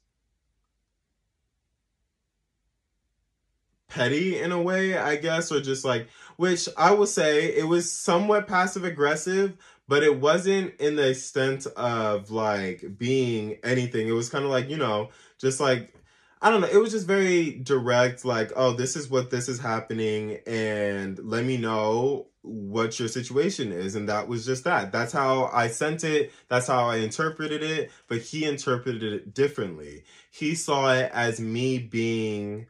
petty 3.89 4.39
in 4.39 4.51
a 4.51 4.61
way, 4.61 4.97
I 4.97 5.15
guess, 5.15 5.51
or 5.51 5.61
just 5.61 5.85
like, 5.85 6.07
which 6.35 6.67
I 6.77 6.91
will 6.91 7.07
say 7.07 7.55
it 7.55 7.67
was 7.67 7.91
somewhat 7.91 8.47
passive 8.47 8.83
aggressive, 8.83 9.57
but 9.87 10.03
it 10.03 10.19
wasn't 10.19 10.79
in 10.79 10.95
the 10.95 11.09
extent 11.09 11.65
of 11.75 12.29
like 12.31 12.97
being 12.97 13.57
anything. 13.63 14.07
It 14.07 14.11
was 14.11 14.29
kind 14.29 14.43
of 14.43 14.51
like, 14.51 14.69
you 14.69 14.77
know, 14.77 15.09
just 15.37 15.59
like, 15.59 15.93
I 16.41 16.51
don't 16.51 16.61
know, 16.61 16.67
it 16.67 16.77
was 16.77 16.91
just 16.91 17.07
very 17.07 17.51
direct, 17.51 18.23
like, 18.23 18.51
oh, 18.55 18.73
this 18.73 18.95
is 18.95 19.09
what 19.09 19.31
this 19.31 19.49
is 19.49 19.59
happening, 19.59 20.37
and 20.45 21.17
let 21.19 21.43
me 21.45 21.57
know 21.57 22.27
what 22.43 22.99
your 22.99 23.07
situation 23.07 23.71
is. 23.71 23.95
And 23.95 24.07
that 24.07 24.27
was 24.27 24.45
just 24.45 24.63
that. 24.65 24.91
That's 24.91 25.11
how 25.11 25.49
I 25.51 25.67
sent 25.67 26.03
it, 26.03 26.31
that's 26.47 26.67
how 26.67 26.87
I 26.87 26.97
interpreted 26.97 27.63
it, 27.63 27.91
but 28.07 28.19
he 28.19 28.45
interpreted 28.45 29.01
it 29.01 29.33
differently. 29.33 30.03
He 30.29 30.53
saw 30.53 30.93
it 30.93 31.09
as 31.11 31.39
me 31.39 31.79
being 31.79 32.67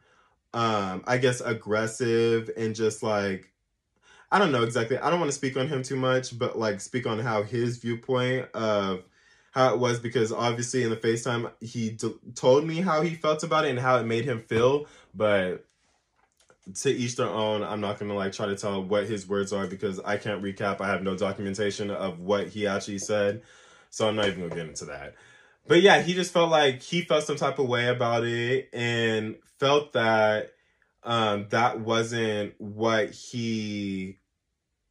um 0.54 1.02
I 1.06 1.18
guess 1.18 1.40
aggressive 1.40 2.50
and 2.56 2.74
just 2.74 3.02
like 3.02 3.52
I 4.30 4.38
don't 4.38 4.52
know 4.52 4.62
exactly. 4.62 4.98
I 4.98 5.08
don't 5.10 5.20
want 5.20 5.30
to 5.30 5.36
speak 5.36 5.56
on 5.56 5.68
him 5.68 5.82
too 5.82 5.96
much, 5.96 6.38
but 6.38 6.58
like 6.58 6.80
speak 6.80 7.06
on 7.06 7.18
how 7.18 7.42
his 7.42 7.78
viewpoint 7.78 8.48
of 8.52 9.04
how 9.52 9.72
it 9.72 9.78
was 9.78 9.98
because 9.98 10.32
obviously 10.32 10.82
in 10.82 10.90
the 10.90 10.96
FaceTime 10.96 11.50
he 11.60 11.90
d- 11.90 12.14
told 12.34 12.66
me 12.66 12.76
how 12.80 13.00
he 13.00 13.14
felt 13.14 13.42
about 13.42 13.64
it 13.64 13.70
and 13.70 13.78
how 13.78 13.98
it 13.98 14.04
made 14.04 14.24
him 14.24 14.42
feel, 14.42 14.86
but 15.14 15.64
to 16.74 16.90
each 16.90 17.16
their 17.16 17.28
own. 17.28 17.62
I'm 17.62 17.80
not 17.80 17.98
gonna 17.98 18.14
like 18.14 18.32
try 18.32 18.46
to 18.46 18.56
tell 18.56 18.82
what 18.82 19.06
his 19.06 19.28
words 19.28 19.52
are 19.52 19.66
because 19.66 20.00
I 20.00 20.16
can't 20.16 20.42
recap. 20.42 20.80
I 20.80 20.88
have 20.88 21.02
no 21.02 21.16
documentation 21.16 21.90
of 21.90 22.20
what 22.20 22.48
he 22.48 22.66
actually 22.66 22.98
said, 22.98 23.42
so 23.90 24.08
I'm 24.08 24.16
not 24.16 24.26
even 24.26 24.40
gonna 24.42 24.54
get 24.54 24.68
into 24.68 24.84
that. 24.86 25.14
But 25.68 25.82
yeah, 25.82 26.00
he 26.00 26.14
just 26.14 26.32
felt 26.32 26.50
like 26.50 26.82
he 26.82 27.02
felt 27.02 27.24
some 27.24 27.36
type 27.36 27.58
of 27.58 27.68
way 27.68 27.88
about 27.88 28.24
it 28.24 28.70
and 28.72 29.36
felt 29.58 29.92
that 29.92 30.52
um, 31.04 31.46
that 31.50 31.80
wasn't 31.80 32.54
what 32.58 33.10
he 33.10 34.18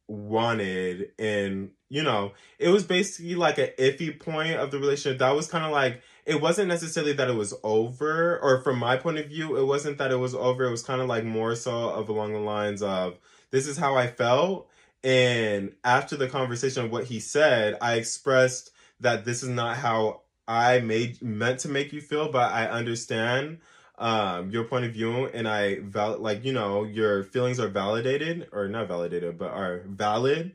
wanted. 0.06 1.10
And, 1.18 1.72
you 1.88 2.02
know, 2.02 2.32
it 2.58 2.68
was 2.68 2.84
basically 2.84 3.34
like 3.34 3.58
an 3.58 3.70
iffy 3.78 4.18
point 4.18 4.54
of 4.54 4.70
the 4.70 4.78
relationship. 4.78 5.18
That 5.18 5.34
was 5.34 5.48
kind 5.48 5.64
of 5.64 5.72
like, 5.72 6.00
it 6.24 6.40
wasn't 6.40 6.68
necessarily 6.68 7.12
that 7.14 7.28
it 7.28 7.34
was 7.34 7.54
over, 7.64 8.38
or 8.38 8.60
from 8.62 8.78
my 8.78 8.96
point 8.96 9.18
of 9.18 9.26
view, 9.26 9.56
it 9.56 9.64
wasn't 9.64 9.98
that 9.98 10.12
it 10.12 10.16
was 10.16 10.34
over. 10.34 10.64
It 10.64 10.70
was 10.70 10.82
kind 10.82 11.00
of 11.00 11.08
like 11.08 11.24
more 11.24 11.56
so 11.56 11.90
of 11.90 12.08
along 12.08 12.34
the 12.34 12.38
lines 12.38 12.82
of, 12.82 13.18
this 13.50 13.66
is 13.66 13.78
how 13.78 13.96
I 13.96 14.06
felt. 14.06 14.68
And 15.02 15.72
after 15.82 16.16
the 16.16 16.28
conversation 16.28 16.84
of 16.84 16.92
what 16.92 17.04
he 17.04 17.18
said, 17.18 17.78
I 17.80 17.94
expressed 17.94 18.70
that 19.00 19.24
this 19.24 19.42
is 19.42 19.48
not 19.48 19.76
how 19.76 20.22
I 20.48 20.80
made 20.80 21.22
meant 21.22 21.60
to 21.60 21.68
make 21.70 21.92
you 21.92 22.00
feel, 22.02 22.32
but 22.32 22.52
I 22.52 22.66
understand 22.68 23.60
um 23.98 24.50
your 24.52 24.64
point 24.64 24.84
of 24.86 24.92
view 24.92 25.26
and 25.26 25.48
I 25.48 25.80
val 25.82 26.18
like 26.18 26.44
you 26.44 26.52
know 26.52 26.84
your 26.84 27.24
feelings 27.24 27.58
are 27.60 27.68
validated 27.68 28.48
or 28.52 28.68
not 28.68 28.86
validated 28.88 29.36
but 29.38 29.50
are 29.50 29.82
valid 29.88 30.54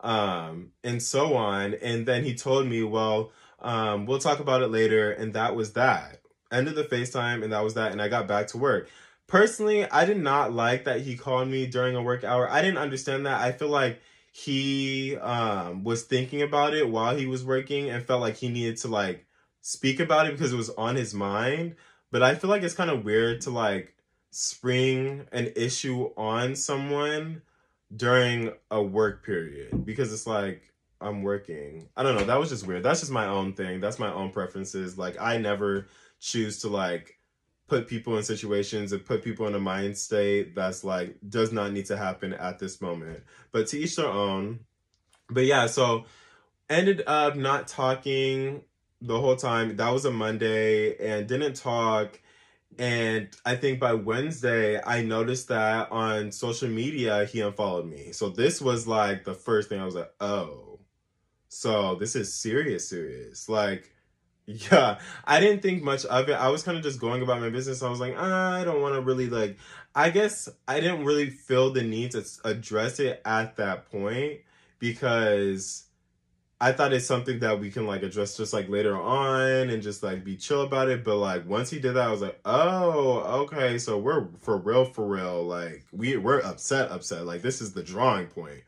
um 0.00 0.70
and 0.84 1.02
so 1.02 1.34
on. 1.34 1.74
And 1.74 2.06
then 2.06 2.24
he 2.24 2.34
told 2.34 2.66
me 2.66 2.82
well 2.84 3.32
um 3.60 4.06
we'll 4.06 4.18
talk 4.20 4.40
about 4.40 4.62
it 4.62 4.68
later 4.68 5.12
and 5.12 5.34
that 5.34 5.56
was 5.56 5.72
that. 5.74 6.20
Ended 6.52 6.76
the 6.76 6.84
FaceTime 6.84 7.42
and 7.44 7.52
that 7.52 7.64
was 7.64 7.74
that 7.74 7.92
and 7.92 8.00
I 8.02 8.08
got 8.08 8.28
back 8.28 8.48
to 8.48 8.58
work. 8.58 8.88
Personally 9.26 9.90
I 9.90 10.04
did 10.04 10.18
not 10.18 10.52
like 10.52 10.84
that 10.84 11.02
he 11.02 11.16
called 11.16 11.48
me 11.48 11.66
during 11.66 11.96
a 11.96 12.02
work 12.02 12.24
hour. 12.24 12.50
I 12.50 12.62
didn't 12.62 12.78
understand 12.78 13.26
that. 13.26 13.40
I 13.40 13.52
feel 13.52 13.68
like 13.68 14.00
he 14.32 15.16
um 15.18 15.84
was 15.84 16.04
thinking 16.04 16.42
about 16.42 16.74
it 16.74 16.88
while 16.88 17.16
he 17.16 17.26
was 17.26 17.44
working 17.44 17.90
and 17.90 18.04
felt 18.06 18.20
like 18.20 18.36
he 18.36 18.48
needed 18.48 18.76
to 18.78 18.88
like 18.88 19.25
speak 19.66 19.98
about 19.98 20.28
it 20.28 20.32
because 20.32 20.52
it 20.52 20.56
was 20.56 20.70
on 20.70 20.94
his 20.94 21.12
mind. 21.12 21.74
But 22.12 22.22
I 22.22 22.36
feel 22.36 22.48
like 22.48 22.62
it's 22.62 22.72
kind 22.72 22.88
of 22.88 23.04
weird 23.04 23.40
to 23.42 23.50
like 23.50 23.96
spring 24.30 25.26
an 25.32 25.50
issue 25.56 26.10
on 26.16 26.54
someone 26.54 27.42
during 27.94 28.52
a 28.70 28.80
work 28.80 29.26
period 29.26 29.84
because 29.84 30.12
it's 30.12 30.26
like 30.26 30.72
I'm 31.00 31.24
working. 31.24 31.88
I 31.96 32.04
don't 32.04 32.14
know. 32.14 32.24
That 32.24 32.38
was 32.38 32.50
just 32.50 32.64
weird. 32.64 32.84
That's 32.84 33.00
just 33.00 33.10
my 33.10 33.26
own 33.26 33.54
thing. 33.54 33.80
That's 33.80 33.98
my 33.98 34.12
own 34.12 34.30
preferences. 34.30 34.96
Like 34.96 35.20
I 35.20 35.36
never 35.36 35.88
choose 36.20 36.60
to 36.60 36.68
like 36.68 37.18
put 37.66 37.88
people 37.88 38.16
in 38.16 38.22
situations 38.22 38.92
and 38.92 39.04
put 39.04 39.24
people 39.24 39.48
in 39.48 39.54
a 39.56 39.58
mind 39.58 39.98
state 39.98 40.54
that's 40.54 40.84
like 40.84 41.16
does 41.28 41.50
not 41.50 41.72
need 41.72 41.86
to 41.86 41.96
happen 41.96 42.32
at 42.34 42.60
this 42.60 42.80
moment. 42.80 43.20
But 43.50 43.66
to 43.68 43.80
each 43.80 43.96
their 43.96 44.06
own. 44.06 44.60
But 45.28 45.44
yeah, 45.44 45.66
so 45.66 46.04
ended 46.70 47.02
up 47.08 47.34
not 47.34 47.66
talking 47.66 48.62
the 49.00 49.20
whole 49.20 49.36
time. 49.36 49.76
That 49.76 49.92
was 49.92 50.04
a 50.04 50.10
Monday 50.10 50.96
and 50.98 51.26
didn't 51.26 51.54
talk. 51.56 52.20
And 52.78 53.28
I 53.44 53.56
think 53.56 53.80
by 53.80 53.94
Wednesday, 53.94 54.82
I 54.82 55.02
noticed 55.02 55.48
that 55.48 55.90
on 55.90 56.32
social 56.32 56.68
media, 56.68 57.24
he 57.24 57.40
unfollowed 57.40 57.86
me. 57.86 58.12
So 58.12 58.28
this 58.28 58.60
was 58.60 58.86
like 58.86 59.24
the 59.24 59.34
first 59.34 59.68
thing 59.68 59.80
I 59.80 59.84
was 59.84 59.94
like, 59.94 60.12
oh, 60.20 60.80
so 61.48 61.94
this 61.96 62.16
is 62.16 62.34
serious, 62.34 62.88
serious. 62.88 63.48
Like, 63.48 63.90
yeah, 64.46 64.98
I 65.24 65.40
didn't 65.40 65.62
think 65.62 65.82
much 65.82 66.04
of 66.04 66.28
it. 66.28 66.34
I 66.34 66.48
was 66.48 66.62
kind 66.62 66.76
of 66.76 66.84
just 66.84 67.00
going 67.00 67.22
about 67.22 67.40
my 67.40 67.50
business. 67.50 67.82
I 67.82 67.90
was 67.90 68.00
like, 68.00 68.14
ah, 68.16 68.54
I 68.54 68.64
don't 68.64 68.82
want 68.82 68.94
to 68.94 69.00
really 69.00 69.28
like, 69.28 69.56
I 69.94 70.10
guess 70.10 70.48
I 70.68 70.80
didn't 70.80 71.04
really 71.04 71.30
feel 71.30 71.72
the 71.72 71.82
need 71.82 72.12
to 72.12 72.24
address 72.44 73.00
it 73.00 73.22
at 73.24 73.56
that 73.56 73.90
point 73.90 74.40
because 74.78 75.85
I 76.60 76.72
thought 76.72 76.94
it's 76.94 77.04
something 77.04 77.40
that 77.40 77.60
we 77.60 77.70
can 77.70 77.86
like 77.86 78.02
address 78.02 78.36
just 78.36 78.54
like 78.54 78.68
later 78.70 78.96
on 78.96 79.68
and 79.68 79.82
just 79.82 80.02
like 80.02 80.24
be 80.24 80.36
chill 80.36 80.62
about 80.62 80.88
it. 80.88 81.04
But 81.04 81.16
like 81.16 81.46
once 81.46 81.68
he 81.68 81.78
did 81.78 81.94
that, 81.94 82.08
I 82.08 82.10
was 82.10 82.22
like, 82.22 82.40
oh, 82.46 83.42
okay, 83.42 83.78
so 83.78 83.98
we're 83.98 84.28
for 84.40 84.56
real, 84.56 84.86
for 84.86 85.06
real. 85.06 85.44
Like 85.44 85.84
we 85.92 86.16
we're 86.16 86.40
upset, 86.40 86.90
upset. 86.90 87.26
Like 87.26 87.42
this 87.42 87.60
is 87.60 87.72
the 87.72 87.82
drawing 87.82 88.26
point. 88.28 88.62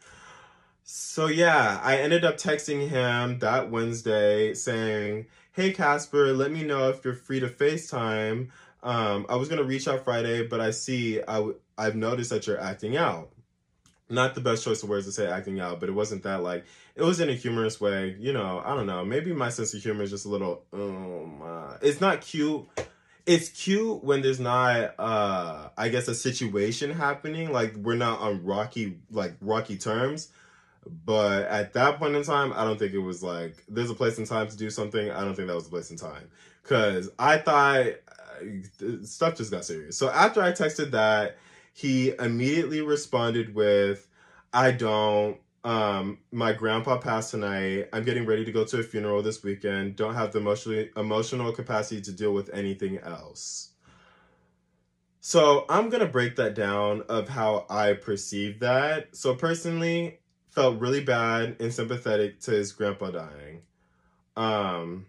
So 0.84 1.26
yeah, 1.26 1.80
I 1.82 1.97
ended 1.99 2.24
up 2.24 2.36
texting 2.36 2.89
him 2.89 3.39
that 3.41 3.70
Wednesday 3.70 4.55
saying, 4.55 5.26
"Hey 5.53 5.72
Casper, 5.72 6.32
let 6.32 6.51
me 6.51 6.64
know 6.64 6.89
if 6.91 7.05
you're 7.05 7.14
free 7.14 7.41
to 7.41 7.49
FaceTime. 7.49 8.49
Um, 8.82 9.26
I 9.28 9.36
was 9.36 9.49
gonna 9.49 9.62
reach 9.64 9.89
out 9.89 10.05
Friday, 10.05 10.47
but 10.47 10.61
I 10.61 10.70
see 10.72 11.20
I 11.22 11.34
w- 11.36 11.59
I've 11.78 11.97
noticed 11.97 12.30
that 12.30 12.47
you're 12.47 12.61
acting 12.61 12.97
out." 12.97 13.30
Not 14.11 14.34
the 14.34 14.40
best 14.40 14.64
choice 14.64 14.82
of 14.82 14.88
words 14.88 15.06
to 15.06 15.12
say 15.12 15.26
acting 15.26 15.61
out, 15.61 15.80
but 15.80 15.88
it 15.88 15.92
wasn't 15.92 16.22
that 16.22 16.42
like 16.42 16.64
it 16.94 17.02
was 17.02 17.20
in 17.20 17.28
a 17.28 17.34
humorous 17.34 17.80
way. 17.80 18.16
You 18.18 18.32
know, 18.32 18.62
I 18.64 18.74
don't 18.74 18.86
know. 18.86 19.04
Maybe 19.04 19.32
my 19.32 19.50
sense 19.50 19.74
of 19.74 19.82
humor 19.82 20.02
is 20.02 20.11
just 20.11 20.24
a 20.24 20.28
little. 20.28 20.62
Um, 20.72 21.42
uh, 21.42 21.76
it's 21.82 22.00
not 22.00 22.22
cute. 22.22 22.66
It's 23.26 23.50
cute 23.50 24.02
when 24.02 24.22
there's 24.22 24.40
not, 24.40 24.94
uh, 24.98 25.68
I 25.76 25.90
guess, 25.90 26.09
a 26.09 26.14
situation 26.14 26.90
happening. 26.90 27.52
Like 27.52 27.74
we're 27.76 27.96
not 27.96 28.20
on 28.20 28.44
rocky, 28.44 28.98
like 29.11 29.34
rocky 29.42 29.76
terms. 29.76 30.28
But 31.04 31.46
at 31.48 31.74
that 31.74 31.98
point 31.98 32.14
in 32.14 32.22
time, 32.22 32.52
I 32.54 32.64
don't 32.64 32.78
think 32.78 32.94
it 32.94 32.98
was 32.98 33.22
like 33.22 33.62
there's 33.68 33.90
a 33.90 33.94
place 33.94 34.18
and 34.18 34.26
time 34.26 34.48
to 34.48 34.56
do 34.56 34.70
something. 34.70 35.11
I 35.11 35.20
don't 35.20 35.34
think 35.34 35.48
that 35.48 35.54
was 35.54 35.64
the 35.64 35.70
place 35.70 35.90
and 35.90 35.98
time 35.98 36.30
because 36.62 37.11
I 37.18 37.38
thought 37.38 37.86
uh, 37.86 39.04
stuff 39.04 39.36
just 39.36 39.50
got 39.50 39.64
serious. 39.64 39.96
So 39.96 40.11
after 40.11 40.42
I 40.42 40.52
texted 40.52 40.92
that, 40.92 41.36
he 41.79 42.14
immediately 42.18 42.81
responded 42.83 43.55
with, 43.55 44.09
"I 44.53 44.70
don't." 44.72 45.39
Um, 45.64 46.18
my 46.33 46.53
grandpa 46.53 46.99
passed 46.99 47.31
tonight. 47.33 47.89
I'm 47.93 48.05
getting 48.05 48.26
ready 48.26 48.45
to 48.45 48.53
go 48.53 48.64
to 48.64 48.81
a 48.81 48.83
funeral 48.83 49.22
this 49.22 49.43
weekend. 49.43 49.97
Don't 49.97 50.14
have 50.14 50.33
the 50.33 50.39
emotionally 50.39 50.91
emotional 50.97 51.53
capacity 51.53 52.01
to 52.03 52.12
deal 52.12 52.33
with 52.33 52.49
anything 52.53 52.99
else. 52.99 53.72
So 55.20 55.64
I'm 55.68 55.91
gonna 55.91 56.07
break 56.07 56.37
that 56.37 56.55
down 56.55 57.03
of 57.09 57.29
how 57.29 57.66
I 57.68 57.93
perceive 57.95 58.61
that. 58.61 59.14
So 59.16 59.35
personally, 59.35 60.20
felt 60.51 60.81
really 60.81 61.03
bad 61.05 61.57
and 61.61 61.72
sympathetic 61.72 62.41
to 62.41 62.53
his 62.53 62.72
grandpa 62.72 63.11
dying. 63.11 63.62
Um, 64.37 65.07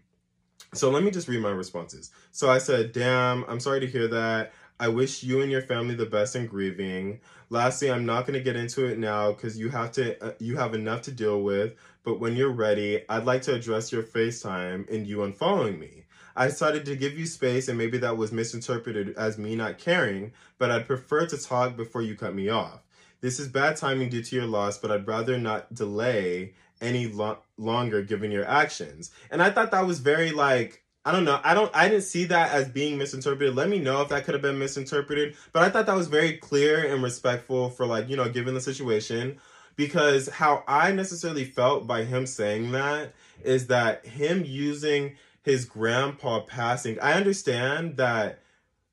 So 0.73 0.91
let 0.91 1.03
me 1.03 1.11
just 1.11 1.27
read 1.27 1.41
my 1.41 1.49
responses. 1.51 2.11
So 2.31 2.49
I 2.49 2.59
said, 2.59 2.91
Damn, 2.93 3.43
I'm 3.47 3.59
sorry 3.59 3.79
to 3.81 3.87
hear 3.87 4.07
that. 4.09 4.53
I 4.79 4.87
wish 4.87 5.23
you 5.23 5.41
and 5.41 5.51
your 5.51 5.61
family 5.61 5.95
the 5.95 6.05
best 6.05 6.35
in 6.35 6.47
grieving. 6.47 7.19
Lastly, 7.49 7.91
I'm 7.91 8.05
not 8.05 8.25
going 8.25 8.37
to 8.37 8.43
get 8.43 8.55
into 8.55 8.85
it 8.85 8.97
now 8.97 9.33
because 9.33 9.59
you 9.59 9.69
have 9.69 9.91
to 9.93 10.23
uh, 10.23 10.33
you 10.39 10.55
have 10.55 10.73
enough 10.73 11.01
to 11.03 11.11
deal 11.11 11.41
with. 11.41 11.75
But 12.03 12.19
when 12.19 12.35
you're 12.35 12.51
ready, 12.51 13.03
I'd 13.09 13.25
like 13.25 13.41
to 13.43 13.53
address 13.53 13.91
your 13.91 14.03
FaceTime 14.03 14.89
and 14.89 15.05
you 15.05 15.17
unfollowing 15.17 15.77
me. 15.77 16.05
I 16.35 16.47
decided 16.47 16.85
to 16.85 16.95
give 16.95 17.19
you 17.19 17.25
space, 17.25 17.67
and 17.67 17.77
maybe 17.77 17.97
that 17.97 18.15
was 18.15 18.31
misinterpreted 18.31 19.15
as 19.17 19.37
me 19.37 19.55
not 19.57 19.77
caring, 19.77 20.31
but 20.57 20.71
I'd 20.71 20.87
prefer 20.87 21.25
to 21.25 21.37
talk 21.37 21.75
before 21.75 22.01
you 22.01 22.15
cut 22.15 22.33
me 22.33 22.47
off. 22.47 22.79
This 23.19 23.39
is 23.39 23.49
bad 23.49 23.75
timing 23.75 24.07
due 24.09 24.23
to 24.23 24.35
your 24.37 24.45
loss, 24.45 24.77
but 24.77 24.91
I'd 24.91 25.07
rather 25.07 25.37
not 25.37 25.73
delay 25.73 26.53
any 26.79 27.07
lo- 27.07 27.39
longer 27.57 28.01
given 28.01 28.31
your 28.31 28.47
actions. 28.47 29.11
And 29.29 29.41
I 29.41 29.49
thought 29.49 29.71
that 29.71 29.85
was 29.85 29.99
very 29.99 30.31
like 30.31 30.83
I 31.09 31.11
don't 31.11 31.25
know. 31.25 31.41
I 31.43 31.55
don't 31.55 31.75
I 31.75 31.89
didn't 31.89 32.03
see 32.03 32.25
that 32.25 32.51
as 32.51 32.69
being 32.69 32.95
misinterpreted. 32.99 33.55
Let 33.55 33.67
me 33.67 33.79
know 33.79 34.03
if 34.03 34.09
that 34.09 34.25
could 34.25 34.35
have 34.35 34.43
been 34.43 34.59
misinterpreted, 34.59 35.35
but 35.53 35.63
I 35.63 35.69
thought 35.69 35.87
that 35.87 35.95
was 35.95 36.05
very 36.05 36.33
clear 36.33 36.93
and 36.93 37.01
respectful 37.01 37.71
for 37.71 37.87
like, 37.87 38.07
you 38.07 38.15
know, 38.15 38.29
given 38.29 38.53
the 38.53 38.61
situation 38.61 39.39
because 39.75 40.29
how 40.29 40.63
I 40.67 40.91
necessarily 40.91 41.45
felt 41.45 41.87
by 41.87 42.03
him 42.03 42.27
saying 42.27 42.73
that 42.73 43.13
is 43.43 43.65
that 43.67 44.05
him 44.05 44.43
using 44.45 45.15
his 45.41 45.65
grandpa 45.65 46.41
passing. 46.41 46.99
I 46.99 47.13
understand 47.13 47.97
that 47.97 48.43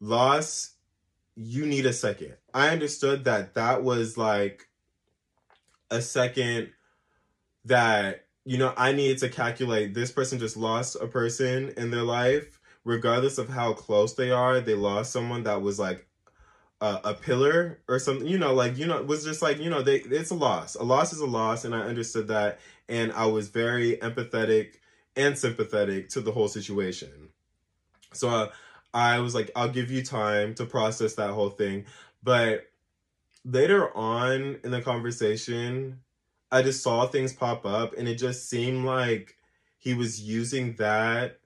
loss 0.01 0.71
you 1.35 1.67
need 1.67 1.85
a 1.85 1.93
second. 1.93 2.33
I 2.55 2.71
understood 2.71 3.25
that 3.25 3.53
that 3.57 3.83
was 3.83 4.17
like 4.17 4.71
a 5.91 6.01
second 6.01 6.71
that 7.67 8.26
you 8.47 8.57
know 8.57 8.73
I 8.77 8.93
needed 8.93 9.19
to 9.19 9.29
calculate 9.29 9.93
this 9.93 10.11
person 10.11 10.39
just 10.39 10.57
lost 10.57 10.97
a 10.97 11.07
person 11.07 11.75
in 11.77 11.91
their 11.91 12.05
life 12.05 12.59
regardless 12.85 13.37
of 13.37 13.49
how 13.49 13.75
close 13.75 14.15
they 14.15 14.31
are 14.31 14.61
they 14.61 14.75
lost 14.75 15.13
someone 15.13 15.43
that 15.43 15.61
was 15.61 15.79
like 15.79 16.07
a, 16.81 17.01
a 17.05 17.15
pillar 17.15 17.81
or 17.89 17.99
something 17.99 18.27
you 18.27 18.39
know 18.39 18.55
like 18.55 18.79
you 18.79 18.87
know 18.87 18.99
it 18.99 19.07
was 19.07 19.25
just 19.25 19.43
like 19.43 19.59
you 19.59 19.69
know 19.69 19.83
they 19.83 19.97
it's 19.97 20.31
a 20.31 20.35
loss. 20.35 20.77
A 20.77 20.83
loss 20.83 21.13
is 21.13 21.21
a 21.21 21.27
loss 21.27 21.65
and 21.65 21.75
I 21.75 21.81
understood 21.81 22.29
that 22.29 22.61
and 22.89 23.13
I 23.13 23.27
was 23.27 23.49
very 23.49 23.97
empathetic 23.97 24.75
and 25.17 25.37
sympathetic 25.37 26.09
to 26.11 26.21
the 26.21 26.31
whole 26.33 26.49
situation. 26.49 27.31
So 28.13 28.29
uh, 28.29 28.49
I 28.95 29.19
was 29.19 29.35
like 29.35 29.51
I'll 29.57 29.69
give 29.69 29.91
you 29.91 30.05
time 30.05 30.55
to 30.55 30.67
process 30.67 31.15
that 31.15 31.31
whole 31.31 31.51
thing. 31.51 31.87
But 32.23 32.67
later 33.45 33.95
on 33.97 34.59
in 34.63 34.71
the 34.71 34.83
conversation 34.83 36.01
I 36.57 36.63
just 36.63 36.83
saw 36.83 37.07
things 37.07 37.35
pop 37.35 37.67
up 37.67 37.93
and 37.99 38.09
it 38.09 38.15
just 38.15 38.49
seemed 38.49 38.87
like 38.87 39.37
he 39.77 39.93
was 39.93 40.23
using 40.23 40.75
that 40.77 41.39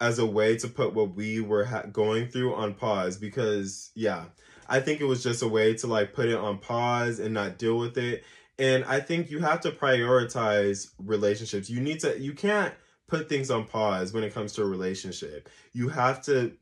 as 0.00 0.18
a 0.18 0.24
way 0.24 0.56
to 0.56 0.66
put 0.66 0.94
what 0.94 1.14
we 1.14 1.40
were 1.40 1.66
ha- 1.66 1.84
going 1.92 2.26
through 2.26 2.54
on 2.54 2.72
pause 2.72 3.18
because 3.18 3.90
yeah 3.94 4.24
i 4.66 4.80
think 4.80 5.02
it 5.02 5.04
was 5.04 5.22
just 5.22 5.42
a 5.42 5.48
way 5.48 5.74
to 5.74 5.86
like 5.86 6.14
put 6.14 6.28
it 6.30 6.36
on 6.36 6.56
pause 6.56 7.18
and 7.18 7.34
not 7.34 7.58
deal 7.58 7.76
with 7.76 7.98
it. 7.98 8.24
And 8.58 8.82
i 8.86 8.98
think 8.98 9.30
you 9.30 9.40
have 9.40 9.60
to 9.60 9.70
prioritize 9.70 10.88
relationships. 10.98 11.68
You 11.68 11.80
need 11.80 12.00
to 12.00 12.18
you 12.18 12.32
can't 12.32 12.72
put 13.08 13.28
things 13.28 13.50
on 13.50 13.66
pause 13.66 14.14
when 14.14 14.24
it 14.24 14.32
comes 14.32 14.54
to 14.54 14.62
a 14.62 14.66
relationship. 14.66 15.50
You 15.74 15.90
have 15.90 16.22
to 16.24 16.56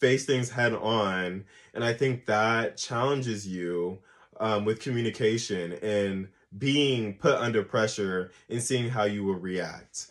face 0.00 0.26
things 0.26 0.50
head 0.50 0.72
on 0.72 1.44
and 1.72 1.84
i 1.84 1.92
think 1.92 2.26
that 2.26 2.76
challenges 2.76 3.46
you 3.46 3.98
um, 4.40 4.64
with 4.64 4.80
communication 4.80 5.74
and 5.74 6.26
being 6.56 7.14
put 7.14 7.34
under 7.36 7.62
pressure 7.62 8.30
and 8.48 8.62
seeing 8.62 8.90
how 8.90 9.04
you 9.04 9.24
will 9.24 9.34
react. 9.34 10.08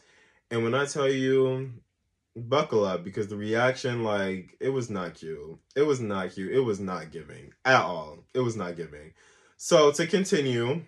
And 0.50 0.64
when 0.64 0.74
I 0.74 0.86
tell 0.86 1.10
you, 1.10 1.72
buckle 2.36 2.86
up 2.86 3.04
because 3.04 3.28
the 3.28 3.38
reaction, 3.38 4.04
like, 4.04 4.56
it 4.60 4.70
was 4.70 4.90
not 4.90 5.16
cute. 5.16 5.60
It 5.76 5.84
was 5.84 6.00
not 6.00 6.32
cute. 6.32 6.54
It 6.54 6.62
was 6.62 6.80
not 6.80 7.12
giving 7.12 7.54
at 7.66 7.82
all. 7.82 8.20
It 8.34 8.40
was 8.40 8.56
not 8.56 8.76
giving. 8.76 9.14
So 9.58 9.92
to 9.92 10.08
continue, 10.08 10.82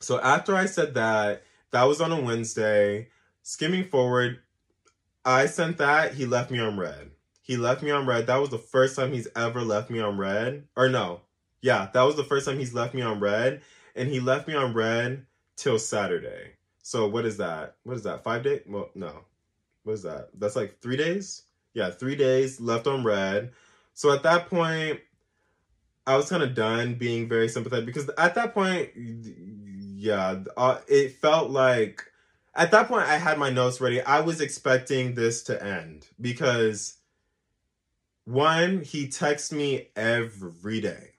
so 0.00 0.20
after 0.20 0.54
I 0.54 0.66
said 0.66 0.94
that, 0.94 1.42
that 1.70 1.84
was 1.84 2.00
on 2.00 2.12
a 2.12 2.20
Wednesday. 2.20 3.08
Skimming 3.42 3.84
forward, 3.84 4.40
I 5.24 5.46
sent 5.46 5.78
that. 5.78 6.14
He 6.14 6.26
left 6.26 6.50
me 6.50 6.58
on 6.58 6.76
read. 6.76 7.10
He 7.40 7.56
left 7.56 7.82
me 7.82 7.90
on 7.90 8.06
read. 8.06 8.26
That 8.26 8.40
was 8.40 8.50
the 8.50 8.58
first 8.58 8.96
time 8.96 9.12
he's 9.12 9.28
ever 9.34 9.62
left 9.62 9.90
me 9.90 10.00
on 10.00 10.16
read. 10.18 10.64
Or 10.76 10.88
no, 10.88 11.20
yeah, 11.60 11.88
that 11.92 12.02
was 12.02 12.16
the 12.16 12.24
first 12.24 12.46
time 12.46 12.58
he's 12.58 12.74
left 12.74 12.94
me 12.94 13.02
on 13.02 13.20
read 13.20 13.62
and 13.94 14.08
he 14.08 14.20
left 14.20 14.48
me 14.48 14.54
on 14.54 14.74
read 14.74 15.26
till 15.56 15.78
Saturday. 15.78 16.52
So 16.82 17.08
what 17.08 17.24
is 17.24 17.36
that? 17.36 17.76
What 17.84 17.96
is 17.96 18.02
that? 18.02 18.24
Five 18.24 18.42
days? 18.42 18.62
Well, 18.66 18.90
no. 18.94 19.24
What 19.84 19.94
is 19.94 20.02
that? 20.02 20.30
That's 20.34 20.56
like 20.56 20.80
three 20.80 20.96
days. 20.96 21.42
Yeah, 21.74 21.90
three 21.90 22.16
days 22.16 22.60
left 22.60 22.86
on 22.86 23.04
read. 23.04 23.52
So 23.94 24.12
at 24.12 24.22
that 24.24 24.48
point, 24.48 25.00
I 26.06 26.16
was 26.16 26.28
kind 26.28 26.42
of 26.42 26.54
done 26.54 26.94
being 26.94 27.28
very 27.28 27.48
sympathetic 27.48 27.86
because 27.86 28.10
at 28.18 28.34
that 28.34 28.54
point, 28.54 28.90
yeah, 28.94 30.40
uh, 30.56 30.78
it 30.88 31.16
felt 31.16 31.50
like 31.50 32.04
at 32.54 32.70
that 32.72 32.88
point 32.88 33.06
I 33.06 33.18
had 33.18 33.38
my 33.38 33.50
notes 33.50 33.80
ready. 33.80 34.00
I 34.00 34.20
was 34.20 34.40
expecting 34.40 35.14
this 35.14 35.42
to 35.44 35.62
end 35.62 36.08
because 36.20 36.96
one, 38.24 38.82
he 38.82 39.08
texts 39.08 39.52
me 39.52 39.88
every 39.94 40.80
day. 40.80 41.10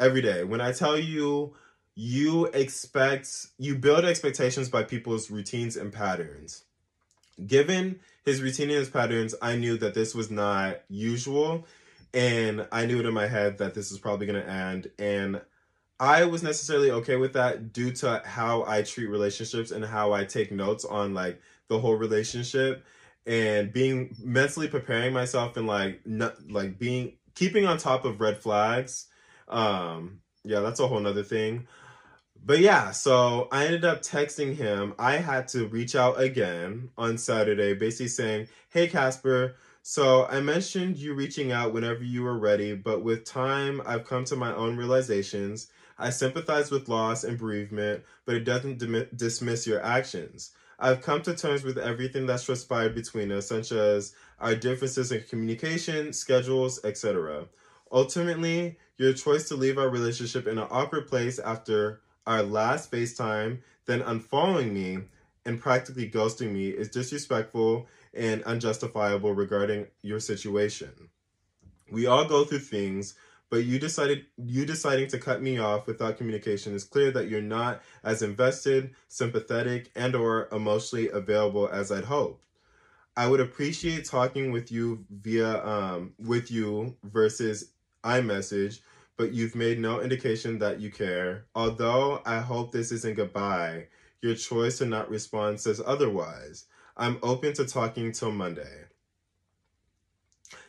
Every 0.00 0.22
day. 0.22 0.44
When 0.44 0.60
I 0.60 0.72
tell 0.72 0.96
you 0.96 1.54
you 2.00 2.46
expect 2.46 3.48
you 3.58 3.74
build 3.74 4.04
expectations 4.04 4.68
by 4.68 4.84
people's 4.84 5.30
routines 5.30 5.76
and 5.76 5.92
patterns. 5.92 6.64
Given 7.44 8.00
his 8.28 8.42
routine 8.42 8.68
and 8.68 8.78
his 8.78 8.90
patterns 8.90 9.34
i 9.40 9.56
knew 9.56 9.78
that 9.78 9.94
this 9.94 10.14
was 10.14 10.30
not 10.30 10.80
usual 10.88 11.66
and 12.12 12.66
i 12.70 12.84
knew 12.84 13.00
it 13.00 13.06
in 13.06 13.14
my 13.14 13.26
head 13.26 13.58
that 13.58 13.74
this 13.74 13.90
was 13.90 13.98
probably 13.98 14.26
going 14.26 14.40
to 14.40 14.50
end 14.50 14.90
and 14.98 15.40
i 15.98 16.24
was 16.24 16.42
necessarily 16.42 16.90
okay 16.90 17.16
with 17.16 17.32
that 17.32 17.72
due 17.72 17.90
to 17.90 18.22
how 18.26 18.64
i 18.66 18.82
treat 18.82 19.06
relationships 19.06 19.70
and 19.70 19.84
how 19.84 20.12
i 20.12 20.24
take 20.24 20.52
notes 20.52 20.84
on 20.84 21.14
like 21.14 21.40
the 21.68 21.78
whole 21.78 21.94
relationship 21.94 22.84
and 23.26 23.72
being 23.72 24.14
mentally 24.22 24.68
preparing 24.68 25.12
myself 25.12 25.56
and 25.56 25.66
like 25.66 26.06
not 26.06 26.34
like 26.50 26.78
being 26.78 27.12
keeping 27.34 27.64
on 27.64 27.78
top 27.78 28.04
of 28.04 28.20
red 28.20 28.36
flags 28.36 29.06
um 29.48 30.20
yeah 30.44 30.60
that's 30.60 30.80
a 30.80 30.86
whole 30.86 31.00
nother 31.00 31.22
thing 31.22 31.66
but 32.44 32.60
yeah, 32.60 32.90
so 32.92 33.48
I 33.52 33.66
ended 33.66 33.84
up 33.84 34.02
texting 34.02 34.56
him. 34.56 34.94
I 34.98 35.16
had 35.16 35.48
to 35.48 35.66
reach 35.66 35.94
out 35.94 36.20
again 36.20 36.90
on 36.96 37.18
Saturday, 37.18 37.74
basically 37.74 38.08
saying, 38.08 38.48
Hey, 38.70 38.88
Casper, 38.88 39.56
so 39.82 40.26
I 40.26 40.40
mentioned 40.40 40.96
you 40.98 41.14
reaching 41.14 41.52
out 41.52 41.72
whenever 41.72 42.02
you 42.02 42.22
were 42.22 42.38
ready, 42.38 42.74
but 42.74 43.02
with 43.02 43.24
time, 43.24 43.80
I've 43.86 44.06
come 44.06 44.24
to 44.24 44.36
my 44.36 44.54
own 44.54 44.76
realizations. 44.76 45.68
I 45.98 46.10
sympathize 46.10 46.70
with 46.70 46.88
loss 46.88 47.24
and 47.24 47.38
bereavement, 47.38 48.04
but 48.24 48.34
it 48.34 48.44
doesn't 48.44 48.78
dim- 48.78 49.08
dismiss 49.16 49.66
your 49.66 49.82
actions. 49.82 50.52
I've 50.78 51.02
come 51.02 51.22
to 51.22 51.34
terms 51.34 51.64
with 51.64 51.78
everything 51.78 52.26
that's 52.26 52.44
transpired 52.44 52.94
between 52.94 53.32
us, 53.32 53.48
such 53.48 53.72
as 53.72 54.14
our 54.40 54.54
differences 54.54 55.10
in 55.10 55.22
communication, 55.22 56.12
schedules, 56.12 56.84
etc. 56.84 57.46
Ultimately, 57.90 58.78
your 58.96 59.12
choice 59.12 59.48
to 59.48 59.56
leave 59.56 59.78
our 59.78 59.88
relationship 59.88 60.46
in 60.46 60.58
an 60.58 60.68
awkward 60.70 61.08
place 61.08 61.38
after 61.38 62.00
our 62.28 62.42
last 62.42 62.92
FaceTime, 62.92 63.58
then 63.86 64.02
unfollowing 64.02 64.70
me 64.72 64.98
and 65.46 65.58
practically 65.58 66.10
ghosting 66.10 66.52
me 66.52 66.68
is 66.68 66.90
disrespectful 66.90 67.86
and 68.12 68.42
unjustifiable 68.44 69.32
regarding 69.32 69.86
your 70.02 70.20
situation. 70.20 70.90
We 71.90 72.06
all 72.06 72.26
go 72.26 72.44
through 72.44 72.58
things, 72.58 73.14
but 73.48 73.64
you 73.64 73.78
decided 73.78 74.26
you 74.36 74.66
deciding 74.66 75.08
to 75.08 75.18
cut 75.18 75.40
me 75.40 75.56
off 75.56 75.86
without 75.86 76.18
communication 76.18 76.74
is 76.74 76.84
clear 76.84 77.10
that 77.12 77.28
you're 77.28 77.40
not 77.40 77.80
as 78.04 78.20
invested, 78.20 78.94
sympathetic, 79.08 79.90
and 79.96 80.14
or 80.14 80.48
emotionally 80.52 81.08
available 81.08 81.66
as 81.72 81.90
I'd 81.90 82.04
hoped. 82.04 82.44
I 83.16 83.26
would 83.26 83.40
appreciate 83.40 84.04
talking 84.04 84.52
with 84.52 84.70
you 84.70 85.06
via 85.10 85.64
um, 85.64 86.12
with 86.18 86.50
you 86.50 86.94
versus 87.02 87.72
iMessage 88.04 88.80
but 89.18 89.32
you've 89.32 89.56
made 89.56 89.80
no 89.80 90.00
indication 90.00 90.60
that 90.60 90.80
you 90.80 90.90
care. 90.90 91.44
Although 91.54 92.22
I 92.24 92.38
hope 92.38 92.72
this 92.72 92.92
isn't 92.92 93.16
goodbye, 93.16 93.88
your 94.22 94.36
choice 94.36 94.78
to 94.78 94.86
not 94.86 95.10
respond 95.10 95.60
says 95.60 95.82
otherwise. 95.84 96.64
I'm 96.96 97.18
open 97.22 97.52
to 97.54 97.66
talking 97.66 98.12
till 98.12 98.32
Monday. 98.32 98.84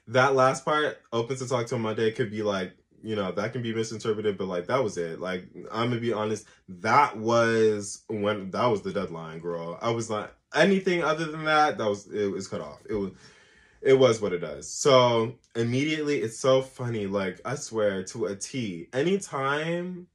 That 0.08 0.36
last 0.36 0.66
part, 0.66 0.98
open 1.14 1.38
to 1.38 1.48
talk 1.48 1.68
till 1.68 1.78
Monday, 1.78 2.12
could 2.12 2.32
be 2.32 2.42
like, 2.42 2.74
you 3.04 3.16
know, 3.16 3.32
that 3.32 3.54
can 3.54 3.62
be 3.62 3.74
misinterpreted, 3.74 4.38
but 4.38 4.48
like 4.48 4.66
that 4.68 4.84
was 4.84 4.98
it. 4.98 5.20
Like, 5.20 5.46
I'm 5.72 5.90
gonna 5.90 6.02
be 6.02 6.12
honest, 6.12 6.46
that 6.68 7.18
was 7.18 8.04
when 8.08 8.50
that 8.52 8.66
was 8.66 8.82
the 8.82 8.92
deadline, 8.92 9.40
girl. 9.40 9.78
I 9.82 9.92
was 9.92 10.10
like 10.10 10.34
anything 10.56 11.04
other 11.04 11.26
than 11.26 11.46
that, 11.46 11.78
that 11.78 11.88
was 11.88 12.08
it 12.08 12.32
was 12.32 12.48
cut 12.48 12.62
off. 12.62 12.80
It 12.90 12.96
was 12.96 13.12
it 13.82 13.94
was 13.94 14.22
what 14.22 14.34
it 14.34 14.40
does. 14.40 14.72
So 14.72 15.36
immediately, 15.56 16.20
it's 16.20 16.38
so 16.40 16.62
funny. 16.62 17.08
Like 17.08 17.42
I 17.46 17.56
swear 17.56 18.04
to 18.06 18.26
a 18.26 18.36
T. 18.36 18.88
Anytime, 18.94 20.08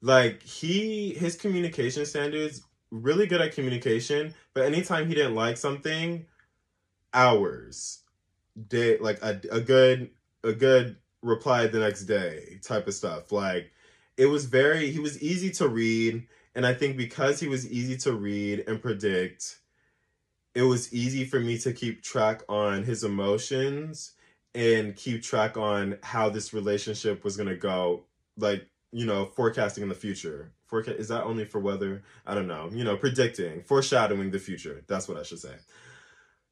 like 0.00 0.42
he 0.42 1.14
his 1.14 1.36
communication 1.36 2.06
standards 2.06 2.62
really 2.90 3.26
good 3.26 3.40
at 3.40 3.54
communication, 3.54 4.34
but 4.54 4.64
anytime 4.64 5.08
he 5.08 5.14
didn't 5.14 5.34
like 5.34 5.56
something, 5.56 6.26
hours, 7.12 8.02
day 8.68 8.98
like 8.98 9.22
a, 9.22 9.40
a 9.50 9.60
good 9.60 10.10
a 10.42 10.52
good 10.52 10.96
reply 11.22 11.66
the 11.66 11.78
next 11.78 12.04
day 12.04 12.60
type 12.62 12.86
of 12.86 12.94
stuff. 12.94 13.32
Like 13.32 13.72
it 14.16 14.26
was 14.26 14.44
very 14.44 14.90
he 14.90 14.98
was 14.98 15.22
easy 15.22 15.50
to 15.52 15.68
read 15.68 16.26
and 16.54 16.66
I 16.66 16.74
think 16.74 16.96
because 16.96 17.40
he 17.40 17.48
was 17.48 17.70
easy 17.70 17.96
to 17.98 18.12
read 18.12 18.64
and 18.68 18.80
predict, 18.80 19.58
it 20.54 20.62
was 20.62 20.92
easy 20.92 21.24
for 21.24 21.40
me 21.40 21.58
to 21.58 21.72
keep 21.72 22.02
track 22.02 22.42
on 22.48 22.84
his 22.84 23.02
emotions 23.04 24.12
and 24.54 24.94
keep 24.94 25.22
track 25.22 25.56
on 25.56 25.98
how 26.02 26.28
this 26.28 26.54
relationship 26.54 27.24
was 27.24 27.36
going 27.36 27.48
to 27.48 27.56
go 27.56 28.04
like 28.36 28.68
you 28.92 29.04
know 29.04 29.26
forecasting 29.26 29.82
in 29.82 29.88
the 29.88 29.94
future. 29.94 30.52
Forecast 30.66 30.98
is 30.98 31.08
that 31.08 31.24
only 31.24 31.44
for 31.44 31.58
weather? 31.58 32.02
I 32.26 32.34
don't 32.34 32.46
know. 32.46 32.70
You 32.72 32.84
know 32.84 32.96
predicting 32.96 33.62
foreshadowing 33.62 34.30
the 34.30 34.38
future. 34.38 34.84
That's 34.86 35.08
what 35.08 35.18
i 35.18 35.22
should 35.22 35.40
say. 35.40 35.54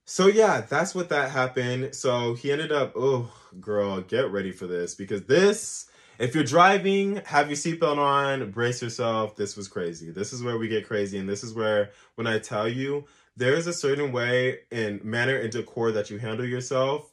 So 0.05 0.26
yeah 0.26 0.62
that's 0.62 0.94
what 0.94 1.09
that 1.11 1.30
happened. 1.30 1.94
So 1.94 2.34
he 2.34 2.50
ended 2.50 2.72
up 2.72 2.94
oh 2.96 3.32
girl 3.61 4.00
get 4.00 4.30
ready 4.30 4.50
for 4.50 4.66
this 4.66 4.94
because 4.96 5.22
this 5.24 5.86
if 6.18 6.34
you're 6.34 6.44
driving 6.44 7.16
have 7.24 7.48
your 7.48 7.57
seatbelt 7.57 7.98
on 7.98 8.50
brace 8.50 8.82
yourself. 8.82 9.36
This 9.36 9.57
was 9.57 9.68
crazy. 9.68 10.11
This 10.11 10.32
is 10.32 10.42
where 10.42 10.59
we 10.59 10.66
get 10.66 10.88
crazy 10.88 11.18
and 11.18 11.28
this 11.28 11.44
is 11.44 11.55
where 11.55 11.90
when 12.16 12.26
i 12.26 12.40
tell 12.40 12.68
you 12.68 13.05
there 13.37 13.55
is 13.55 13.66
a 13.66 13.72
certain 13.72 14.12
way 14.12 14.61
and 14.70 15.05
manner 15.05 15.37
and 15.37 15.53
decor 15.53 15.93
that 15.93 16.11
you 16.11 16.18
handle 16.18 16.47
yourself 16.47 17.12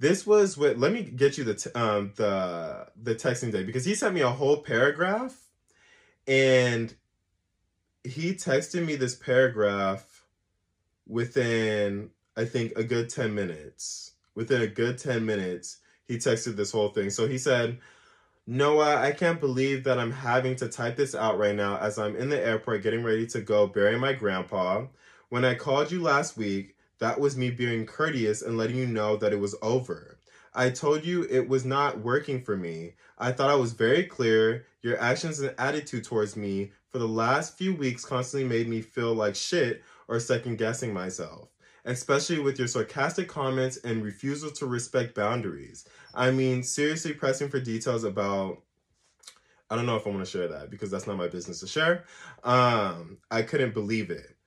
this 0.00 0.26
was 0.26 0.56
what. 0.56 0.78
Let 0.78 0.92
me 0.92 1.02
get 1.02 1.38
you 1.38 1.44
the 1.44 1.70
um 1.74 2.12
the 2.16 2.86
the 3.00 3.14
texting 3.14 3.50
day 3.50 3.64
because 3.64 3.84
he 3.84 3.94
sent 3.94 4.14
me 4.14 4.20
a 4.20 4.30
whole 4.30 4.58
paragraph, 4.58 5.36
and 6.26 6.94
he 8.04 8.32
texted 8.34 8.86
me 8.86 8.96
this 8.96 9.16
paragraph 9.16 10.24
within 11.06 12.10
I 12.36 12.44
think 12.44 12.72
a 12.76 12.84
good 12.84 13.08
ten 13.10 13.34
minutes. 13.34 14.12
Within 14.34 14.62
a 14.62 14.68
good 14.68 14.98
ten 14.98 15.26
minutes, 15.26 15.78
he 16.06 16.16
texted 16.16 16.56
this 16.56 16.72
whole 16.72 16.90
thing. 16.90 17.10
So 17.10 17.26
he 17.28 17.38
said. 17.38 17.78
Noa, 18.50 18.96
I 18.96 19.12
can't 19.12 19.40
believe 19.40 19.84
that 19.84 19.98
I'm 19.98 20.10
having 20.10 20.56
to 20.56 20.68
type 20.68 20.96
this 20.96 21.14
out 21.14 21.38
right 21.38 21.54
now 21.54 21.76
as 21.76 21.98
I'm 21.98 22.16
in 22.16 22.30
the 22.30 22.42
airport 22.42 22.82
getting 22.82 23.04
ready 23.04 23.26
to 23.26 23.42
go 23.42 23.66
bury 23.66 23.98
my 23.98 24.14
grandpa. 24.14 24.86
When 25.30 25.44
I 25.44 25.54
called 25.54 25.92
you 25.92 26.00
last 26.00 26.38
week, 26.38 26.76
that 27.00 27.20
was 27.20 27.36
me 27.36 27.50
being 27.50 27.84
courteous 27.84 28.40
and 28.40 28.56
letting 28.56 28.76
you 28.76 28.86
know 28.86 29.16
that 29.18 29.32
it 29.32 29.38
was 29.38 29.54
over. 29.60 30.18
I 30.54 30.70
told 30.70 31.04
you 31.04 31.26
it 31.28 31.46
was 31.46 31.66
not 31.66 32.00
working 32.00 32.42
for 32.42 32.56
me. 32.56 32.94
I 33.18 33.32
thought 33.32 33.50
I 33.50 33.54
was 33.54 33.74
very 33.74 34.04
clear. 34.04 34.64
Your 34.80 34.98
actions 34.98 35.38
and 35.40 35.54
attitude 35.58 36.04
towards 36.04 36.34
me 36.34 36.72
for 36.88 36.98
the 36.98 37.06
last 37.06 37.58
few 37.58 37.74
weeks 37.74 38.06
constantly 38.06 38.48
made 38.48 38.68
me 38.68 38.80
feel 38.80 39.12
like 39.12 39.34
shit 39.34 39.82
or 40.08 40.18
second 40.18 40.56
guessing 40.56 40.94
myself, 40.94 41.50
especially 41.84 42.38
with 42.38 42.58
your 42.58 42.68
sarcastic 42.68 43.28
comments 43.28 43.76
and 43.84 44.02
refusal 44.02 44.50
to 44.52 44.64
respect 44.64 45.14
boundaries. 45.14 45.86
I 46.14 46.30
mean, 46.30 46.62
seriously 46.62 47.12
pressing 47.12 47.50
for 47.50 47.60
details 47.60 48.04
about 48.04 48.62
I 49.70 49.76
don't 49.76 49.84
know 49.84 49.96
if 49.96 50.06
I 50.06 50.10
want 50.10 50.24
to 50.24 50.30
share 50.30 50.48
that 50.48 50.70
because 50.70 50.90
that's 50.90 51.06
not 51.06 51.18
my 51.18 51.28
business 51.28 51.60
to 51.60 51.66
share. 51.66 52.04
Um, 52.42 53.18
I 53.30 53.42
couldn't 53.42 53.74
believe 53.74 54.10
it 54.10 54.37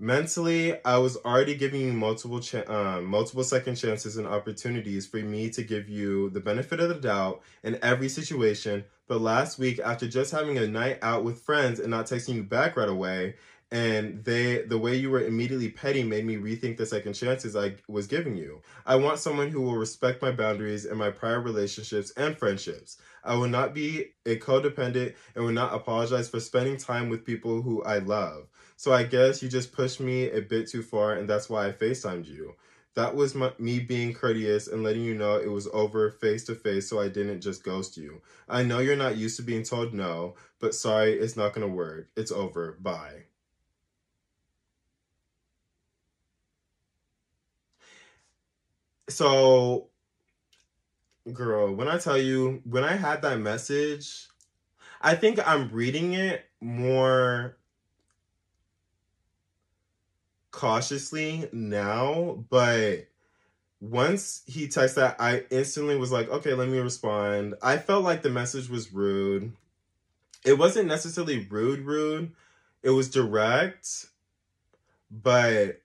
mentally 0.00 0.82
i 0.86 0.96
was 0.96 1.18
already 1.18 1.54
giving 1.54 1.82
you 1.82 1.92
multiple 1.92 2.40
um, 2.68 3.04
multiple 3.04 3.44
second 3.44 3.76
chances 3.76 4.16
and 4.16 4.26
opportunities 4.26 5.06
for 5.06 5.18
me 5.18 5.50
to 5.50 5.62
give 5.62 5.90
you 5.90 6.30
the 6.30 6.40
benefit 6.40 6.80
of 6.80 6.88
the 6.88 6.94
doubt 6.94 7.42
in 7.62 7.78
every 7.82 8.08
situation. 8.08 8.84
But 9.08 9.20
last 9.20 9.58
week 9.58 9.78
after 9.78 10.08
just 10.08 10.32
having 10.32 10.56
a 10.56 10.66
night 10.66 10.98
out 11.02 11.22
with 11.22 11.42
friends 11.42 11.80
and 11.80 11.90
not 11.90 12.06
texting 12.06 12.34
you 12.36 12.42
back 12.42 12.76
right 12.76 12.88
away 12.88 13.34
and 13.72 14.24
they 14.24 14.62
the 14.62 14.78
way 14.78 14.96
you 14.96 15.10
were 15.10 15.24
immediately 15.24 15.68
petty 15.68 16.02
made 16.02 16.24
me 16.24 16.36
rethink 16.36 16.76
the 16.76 16.86
second 16.86 17.12
chances 17.12 17.54
i 17.54 17.74
was 17.86 18.06
giving 18.06 18.36
you. 18.36 18.62
I 18.86 18.96
want 18.96 19.18
someone 19.18 19.50
who 19.50 19.60
will 19.60 19.76
respect 19.76 20.22
my 20.22 20.32
boundaries 20.32 20.86
and 20.86 20.98
my 20.98 21.10
prior 21.10 21.40
relationships 21.40 22.10
and 22.16 22.36
friendships. 22.36 22.96
I 23.22 23.34
will 23.36 23.48
not 23.48 23.74
be 23.74 24.06
a 24.24 24.38
codependent 24.38 25.14
and 25.34 25.44
will 25.44 25.52
not 25.52 25.74
apologize 25.74 26.28
for 26.28 26.40
spending 26.40 26.78
time 26.78 27.10
with 27.10 27.26
people 27.26 27.62
who 27.62 27.82
i 27.84 27.98
love 27.98 28.48
so 28.80 28.94
I 28.94 29.02
guess 29.02 29.42
you 29.42 29.50
just 29.50 29.72
pushed 29.72 30.00
me 30.00 30.30
a 30.30 30.40
bit 30.40 30.66
too 30.66 30.82
far, 30.82 31.12
and 31.12 31.28
that's 31.28 31.50
why 31.50 31.66
I 31.66 31.72
FaceTimed 31.72 32.26
you. 32.26 32.54
That 32.94 33.14
was 33.14 33.34
my, 33.34 33.52
me 33.58 33.78
being 33.78 34.14
courteous 34.14 34.68
and 34.68 34.82
letting 34.82 35.02
you 35.04 35.14
know 35.14 35.36
it 35.36 35.50
was 35.50 35.68
over 35.74 36.10
face 36.10 36.44
to 36.44 36.54
face 36.54 36.88
so 36.88 36.98
I 36.98 37.08
didn't 37.10 37.42
just 37.42 37.62
ghost 37.62 37.98
you. 37.98 38.22
I 38.48 38.62
know 38.62 38.78
you're 38.78 38.96
not 38.96 39.18
used 39.18 39.36
to 39.36 39.42
being 39.42 39.64
told 39.64 39.92
no, 39.92 40.34
but 40.60 40.74
sorry, 40.74 41.12
it's 41.12 41.36
not 41.36 41.52
gonna 41.52 41.68
work. 41.68 42.08
It's 42.16 42.32
over. 42.32 42.78
Bye. 42.80 43.24
So, 49.08 49.90
girl, 51.32 51.74
when 51.74 51.88
I 51.88 51.98
tell 51.98 52.18
you, 52.18 52.62
when 52.64 52.84
I 52.84 52.96
had 52.96 53.22
that 53.22 53.38
message, 53.40 54.28
I 55.02 55.14
think 55.16 55.40
I'm 55.46 55.70
reading 55.70 56.14
it 56.14 56.46
more 56.60 57.56
cautiously 60.50 61.48
now, 61.52 62.44
but 62.50 63.06
once 63.80 64.42
he 64.46 64.66
texted 64.66 64.96
that, 64.96 65.16
I 65.18 65.44
instantly 65.50 65.96
was 65.96 66.12
like, 66.12 66.28
okay, 66.28 66.54
let 66.54 66.68
me 66.68 66.78
respond. 66.78 67.54
I 67.62 67.78
felt 67.78 68.04
like 68.04 68.22
the 68.22 68.30
message 68.30 68.68
was 68.68 68.92
rude. 68.92 69.52
It 70.44 70.58
wasn't 70.58 70.88
necessarily 70.88 71.46
rude, 71.50 71.80
rude. 71.80 72.32
It 72.82 72.90
was 72.90 73.10
direct, 73.10 74.06
but 75.10 75.80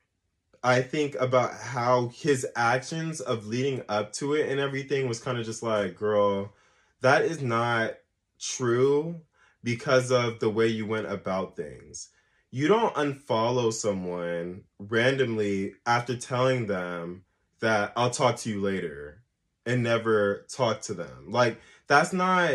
I 0.63 0.81
think 0.81 1.15
about 1.15 1.53
how 1.53 2.07
his 2.07 2.47
actions 2.55 3.21
of 3.21 3.47
leading 3.47 3.83
up 3.87 4.13
to 4.13 4.33
it 4.33 4.49
and 4.49 4.59
everything 4.59 5.07
was 5.07 5.19
kind 5.19 5.37
of 5.37 5.45
just 5.45 5.61
like, 5.61 5.95
girl, 5.95 6.53
that 7.01 7.23
is 7.23 7.41
not 7.41 7.95
true 8.39 9.21
because 9.63 10.11
of 10.11 10.39
the 10.39 10.49
way 10.49 10.67
you 10.67 10.85
went 10.85 11.07
about 11.07 11.55
things 11.55 12.09
you 12.55 12.69
don't 12.69 12.95
unfollow 12.95 13.73
someone 13.73 14.61
randomly 14.79 15.73
after 15.85 16.15
telling 16.15 16.67
them 16.67 17.25
that 17.59 17.91
I'll 17.97 18.09
talk 18.09 18.37
to 18.37 18.49
you 18.49 18.61
later 18.61 19.21
and 19.65 19.83
never 19.83 20.45
talk 20.47 20.79
to 20.83 20.93
them. 20.93 21.25
Like, 21.27 21.59
that's 21.87 22.13
not 22.13 22.51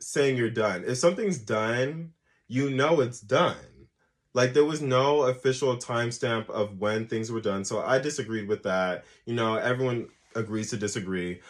saying 0.00 0.36
you're 0.36 0.50
done. 0.50 0.82
If 0.84 0.98
something's 0.98 1.38
done, 1.38 2.10
you 2.48 2.70
know 2.70 3.00
it's 3.00 3.20
done. 3.20 3.86
Like, 4.34 4.52
there 4.52 4.64
was 4.64 4.82
no 4.82 5.22
official 5.22 5.76
timestamp 5.76 6.50
of 6.50 6.80
when 6.80 7.06
things 7.06 7.30
were 7.30 7.40
done. 7.40 7.64
So 7.64 7.80
I 7.80 8.00
disagreed 8.00 8.48
with 8.48 8.64
that. 8.64 9.04
You 9.26 9.34
know, 9.34 9.54
everyone 9.54 10.08
agrees 10.34 10.70
to 10.70 10.76
disagree. 10.76 11.40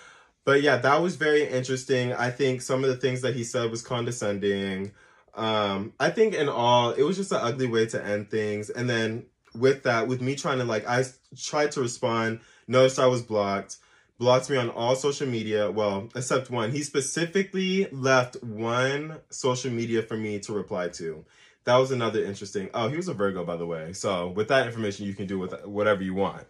But 0.45 0.61
yeah, 0.61 0.77
that 0.77 1.01
was 1.01 1.17
very 1.17 1.49
interesting. 1.49 2.13
I 2.13 2.29
think 2.31 2.61
some 2.61 2.85
of 2.85 2.91
the 2.91 2.97
things 2.97 3.23
that 3.23 3.35
he 3.35 3.43
said 3.43 3.71
was 3.71 3.81
condescending. 3.81 4.93
Um, 5.37 5.93
I 6.01 6.11
think 6.11 6.35
in 6.35 6.49
all, 6.49 6.91
it 6.91 7.03
was 7.03 7.17
just 7.17 7.33
an 7.33 7.41
ugly 7.43 7.67
way 7.67 7.87
to 7.87 8.05
end 8.05 8.31
things. 8.31 8.71
And 8.71 8.89
then 8.89 9.27
with 9.55 9.85
that, 9.85 10.09
with 10.09 10.21
me 10.21 10.35
trying 10.35 10.59
to 10.59 10.65
like, 10.65 10.87
I 10.89 11.05
tried 11.39 11.73
to 11.73 11.81
respond, 11.81 12.41
noticed 12.67 12.99
I 12.99 13.07
was 13.07 13.23
blocked, 13.23 13.77
blocked 14.19 14.51
me 14.51 14.57
on 14.57 14.71
all 14.71 14.97
social 14.97 15.27
media. 15.27 15.71
Well, 15.71 16.09
except 16.15 16.51
one. 16.51 16.73
He 16.73 16.83
specifically 16.83 17.87
left 17.93 18.43
one 18.43 19.19
social 19.31 19.71
media 19.71 20.03
for 20.03 20.17
me 20.17 20.39
to 20.41 20.53
reply 20.53 20.89
to. 20.89 21.25
That 21.65 21.77
was 21.77 21.91
another 21.91 22.25
interesting. 22.25 22.71
Oh, 22.75 22.89
he 22.89 22.97
was 22.97 23.09
a 23.09 23.15
Virgo, 23.15 23.45
by 23.45 23.57
the 23.57 23.67
way. 23.67 23.93
So 23.93 24.29
with 24.29 24.49
that 24.49 24.67
information, 24.67 25.05
you 25.05 25.15
can 25.15 25.27
do 25.27 25.39
with 25.39 25.67
whatever 25.67 26.03
you 26.03 26.15
want 26.15 26.45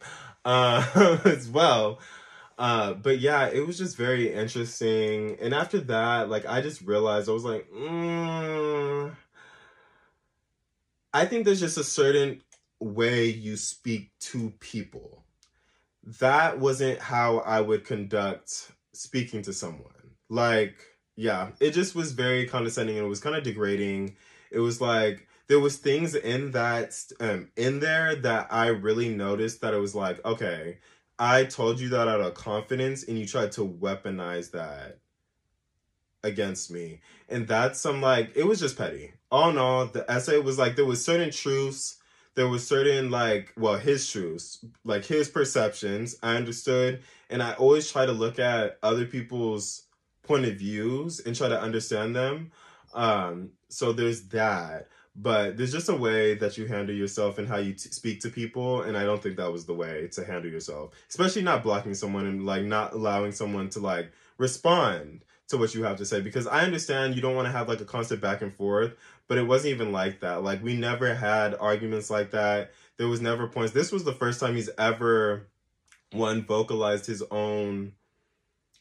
uh, 0.45 1.19
as 1.25 1.49
well. 1.49 1.99
Uh, 2.59 2.95
but 2.95 3.19
yeah, 3.21 3.49
it 3.49 3.67
was 3.67 3.77
just 3.79 3.97
very 3.97 4.33
interesting. 4.33 5.37
And 5.41 5.55
after 5.55 5.79
that, 5.81 6.31
like 6.31 6.47
I 6.47 6.61
just 6.63 6.83
realized 6.83 7.29
I 7.29 7.33
was 7.33 7.45
like, 7.45 7.69
mm, 7.71 9.15
I 11.13 11.25
think 11.27 11.45
there's 11.45 11.61
just 11.61 11.79
a 11.79 11.85
certain 11.85 12.43
way 12.81 13.27
you 13.27 13.57
speak 13.57 14.11
to 14.21 14.51
people. 14.61 15.25
That 16.21 16.59
wasn't 16.61 17.01
how 17.01 17.39
I 17.39 17.61
would 17.61 17.85
conduct 17.85 18.71
speaking 18.93 19.43
to 19.43 19.53
someone. 19.53 19.93
Like, 20.29 20.77
yeah, 21.17 21.51
it 21.61 21.73
just 21.73 21.95
was 21.95 22.13
very 22.13 22.47
condescending 22.47 22.97
and 22.97 23.07
it 23.07 23.09
was 23.09 23.21
kind 23.21 23.37
of 23.37 23.43
degrading. 23.45 24.17
It 24.51 24.61
was 24.61 24.81
like 24.81 25.27
there 25.49 25.61
was 25.61 25.77
things 25.79 26.15
in 26.15 26.53
that 26.53 26.97
um 27.21 27.51
in 27.57 27.81
there 27.81 28.17
that 28.17 28.49
I 28.51 28.69
really 28.69 29.09
noticed 29.11 29.61
that 29.63 29.75
it 29.75 29.79
was 29.79 29.95
like, 29.95 30.25
okay, 30.25 30.79
I 31.19 31.45
told 31.45 31.81
you 31.81 31.89
that 31.91 32.09
out 32.09 32.21
of 32.21 32.35
confidence 32.35 33.05
and 33.05 33.19
you 33.19 33.27
tried 33.27 33.53
to 33.53 33.67
weaponize 33.67 34.51
that 34.51 34.99
against 36.23 36.71
me. 36.71 37.01
And 37.29 37.49
that's 37.49 37.81
some 37.81 38.03
like 38.03 38.33
it 38.37 38.47
was 38.47 38.61
just 38.61 38.77
petty. 38.77 39.13
All 39.31 39.51
in 39.51 39.59
all, 39.59 39.87
the 39.87 40.09
essay 40.11 40.39
was 40.39 40.59
like 40.59 40.77
there 40.77 40.85
was 40.85 41.05
certain 41.05 41.31
truths, 41.31 41.99
there 42.35 42.49
was 42.49 42.67
certain 42.67 43.11
like 43.11 43.53
well, 43.57 43.79
his 43.79 44.11
truths, 44.11 44.65
like 44.85 45.05
his 45.05 45.29
perceptions, 45.29 46.17
I 46.23 46.37
understood. 46.37 47.03
And 47.31 47.43
I 47.43 47.55
always 47.55 47.91
try 47.91 48.07
to 48.07 48.13
look 48.13 48.39
at 48.39 48.79
other 48.83 49.07
people's 49.07 49.85
point 50.23 50.45
of 50.45 50.57
views 50.57 51.21
and 51.21 51.35
try 51.35 51.49
to 51.49 51.61
understand 51.61 52.15
them. 52.15 52.53
Um, 52.95 53.51
so 53.69 53.93
there's 53.93 54.29
that. 54.29 54.89
But 55.19 55.57
there's 55.57 55.73
just 55.73 55.89
a 55.89 55.97
way 55.97 56.35
that 56.35 56.59
you 56.59 56.67
handle 56.67 56.95
yourself 56.95 57.39
and 57.39 57.49
how 57.49 57.57
you 57.57 57.73
t- 57.73 57.89
speak 57.91 58.21
to 58.21 58.29
people, 58.29 58.83
and 58.83 58.97
I 58.97 59.05
don't 59.05 59.23
think 59.23 59.37
that 59.37 59.51
was 59.51 59.65
the 59.65 59.75
way 59.75 60.09
to 60.13 60.25
handle 60.25 60.51
yourself. 60.51 60.93
Especially 61.09 61.41
not 61.43 61.63
blocking 61.63 61.95
someone 61.95 62.27
and 62.27 62.45
like 62.45 62.65
not 62.65 62.93
allowing 62.93 63.33
someone 63.33 63.71
to 63.71 63.81
like 63.81 64.13
respond 64.37 65.25
to 65.49 65.57
what 65.57 65.75
you 65.75 65.85
have 65.85 65.97
to 65.97 66.05
say 66.05 66.21
because 66.21 66.47
I 66.47 66.63
understand 66.65 67.15
you 67.15 67.23
don't 67.23 67.37
want 67.37 67.47
to 67.47 67.53
have 67.53 67.69
like 67.69 67.81
a 67.81 67.85
constant 67.85 68.21
back 68.21 68.43
and 68.43 68.53
forth, 68.53 68.95
but 69.29 69.39
it 69.39 69.47
wasn't 69.47 69.75
even 69.75 69.93
like 69.93 70.21
that. 70.21 70.43
Like 70.43 70.63
we 70.63 70.77
never 70.77 71.15
had 71.15 71.55
arguments 71.55 72.11
like 72.11 72.33
that. 72.33 72.73
There 72.97 73.09
was 73.09 73.21
never 73.21 73.47
points. 73.47 73.73
This 73.73 73.93
was 73.93 74.05
the 74.05 74.13
first 74.13 74.41
time 74.41 74.57
he's 74.57 74.71
ever 74.77 75.47
one 76.13 76.45
vocalized 76.45 77.07
his 77.07 77.23
own 77.31 77.93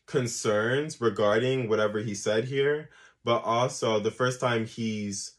concerns 0.06 1.02
regarding 1.02 1.70
whatever 1.70 2.00
he 2.00 2.16
said 2.16 2.46
here, 2.46 2.90
but 3.24 3.44
also 3.44 4.00
the 4.00 4.12
first 4.12 4.40
time 4.40 4.66
he's 4.66 5.32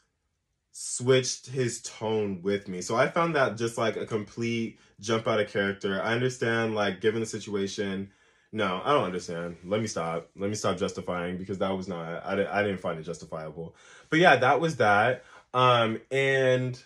switched 0.79 1.47
his 1.47 1.81
tone 1.81 2.43
with 2.43 2.69
me. 2.69 2.83
So 2.83 2.97
I 2.97 3.09
found 3.09 3.35
that 3.35 3.57
just 3.57 3.79
like 3.79 3.97
a 3.97 4.05
complete 4.05 4.79
jump 5.01 5.27
out 5.27 5.41
of 5.41 5.49
character. 5.49 6.03
I 6.03 6.13
understand 6.13 6.75
like 6.75 7.01
given 7.01 7.21
the 7.21 7.27
situation, 7.27 8.11
no, 8.53 8.83
I 8.85 8.93
don't 8.93 9.05
understand. 9.05 9.57
Let 9.65 9.81
me 9.81 9.87
stop. 9.87 10.29
Let 10.37 10.51
me 10.51 10.55
stop 10.55 10.77
justifying 10.77 11.39
because 11.39 11.57
that 11.61 11.75
was 11.75 11.89
not 11.89 12.23
I, 12.27 12.33
I 12.61 12.63
didn't 12.63 12.83
find 12.83 12.99
it 12.99 13.05
justifiable. 13.05 13.75
But 14.11 14.19
yeah, 14.19 14.37
that 14.37 14.61
was 14.61 14.77
that. 14.77 15.25
Um 15.55 15.99
and 16.11 16.79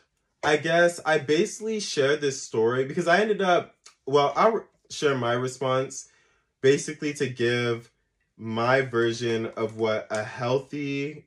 I 0.45 0.57
guess 0.59 1.01
I 1.05 1.18
basically 1.18 1.80
shared 1.80 2.20
this 2.20 2.41
story 2.41 2.84
because 2.84 3.09
I 3.09 3.20
ended 3.20 3.43
up 3.43 3.74
well, 4.07 4.32
I'll 4.36 4.66
share 4.88 5.16
my 5.16 5.32
response 5.32 6.09
basically 6.61 7.12
to 7.14 7.28
give 7.28 7.91
my 8.36 8.82
version 8.82 9.47
of 9.57 9.78
what 9.78 10.07
a 10.11 10.22
healthy 10.22 11.26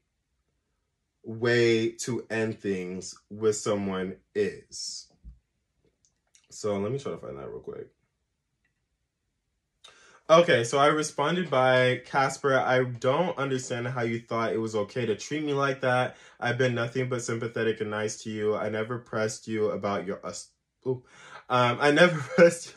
way 1.24 1.90
to 1.90 2.26
end 2.30 2.60
things 2.60 3.16
with 3.30 3.56
someone 3.56 4.16
is. 4.36 5.08
So 6.50 6.78
let 6.78 6.92
me 6.92 7.00
try 7.00 7.12
to 7.14 7.18
find 7.18 7.38
that 7.38 7.50
real 7.50 7.60
quick. 7.60 7.88
Okay, 10.30 10.64
so 10.64 10.78
I 10.78 10.88
responded 10.88 11.50
by 11.50 12.02
Casper, 12.06 12.58
I 12.58 12.86
don't 12.86 13.38
understand 13.38 13.88
how 13.90 14.04
you 14.04 14.20
thought 14.22 14.54
it 14.54 14.58
was 14.58 14.74
okay 14.74 15.06
to 15.06 15.16
treat 15.18 15.44
me 15.44 15.54
like 15.54 15.82
that. 15.82 16.16
I've 16.40 16.58
been 16.58 16.74
nothing 16.74 17.10
but 17.10 17.22
sympathetic 17.22 17.82
and 17.82 17.92
nice 17.92 18.24
to 18.24 18.30
you. 18.30 18.56
I 18.56 18.70
never 18.70 19.00
pressed 19.00 19.50
you 19.50 19.72
about 19.72 20.08
your 20.08 20.22
uh, 20.26 20.32
ooh, 20.88 21.04
um, 21.50 21.78
I 21.82 21.92
never 21.92 22.18
pressed 22.36 22.74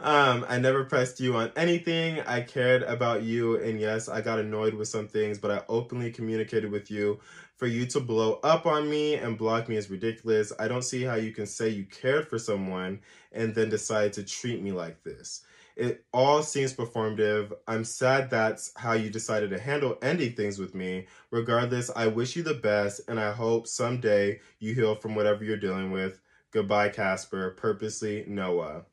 um, 0.00 0.44
I 0.46 0.58
never 0.58 0.84
pressed 0.84 1.20
you 1.20 1.36
on 1.36 1.50
anything. 1.56 2.20
I 2.20 2.42
cared 2.42 2.82
about 2.82 3.22
you 3.22 3.56
and 3.56 3.80
yes, 3.80 4.10
I 4.10 4.20
got 4.20 4.38
annoyed 4.38 4.74
with 4.74 4.88
some 4.88 5.08
things, 5.08 5.38
but 5.38 5.50
I 5.50 5.62
openly 5.70 6.12
communicated 6.12 6.70
with 6.70 6.90
you. 6.90 7.18
For 7.60 7.66
you 7.66 7.84
to 7.88 8.00
blow 8.00 8.40
up 8.42 8.64
on 8.64 8.88
me 8.88 9.16
and 9.16 9.36
block 9.36 9.68
me 9.68 9.76
is 9.76 9.90
ridiculous. 9.90 10.50
I 10.58 10.66
don't 10.66 10.80
see 10.80 11.02
how 11.02 11.16
you 11.16 11.30
can 11.30 11.44
say 11.44 11.68
you 11.68 11.84
cared 11.84 12.26
for 12.26 12.38
someone 12.38 13.00
and 13.32 13.54
then 13.54 13.68
decide 13.68 14.14
to 14.14 14.22
treat 14.22 14.62
me 14.62 14.72
like 14.72 15.02
this. 15.02 15.42
It 15.76 16.02
all 16.10 16.42
seems 16.42 16.72
performative. 16.72 17.52
I'm 17.68 17.84
sad 17.84 18.30
that's 18.30 18.72
how 18.76 18.94
you 18.94 19.10
decided 19.10 19.50
to 19.50 19.60
handle 19.60 19.98
ending 20.00 20.32
things 20.32 20.58
with 20.58 20.74
me. 20.74 21.06
Regardless, 21.30 21.90
I 21.94 22.06
wish 22.06 22.34
you 22.34 22.42
the 22.42 22.54
best 22.54 23.02
and 23.08 23.20
I 23.20 23.30
hope 23.30 23.66
someday 23.66 24.40
you 24.58 24.74
heal 24.74 24.94
from 24.94 25.14
whatever 25.14 25.44
you're 25.44 25.58
dealing 25.58 25.90
with. 25.90 26.18
Goodbye, 26.52 26.88
Casper. 26.88 27.50
Purposely, 27.58 28.24
Noa. 28.26 28.86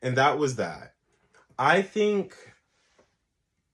And 0.00 0.16
that 0.16 0.38
was 0.38 0.54
that. 0.54 0.94
I 1.58 1.82
think, 1.82 2.36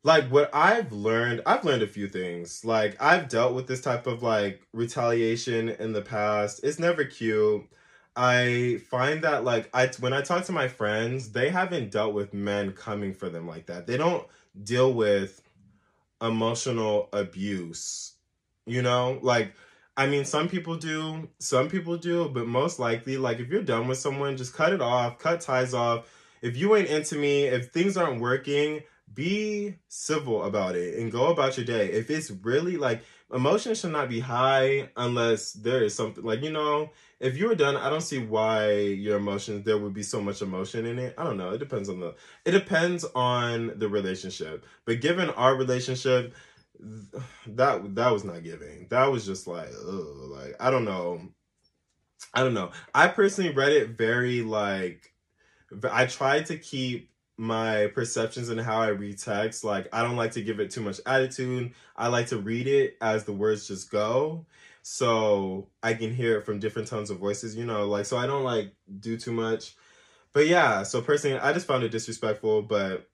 like, 0.04 0.28
what 0.28 0.50
I've 0.54 0.92
learned, 0.92 1.42
I've 1.46 1.64
learned 1.64 1.82
a 1.82 1.86
few 1.88 2.08
things. 2.08 2.64
Like, 2.64 3.00
I've 3.00 3.28
dealt 3.28 3.54
with 3.54 3.66
this 3.66 3.80
type 3.80 4.06
of, 4.06 4.22
like, 4.22 4.62
retaliation 4.72 5.68
in 5.68 5.92
the 5.92 6.02
past. 6.02 6.60
It's 6.62 6.78
never 6.78 7.04
cute. 7.04 7.66
I 8.16 8.80
find 8.88 9.22
that, 9.22 9.44
like, 9.44 9.68
I, 9.74 9.90
when 10.00 10.12
I 10.12 10.22
talk 10.22 10.44
to 10.46 10.52
my 10.52 10.68
friends, 10.68 11.30
they 11.32 11.50
haven't 11.50 11.90
dealt 11.90 12.14
with 12.14 12.34
men 12.34 12.72
coming 12.72 13.12
for 13.12 13.28
them 13.28 13.46
like 13.46 13.66
that. 13.66 13.86
They 13.86 13.96
don't 13.96 14.26
deal 14.62 14.92
with 14.92 15.42
emotional 16.20 17.08
abuse, 17.12 18.14
you 18.66 18.82
know? 18.82 19.18
Like, 19.22 19.52
I 19.96 20.06
mean, 20.06 20.24
some 20.24 20.48
people 20.48 20.76
do, 20.76 21.28
some 21.40 21.68
people 21.68 21.96
do, 21.96 22.28
but 22.28 22.46
most 22.46 22.78
likely, 22.78 23.16
like 23.18 23.40
if 23.40 23.48
you're 23.48 23.62
done 23.62 23.88
with 23.88 23.98
someone, 23.98 24.36
just 24.36 24.54
cut 24.54 24.72
it 24.72 24.80
off, 24.80 25.18
cut 25.18 25.40
ties 25.40 25.74
off. 25.74 26.08
If 26.40 26.56
you 26.56 26.76
ain't 26.76 26.88
into 26.88 27.16
me, 27.16 27.46
if 27.46 27.72
things 27.72 27.96
aren't 27.96 28.20
working, 28.20 28.82
be 29.14 29.76
civil 29.88 30.44
about 30.44 30.76
it 30.76 30.98
and 30.98 31.12
go 31.12 31.28
about 31.28 31.56
your 31.56 31.66
day. 31.66 31.90
If 31.92 32.10
it's 32.10 32.30
really 32.30 32.76
like 32.76 33.02
emotions 33.32 33.80
should 33.80 33.92
not 33.92 34.08
be 34.08 34.20
high 34.20 34.90
unless 34.96 35.52
there 35.52 35.82
is 35.82 35.94
something 35.94 36.24
like, 36.24 36.42
you 36.42 36.50
know, 36.50 36.90
if 37.20 37.36
you 37.36 37.48
were 37.48 37.54
done, 37.54 37.76
I 37.76 37.90
don't 37.90 38.00
see 38.00 38.18
why 38.18 38.72
your 38.72 39.16
emotions 39.16 39.64
there 39.64 39.78
would 39.78 39.94
be 39.94 40.02
so 40.02 40.20
much 40.20 40.40
emotion 40.42 40.86
in 40.86 40.98
it. 40.98 41.14
I 41.18 41.24
don't 41.24 41.36
know. 41.36 41.50
It 41.50 41.58
depends 41.58 41.88
on 41.88 42.00
the 42.00 42.14
it 42.44 42.52
depends 42.52 43.04
on 43.14 43.78
the 43.78 43.88
relationship. 43.88 44.64
But 44.84 45.00
given 45.00 45.30
our 45.30 45.54
relationship, 45.56 46.34
that 46.78 47.94
that 47.94 48.12
was 48.12 48.24
not 48.24 48.44
giving. 48.44 48.86
That 48.90 49.06
was 49.06 49.26
just 49.26 49.46
like, 49.46 49.68
ugh, 49.68 50.30
like 50.30 50.54
I 50.60 50.70
don't 50.70 50.84
know. 50.84 51.20
I 52.34 52.42
don't 52.42 52.54
know. 52.54 52.70
I 52.94 53.08
personally 53.08 53.52
read 53.52 53.72
it 53.72 53.90
very 53.90 54.42
like 54.42 55.12
I 55.90 56.06
tried 56.06 56.46
to 56.46 56.58
keep 56.58 57.10
my 57.38 57.86
perceptions 57.94 58.48
and 58.48 58.60
how 58.60 58.80
I 58.80 58.88
read 58.88 59.16
text. 59.16 59.64
Like 59.64 59.88
I 59.92 60.02
don't 60.02 60.16
like 60.16 60.32
to 60.32 60.42
give 60.42 60.60
it 60.60 60.70
too 60.70 60.82
much 60.82 61.00
attitude. 61.06 61.72
I 61.96 62.08
like 62.08 62.26
to 62.28 62.36
read 62.36 62.66
it 62.66 62.98
as 63.00 63.24
the 63.24 63.32
words 63.32 63.68
just 63.68 63.90
go. 63.90 64.44
So 64.82 65.68
I 65.82 65.94
can 65.94 66.12
hear 66.12 66.38
it 66.38 66.44
from 66.44 66.58
different 66.58 66.88
tones 66.88 67.10
of 67.10 67.18
voices, 67.18 67.54
you 67.54 67.64
know, 67.64 67.86
like 67.86 68.06
so 68.06 68.16
I 68.16 68.26
don't 68.26 68.44
like 68.44 68.74
do 69.00 69.16
too 69.16 69.32
much. 69.32 69.76
But 70.32 70.48
yeah, 70.48 70.82
so 70.82 71.00
personally 71.00 71.38
I 71.38 71.52
just 71.52 71.66
found 71.66 71.84
it 71.84 71.90
disrespectful. 71.90 72.62
But 72.62 73.08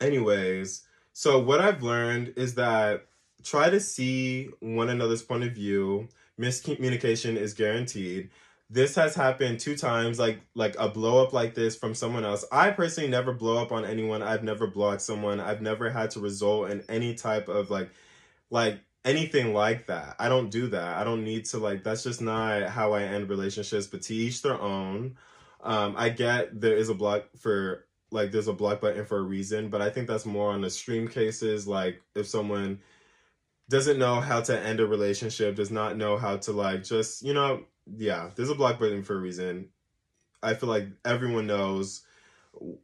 anyways, 0.00 0.82
so 1.12 1.38
what 1.38 1.60
I've 1.60 1.82
learned 1.82 2.34
is 2.36 2.56
that 2.56 3.06
try 3.44 3.70
to 3.70 3.78
see 3.78 4.48
one 4.60 4.88
another's 4.88 5.22
point 5.22 5.44
of 5.44 5.52
view. 5.52 6.08
Miscommunication 6.40 7.36
is 7.36 7.54
guaranteed. 7.54 8.30
This 8.74 8.96
has 8.96 9.14
happened 9.14 9.60
two 9.60 9.76
times, 9.76 10.18
like 10.18 10.40
like 10.56 10.74
a 10.80 10.88
blow 10.88 11.22
up 11.22 11.32
like 11.32 11.54
this 11.54 11.76
from 11.76 11.94
someone 11.94 12.24
else. 12.24 12.44
I 12.50 12.70
personally 12.72 13.08
never 13.08 13.32
blow 13.32 13.62
up 13.62 13.70
on 13.70 13.84
anyone. 13.84 14.20
I've 14.20 14.42
never 14.42 14.66
blocked 14.66 15.02
someone. 15.02 15.38
I've 15.38 15.62
never 15.62 15.90
had 15.90 16.10
to 16.12 16.20
result 16.20 16.70
in 16.72 16.82
any 16.88 17.14
type 17.14 17.48
of 17.48 17.70
like 17.70 17.90
like 18.50 18.80
anything 19.04 19.54
like 19.54 19.86
that. 19.86 20.16
I 20.18 20.28
don't 20.28 20.50
do 20.50 20.66
that. 20.68 20.96
I 20.96 21.04
don't 21.04 21.22
need 21.22 21.44
to 21.46 21.58
like 21.58 21.84
that's 21.84 22.02
just 22.02 22.20
not 22.20 22.64
how 22.68 22.94
I 22.94 23.04
end 23.04 23.28
relationships, 23.28 23.86
but 23.86 24.02
to 24.02 24.14
each 24.14 24.42
their 24.42 24.60
own. 24.60 25.18
Um, 25.62 25.94
I 25.96 26.08
get 26.08 26.60
there 26.60 26.76
is 26.76 26.88
a 26.88 26.94
block 26.94 27.26
for 27.38 27.86
like 28.10 28.32
there's 28.32 28.48
a 28.48 28.52
block 28.52 28.80
button 28.80 29.04
for 29.04 29.18
a 29.18 29.22
reason, 29.22 29.68
but 29.68 29.82
I 29.82 29.90
think 29.90 30.08
that's 30.08 30.26
more 30.26 30.50
on 30.50 30.62
the 30.62 30.70
stream 30.70 31.06
cases. 31.06 31.68
Like 31.68 32.02
if 32.16 32.26
someone 32.26 32.80
doesn't 33.68 34.00
know 34.00 34.20
how 34.20 34.40
to 34.40 34.58
end 34.58 34.80
a 34.80 34.86
relationship, 34.86 35.54
does 35.54 35.70
not 35.70 35.96
know 35.96 36.16
how 36.16 36.38
to 36.38 36.52
like 36.52 36.82
just, 36.82 37.22
you 37.22 37.34
know, 37.34 37.64
yeah, 37.86 38.30
there's 38.34 38.50
a 38.50 38.54
block 38.54 38.78
button 38.78 39.02
for 39.02 39.14
a 39.14 39.20
reason. 39.20 39.68
I 40.42 40.54
feel 40.54 40.68
like 40.68 40.88
everyone 41.04 41.46
knows 41.46 42.02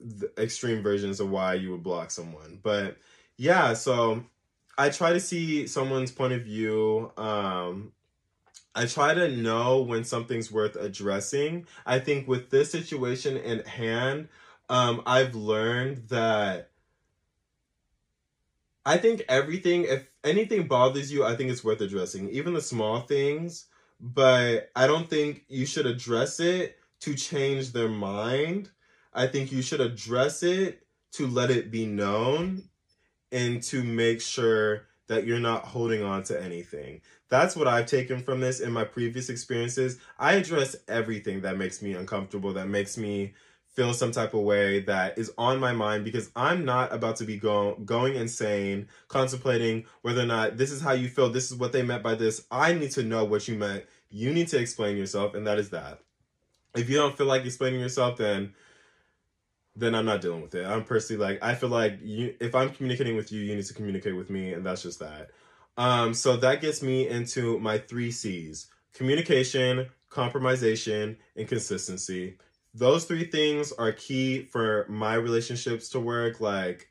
the 0.01 0.31
extreme 0.39 0.83
versions 0.83 1.21
of 1.21 1.31
why 1.31 1.55
you 1.55 1.71
would 1.71 1.83
block 1.83 2.11
someone. 2.11 2.59
But 2.63 2.97
yeah, 3.37 3.75
so 3.75 4.25
I 4.77 4.91
try 4.91 5.13
to 5.13 5.21
see 5.21 5.67
someone's 5.67 6.13
point 6.13 6.33
of 6.33 6.43
view. 6.43 7.13
Um, 7.17 7.93
I 8.75 8.87
try 8.87 9.15
to 9.15 9.29
know 9.29 9.83
when 9.83 10.05
something's 10.05 10.51
worth 10.51 10.77
addressing. 10.77 11.67
I 11.85 11.99
think 11.99 12.29
with 12.29 12.51
this 12.51 12.71
situation 12.71 13.37
in 13.37 13.65
hand, 13.65 14.29
um, 14.69 15.03
I've 15.07 15.35
learned 15.35 16.09
that 16.09 16.71
I 18.87 18.97
think 18.97 19.23
everything, 19.29 19.85
if 19.85 20.09
anything 20.25 20.67
bothers 20.67 21.13
you, 21.13 21.25
I 21.25 21.37
think 21.37 21.51
it's 21.51 21.65
worth 21.65 21.81
addressing, 21.81 22.31
even 22.31 22.55
the 22.55 22.63
small 22.63 23.01
things. 23.01 23.67
But 24.01 24.71
I 24.75 24.87
don't 24.87 25.09
think 25.09 25.45
you 25.49 25.67
should 25.67 25.87
address 25.87 26.41
it 26.41 26.79
to 27.01 27.15
change 27.15 27.73
their 27.73 27.89
mind. 27.89 28.71
I 29.13 29.27
think 29.27 29.53
you 29.53 29.63
should 29.63 29.81
address 29.81 30.43
it 30.43 30.87
to 31.13 31.27
let 31.27 31.51
it 31.51 31.71
be 31.71 31.87
known 31.87 32.69
and 33.33 33.63
to 33.65 33.83
make 33.83 34.21
sure 34.21 34.87
that 35.09 35.27
you're 35.27 35.41
not 35.41 35.65
holding 35.65 36.03
on 36.05 36.23
to 36.23 36.41
anything. 36.41 37.01
That's 37.29 37.57
what 37.57 37.67
I've 37.67 37.87
taken 37.87 38.23
from 38.23 38.41
this 38.41 38.61
in 38.61 38.73
my 38.73 38.85
previous 38.85 39.29
experiences. 39.29 39.99
I 40.19 40.35
address 40.35 40.77
everything 40.87 41.41
that 41.43 41.59
makes 41.59 41.83
me 41.83 41.95
uncomfortable, 41.95 42.53
that 42.55 42.69
makes 42.69 42.97
me 42.97 43.35
feel 43.73 43.95
some 43.95 44.11
type 44.11 44.35
of 44.35 44.41
way 44.41 44.81
that 44.81 45.17
is 45.17 45.33
on 45.39 45.61
my 45.61 45.73
mind 45.73 46.05
because 46.05 46.31
I'm 46.35 46.65
not 46.65 46.93
about 46.93 47.17
to 47.17 47.25
be 47.25 47.37
go- 47.37 47.77
going 47.85 48.17
insane, 48.17 48.89
contemplating 49.09 49.85
whether 50.03 50.23
or 50.23 50.27
not 50.27 50.57
this 50.57 50.73
is 50.73 50.81
how 50.81 50.93
you 50.93 51.09
feel, 51.09 51.31
this 51.31 51.51
is 51.51 51.57
what 51.57 51.73
they 51.73 51.83
meant 51.83 52.03
by 52.03 52.15
this. 52.15 52.45
I 52.51 52.73
need 52.73 52.91
to 52.93 53.03
know 53.03 53.25
what 53.25 53.47
you 53.47 53.57
meant. 53.57 53.85
You 54.11 54.33
need 54.33 54.49
to 54.49 54.59
explain 54.59 54.97
yourself, 54.97 55.35
and 55.35 55.47
that 55.47 55.59
is 55.59 55.71
that. 55.71 56.01
If 56.75 56.89
you 56.91 56.97
don't 56.97 57.17
feel 57.17 57.27
like 57.27 57.45
explaining 57.45 57.81
yourself, 57.81 58.17
then 58.17 58.55
then 59.77 59.95
I'm 59.95 60.05
not 60.05 60.21
dealing 60.21 60.43
with 60.43 60.55
it. 60.55 60.67
I'm 60.67 60.85
personally 60.85 61.25
like 61.25 61.43
I 61.43 61.55
feel 61.55 61.69
like 61.69 61.99
you 62.03 62.35
if 62.41 62.55
I'm 62.55 62.71
communicating 62.71 63.17
with 63.17 63.31
you, 63.31 63.41
you 63.41 63.55
need 63.55 63.65
to 63.67 63.75
communicate 63.75 64.17
with 64.17 64.31
me, 64.31 64.53
and 64.53 64.67
that's 64.67 64.83
just 64.83 64.99
that. 64.99 65.31
Um, 65.77 66.13
so 66.13 66.37
that 66.37 66.61
gets 66.61 66.83
me 66.83 67.09
into 67.09 67.59
my 67.61 67.79
three 67.79 68.11
C's 68.11 68.67
communication, 68.93 69.87
compromisation, 70.11 71.17
and 71.37 71.49
consistency. 71.49 72.37
Those 72.75 73.05
three 73.05 73.25
things 73.25 73.73
are 73.73 73.93
key 73.93 74.43
for 74.43 74.87
my 74.89 75.15
relationships 75.15 75.89
to 75.91 76.01
work. 76.01 76.41
Like, 76.41 76.89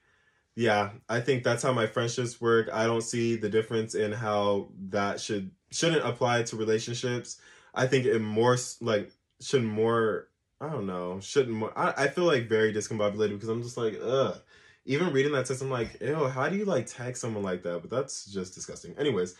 yeah, 0.55 0.91
I 1.07 1.21
think 1.21 1.43
that's 1.43 1.63
how 1.63 1.71
my 1.71 1.87
friendships 1.87 2.41
work. 2.41 2.69
I 2.73 2.85
don't 2.85 3.01
see 3.01 3.35
the 3.37 3.49
difference 3.49 3.95
in 3.95 4.11
how 4.11 4.69
that 4.89 5.21
should 5.21 5.51
shouldn't 5.71 6.05
apply 6.05 6.43
to 6.43 6.55
relationships. 6.57 7.39
I 7.73 7.87
think 7.87 8.05
it 8.05 8.19
more 8.19 8.57
like 8.81 9.11
should 9.41 9.63
more 9.63 10.27
I 10.59 10.69
don't 10.69 10.85
know 10.87 11.19
shouldn't 11.21 11.55
more. 11.55 11.77
I, 11.77 12.05
I 12.05 12.07
feel 12.09 12.25
like 12.25 12.49
very 12.49 12.73
discombobulated 12.73 13.31
because 13.31 13.49
I'm 13.49 13.63
just 13.63 13.77
like 13.77 13.99
ugh. 14.03 14.37
Even 14.85 15.13
reading 15.13 15.33
that 15.33 15.45
text, 15.45 15.61
I'm 15.61 15.69
like, 15.69 16.01
ew, 16.01 16.27
how 16.27 16.49
do 16.49 16.57
you 16.57 16.65
like 16.65 16.87
tag 16.87 17.15
someone 17.15 17.43
like 17.43 17.61
that? 17.63 17.81
But 17.81 17.91
that's 17.91 18.25
just 18.25 18.55
disgusting. 18.55 18.95
Anyways, 18.97 19.35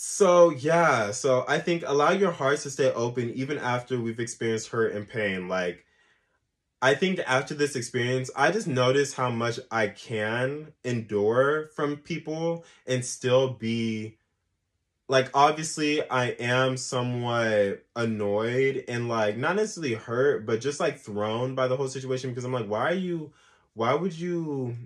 so 0.00 0.50
yeah, 0.50 1.10
so 1.10 1.44
I 1.48 1.58
think 1.58 1.82
allow 1.84 2.12
your 2.12 2.30
hearts 2.30 2.62
to 2.62 2.70
stay 2.70 2.92
open 2.92 3.30
even 3.30 3.58
after 3.58 4.00
we've 4.00 4.20
experienced 4.20 4.68
hurt 4.68 4.92
and 4.92 5.08
pain. 5.08 5.48
Like 5.48 5.84
I 6.80 6.94
think 6.94 7.18
after 7.26 7.52
this 7.52 7.74
experience, 7.74 8.30
I 8.36 8.52
just 8.52 8.68
noticed 8.68 9.16
how 9.16 9.28
much 9.30 9.58
I 9.72 9.88
can 9.88 10.72
endure 10.84 11.70
from 11.74 11.96
people 11.96 12.64
and 12.86 13.04
still 13.04 13.54
be 13.54 14.18
like 15.08 15.30
obviously 15.34 16.08
I 16.08 16.26
am 16.26 16.76
somewhat 16.76 17.84
annoyed 17.96 18.84
and 18.86 19.08
like 19.08 19.36
not 19.36 19.56
necessarily 19.56 19.94
hurt, 19.94 20.46
but 20.46 20.60
just 20.60 20.78
like 20.78 21.00
thrown 21.00 21.56
by 21.56 21.66
the 21.66 21.76
whole 21.76 21.88
situation 21.88 22.30
because 22.30 22.44
I'm 22.44 22.52
like, 22.52 22.68
why 22.68 22.90
are 22.90 22.94
you 22.94 23.32
why 23.74 23.94
would 23.94 24.16
you 24.16 24.76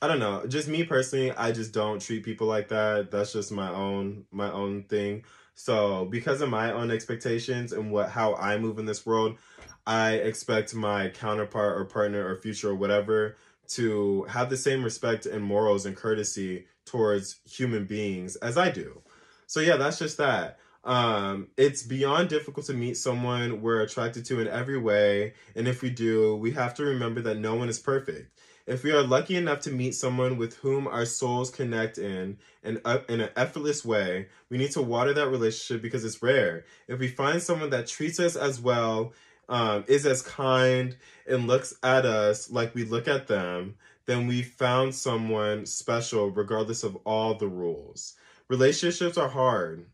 I 0.00 0.06
don't 0.06 0.20
know. 0.20 0.46
Just 0.46 0.68
me 0.68 0.84
personally, 0.84 1.32
I 1.32 1.50
just 1.50 1.72
don't 1.72 2.00
treat 2.00 2.24
people 2.24 2.46
like 2.46 2.68
that. 2.68 3.10
That's 3.10 3.32
just 3.32 3.50
my 3.50 3.68
own 3.70 4.24
my 4.30 4.50
own 4.50 4.84
thing. 4.84 5.24
So, 5.54 6.04
because 6.04 6.40
of 6.40 6.50
my 6.50 6.70
own 6.70 6.90
expectations 6.92 7.72
and 7.72 7.90
what 7.90 8.10
how 8.10 8.34
I 8.36 8.58
move 8.58 8.78
in 8.78 8.86
this 8.86 9.04
world, 9.04 9.38
I 9.86 10.12
expect 10.14 10.74
my 10.74 11.08
counterpart 11.08 11.78
or 11.78 11.84
partner 11.84 12.24
or 12.28 12.36
future 12.36 12.70
or 12.70 12.74
whatever 12.76 13.36
to 13.68 14.22
have 14.24 14.50
the 14.50 14.56
same 14.56 14.84
respect 14.84 15.26
and 15.26 15.42
morals 15.42 15.84
and 15.84 15.96
courtesy 15.96 16.66
towards 16.86 17.40
human 17.44 17.84
beings 17.84 18.36
as 18.36 18.56
I 18.56 18.70
do. 18.70 19.02
So 19.46 19.60
yeah, 19.60 19.76
that's 19.76 19.98
just 19.98 20.16
that. 20.18 20.58
Um, 20.84 21.48
it's 21.56 21.82
beyond 21.82 22.28
difficult 22.28 22.66
to 22.66 22.72
meet 22.72 22.96
someone 22.96 23.60
we're 23.60 23.82
attracted 23.82 24.24
to 24.26 24.40
in 24.40 24.46
every 24.48 24.78
way, 24.78 25.34
and 25.56 25.66
if 25.66 25.82
we 25.82 25.90
do, 25.90 26.36
we 26.36 26.52
have 26.52 26.74
to 26.74 26.84
remember 26.84 27.20
that 27.22 27.38
no 27.38 27.56
one 27.56 27.68
is 27.68 27.78
perfect. 27.80 28.38
If 28.68 28.84
we 28.84 28.92
are 28.92 29.02
lucky 29.02 29.34
enough 29.34 29.60
to 29.60 29.70
meet 29.70 29.94
someone 29.94 30.36
with 30.36 30.56
whom 30.56 30.86
our 30.86 31.06
souls 31.06 31.50
connect 31.50 31.96
in 31.96 32.36
an, 32.62 32.82
uh, 32.84 32.98
in 33.08 33.22
an 33.22 33.30
effortless 33.34 33.82
way, 33.82 34.28
we 34.50 34.58
need 34.58 34.72
to 34.72 34.82
water 34.82 35.14
that 35.14 35.28
relationship 35.28 35.80
because 35.80 36.04
it's 36.04 36.22
rare. 36.22 36.66
If 36.86 36.98
we 36.98 37.08
find 37.08 37.40
someone 37.40 37.70
that 37.70 37.86
treats 37.86 38.20
us 38.20 38.36
as 38.36 38.60
well, 38.60 39.14
um, 39.48 39.86
is 39.88 40.04
as 40.04 40.20
kind, 40.20 40.94
and 41.26 41.46
looks 41.46 41.72
at 41.82 42.04
us 42.04 42.50
like 42.50 42.74
we 42.74 42.84
look 42.84 43.08
at 43.08 43.26
them, 43.26 43.76
then 44.04 44.26
we 44.26 44.42
found 44.42 44.94
someone 44.94 45.64
special 45.64 46.30
regardless 46.30 46.84
of 46.84 46.94
all 47.06 47.36
the 47.36 47.48
rules. 47.48 48.16
Relationships 48.48 49.16
are 49.16 49.30
hard. 49.30 49.86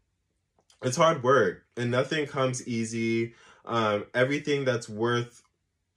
It's 0.82 0.96
hard 0.96 1.22
work, 1.22 1.62
and 1.76 1.92
nothing 1.92 2.26
comes 2.26 2.66
easy. 2.66 3.34
Um, 3.64 4.06
everything 4.14 4.64
that's 4.64 4.88
worth 4.88 5.43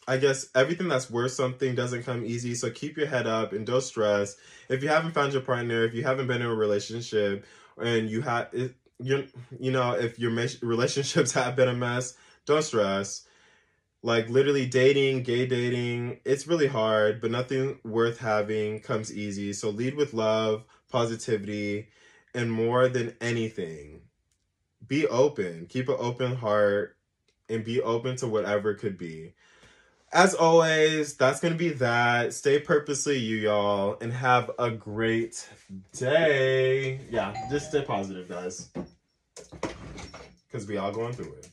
I 0.08 0.18
guess 0.18 0.50
everything 0.56 0.88
that's 0.88 1.12
worth 1.12 1.34
something 1.34 1.76
doesn't 1.76 2.04
come 2.04 2.26
easy. 2.26 2.56
So 2.56 2.70
keep 2.72 2.98
your 2.98 3.08
head 3.08 3.28
up 3.28 3.52
and 3.52 3.66
don't 3.66 3.82
stress. 3.82 4.38
If 4.70 4.82
you 4.82 4.90
haven't 4.90 5.12
found 5.12 5.34
your 5.34 5.42
partner, 5.42 5.84
if 5.84 5.94
you 5.94 6.04
haven't 6.04 6.28
been 6.28 6.42
in 6.42 6.48
a 6.48 6.56
relationship, 6.56 7.46
and 7.82 8.10
you 8.10 8.22
have, 8.22 8.50
you 9.00 9.28
you 9.60 9.72
know, 9.72 9.92
if 9.94 10.18
your 10.18 10.32
relationships 10.62 11.32
have 11.34 11.56
been 11.56 11.68
a 11.68 11.74
mess, 11.74 12.16
don't 12.46 12.64
stress. 12.64 13.26
Like 14.04 14.30
literally 14.30 14.66
dating, 14.66 15.24
gay 15.24 15.46
dating, 15.46 16.20
it's 16.24 16.48
really 16.48 16.68
hard, 16.68 17.20
but 17.20 17.32
nothing 17.32 17.80
worth 17.84 18.20
having 18.20 18.80
comes 18.80 19.14
easy. 19.14 19.54
So 19.54 19.70
lead 19.70 19.96
with 19.96 20.14
love, 20.14 20.64
positivity, 20.90 21.90
and 22.34 22.52
more 22.52 22.88
than 22.88 23.16
anything, 23.20 24.02
be 24.88 25.08
open. 25.08 25.66
Keep 25.68 25.90
an 25.90 25.98
open 26.00 26.36
heart 26.36 26.96
and 27.50 27.64
be 27.64 27.82
open 27.82 28.16
to 28.18 28.28
whatever 28.28 28.74
could 28.74 28.98
be 28.98 29.34
as 30.14 30.34
always, 30.34 31.16
that's 31.16 31.40
going 31.40 31.54
to 31.54 31.58
be 31.58 31.70
that. 31.70 32.34
Stay 32.34 32.60
purposely 32.60 33.18
you, 33.18 33.38
y'all, 33.38 33.98
and 34.02 34.12
have 34.14 34.52
a 34.58 34.72
great 34.72 35.48
day. 35.98 37.00
Yeah, 37.10 37.34
just 37.50 37.70
stay 37.70 37.82
positive, 37.82 38.30
guys. 38.30 38.70
Because 40.48 40.68
we 40.68 40.78
all 40.78 40.92
going 40.92 41.14
through 41.14 41.34
it. 41.34 41.50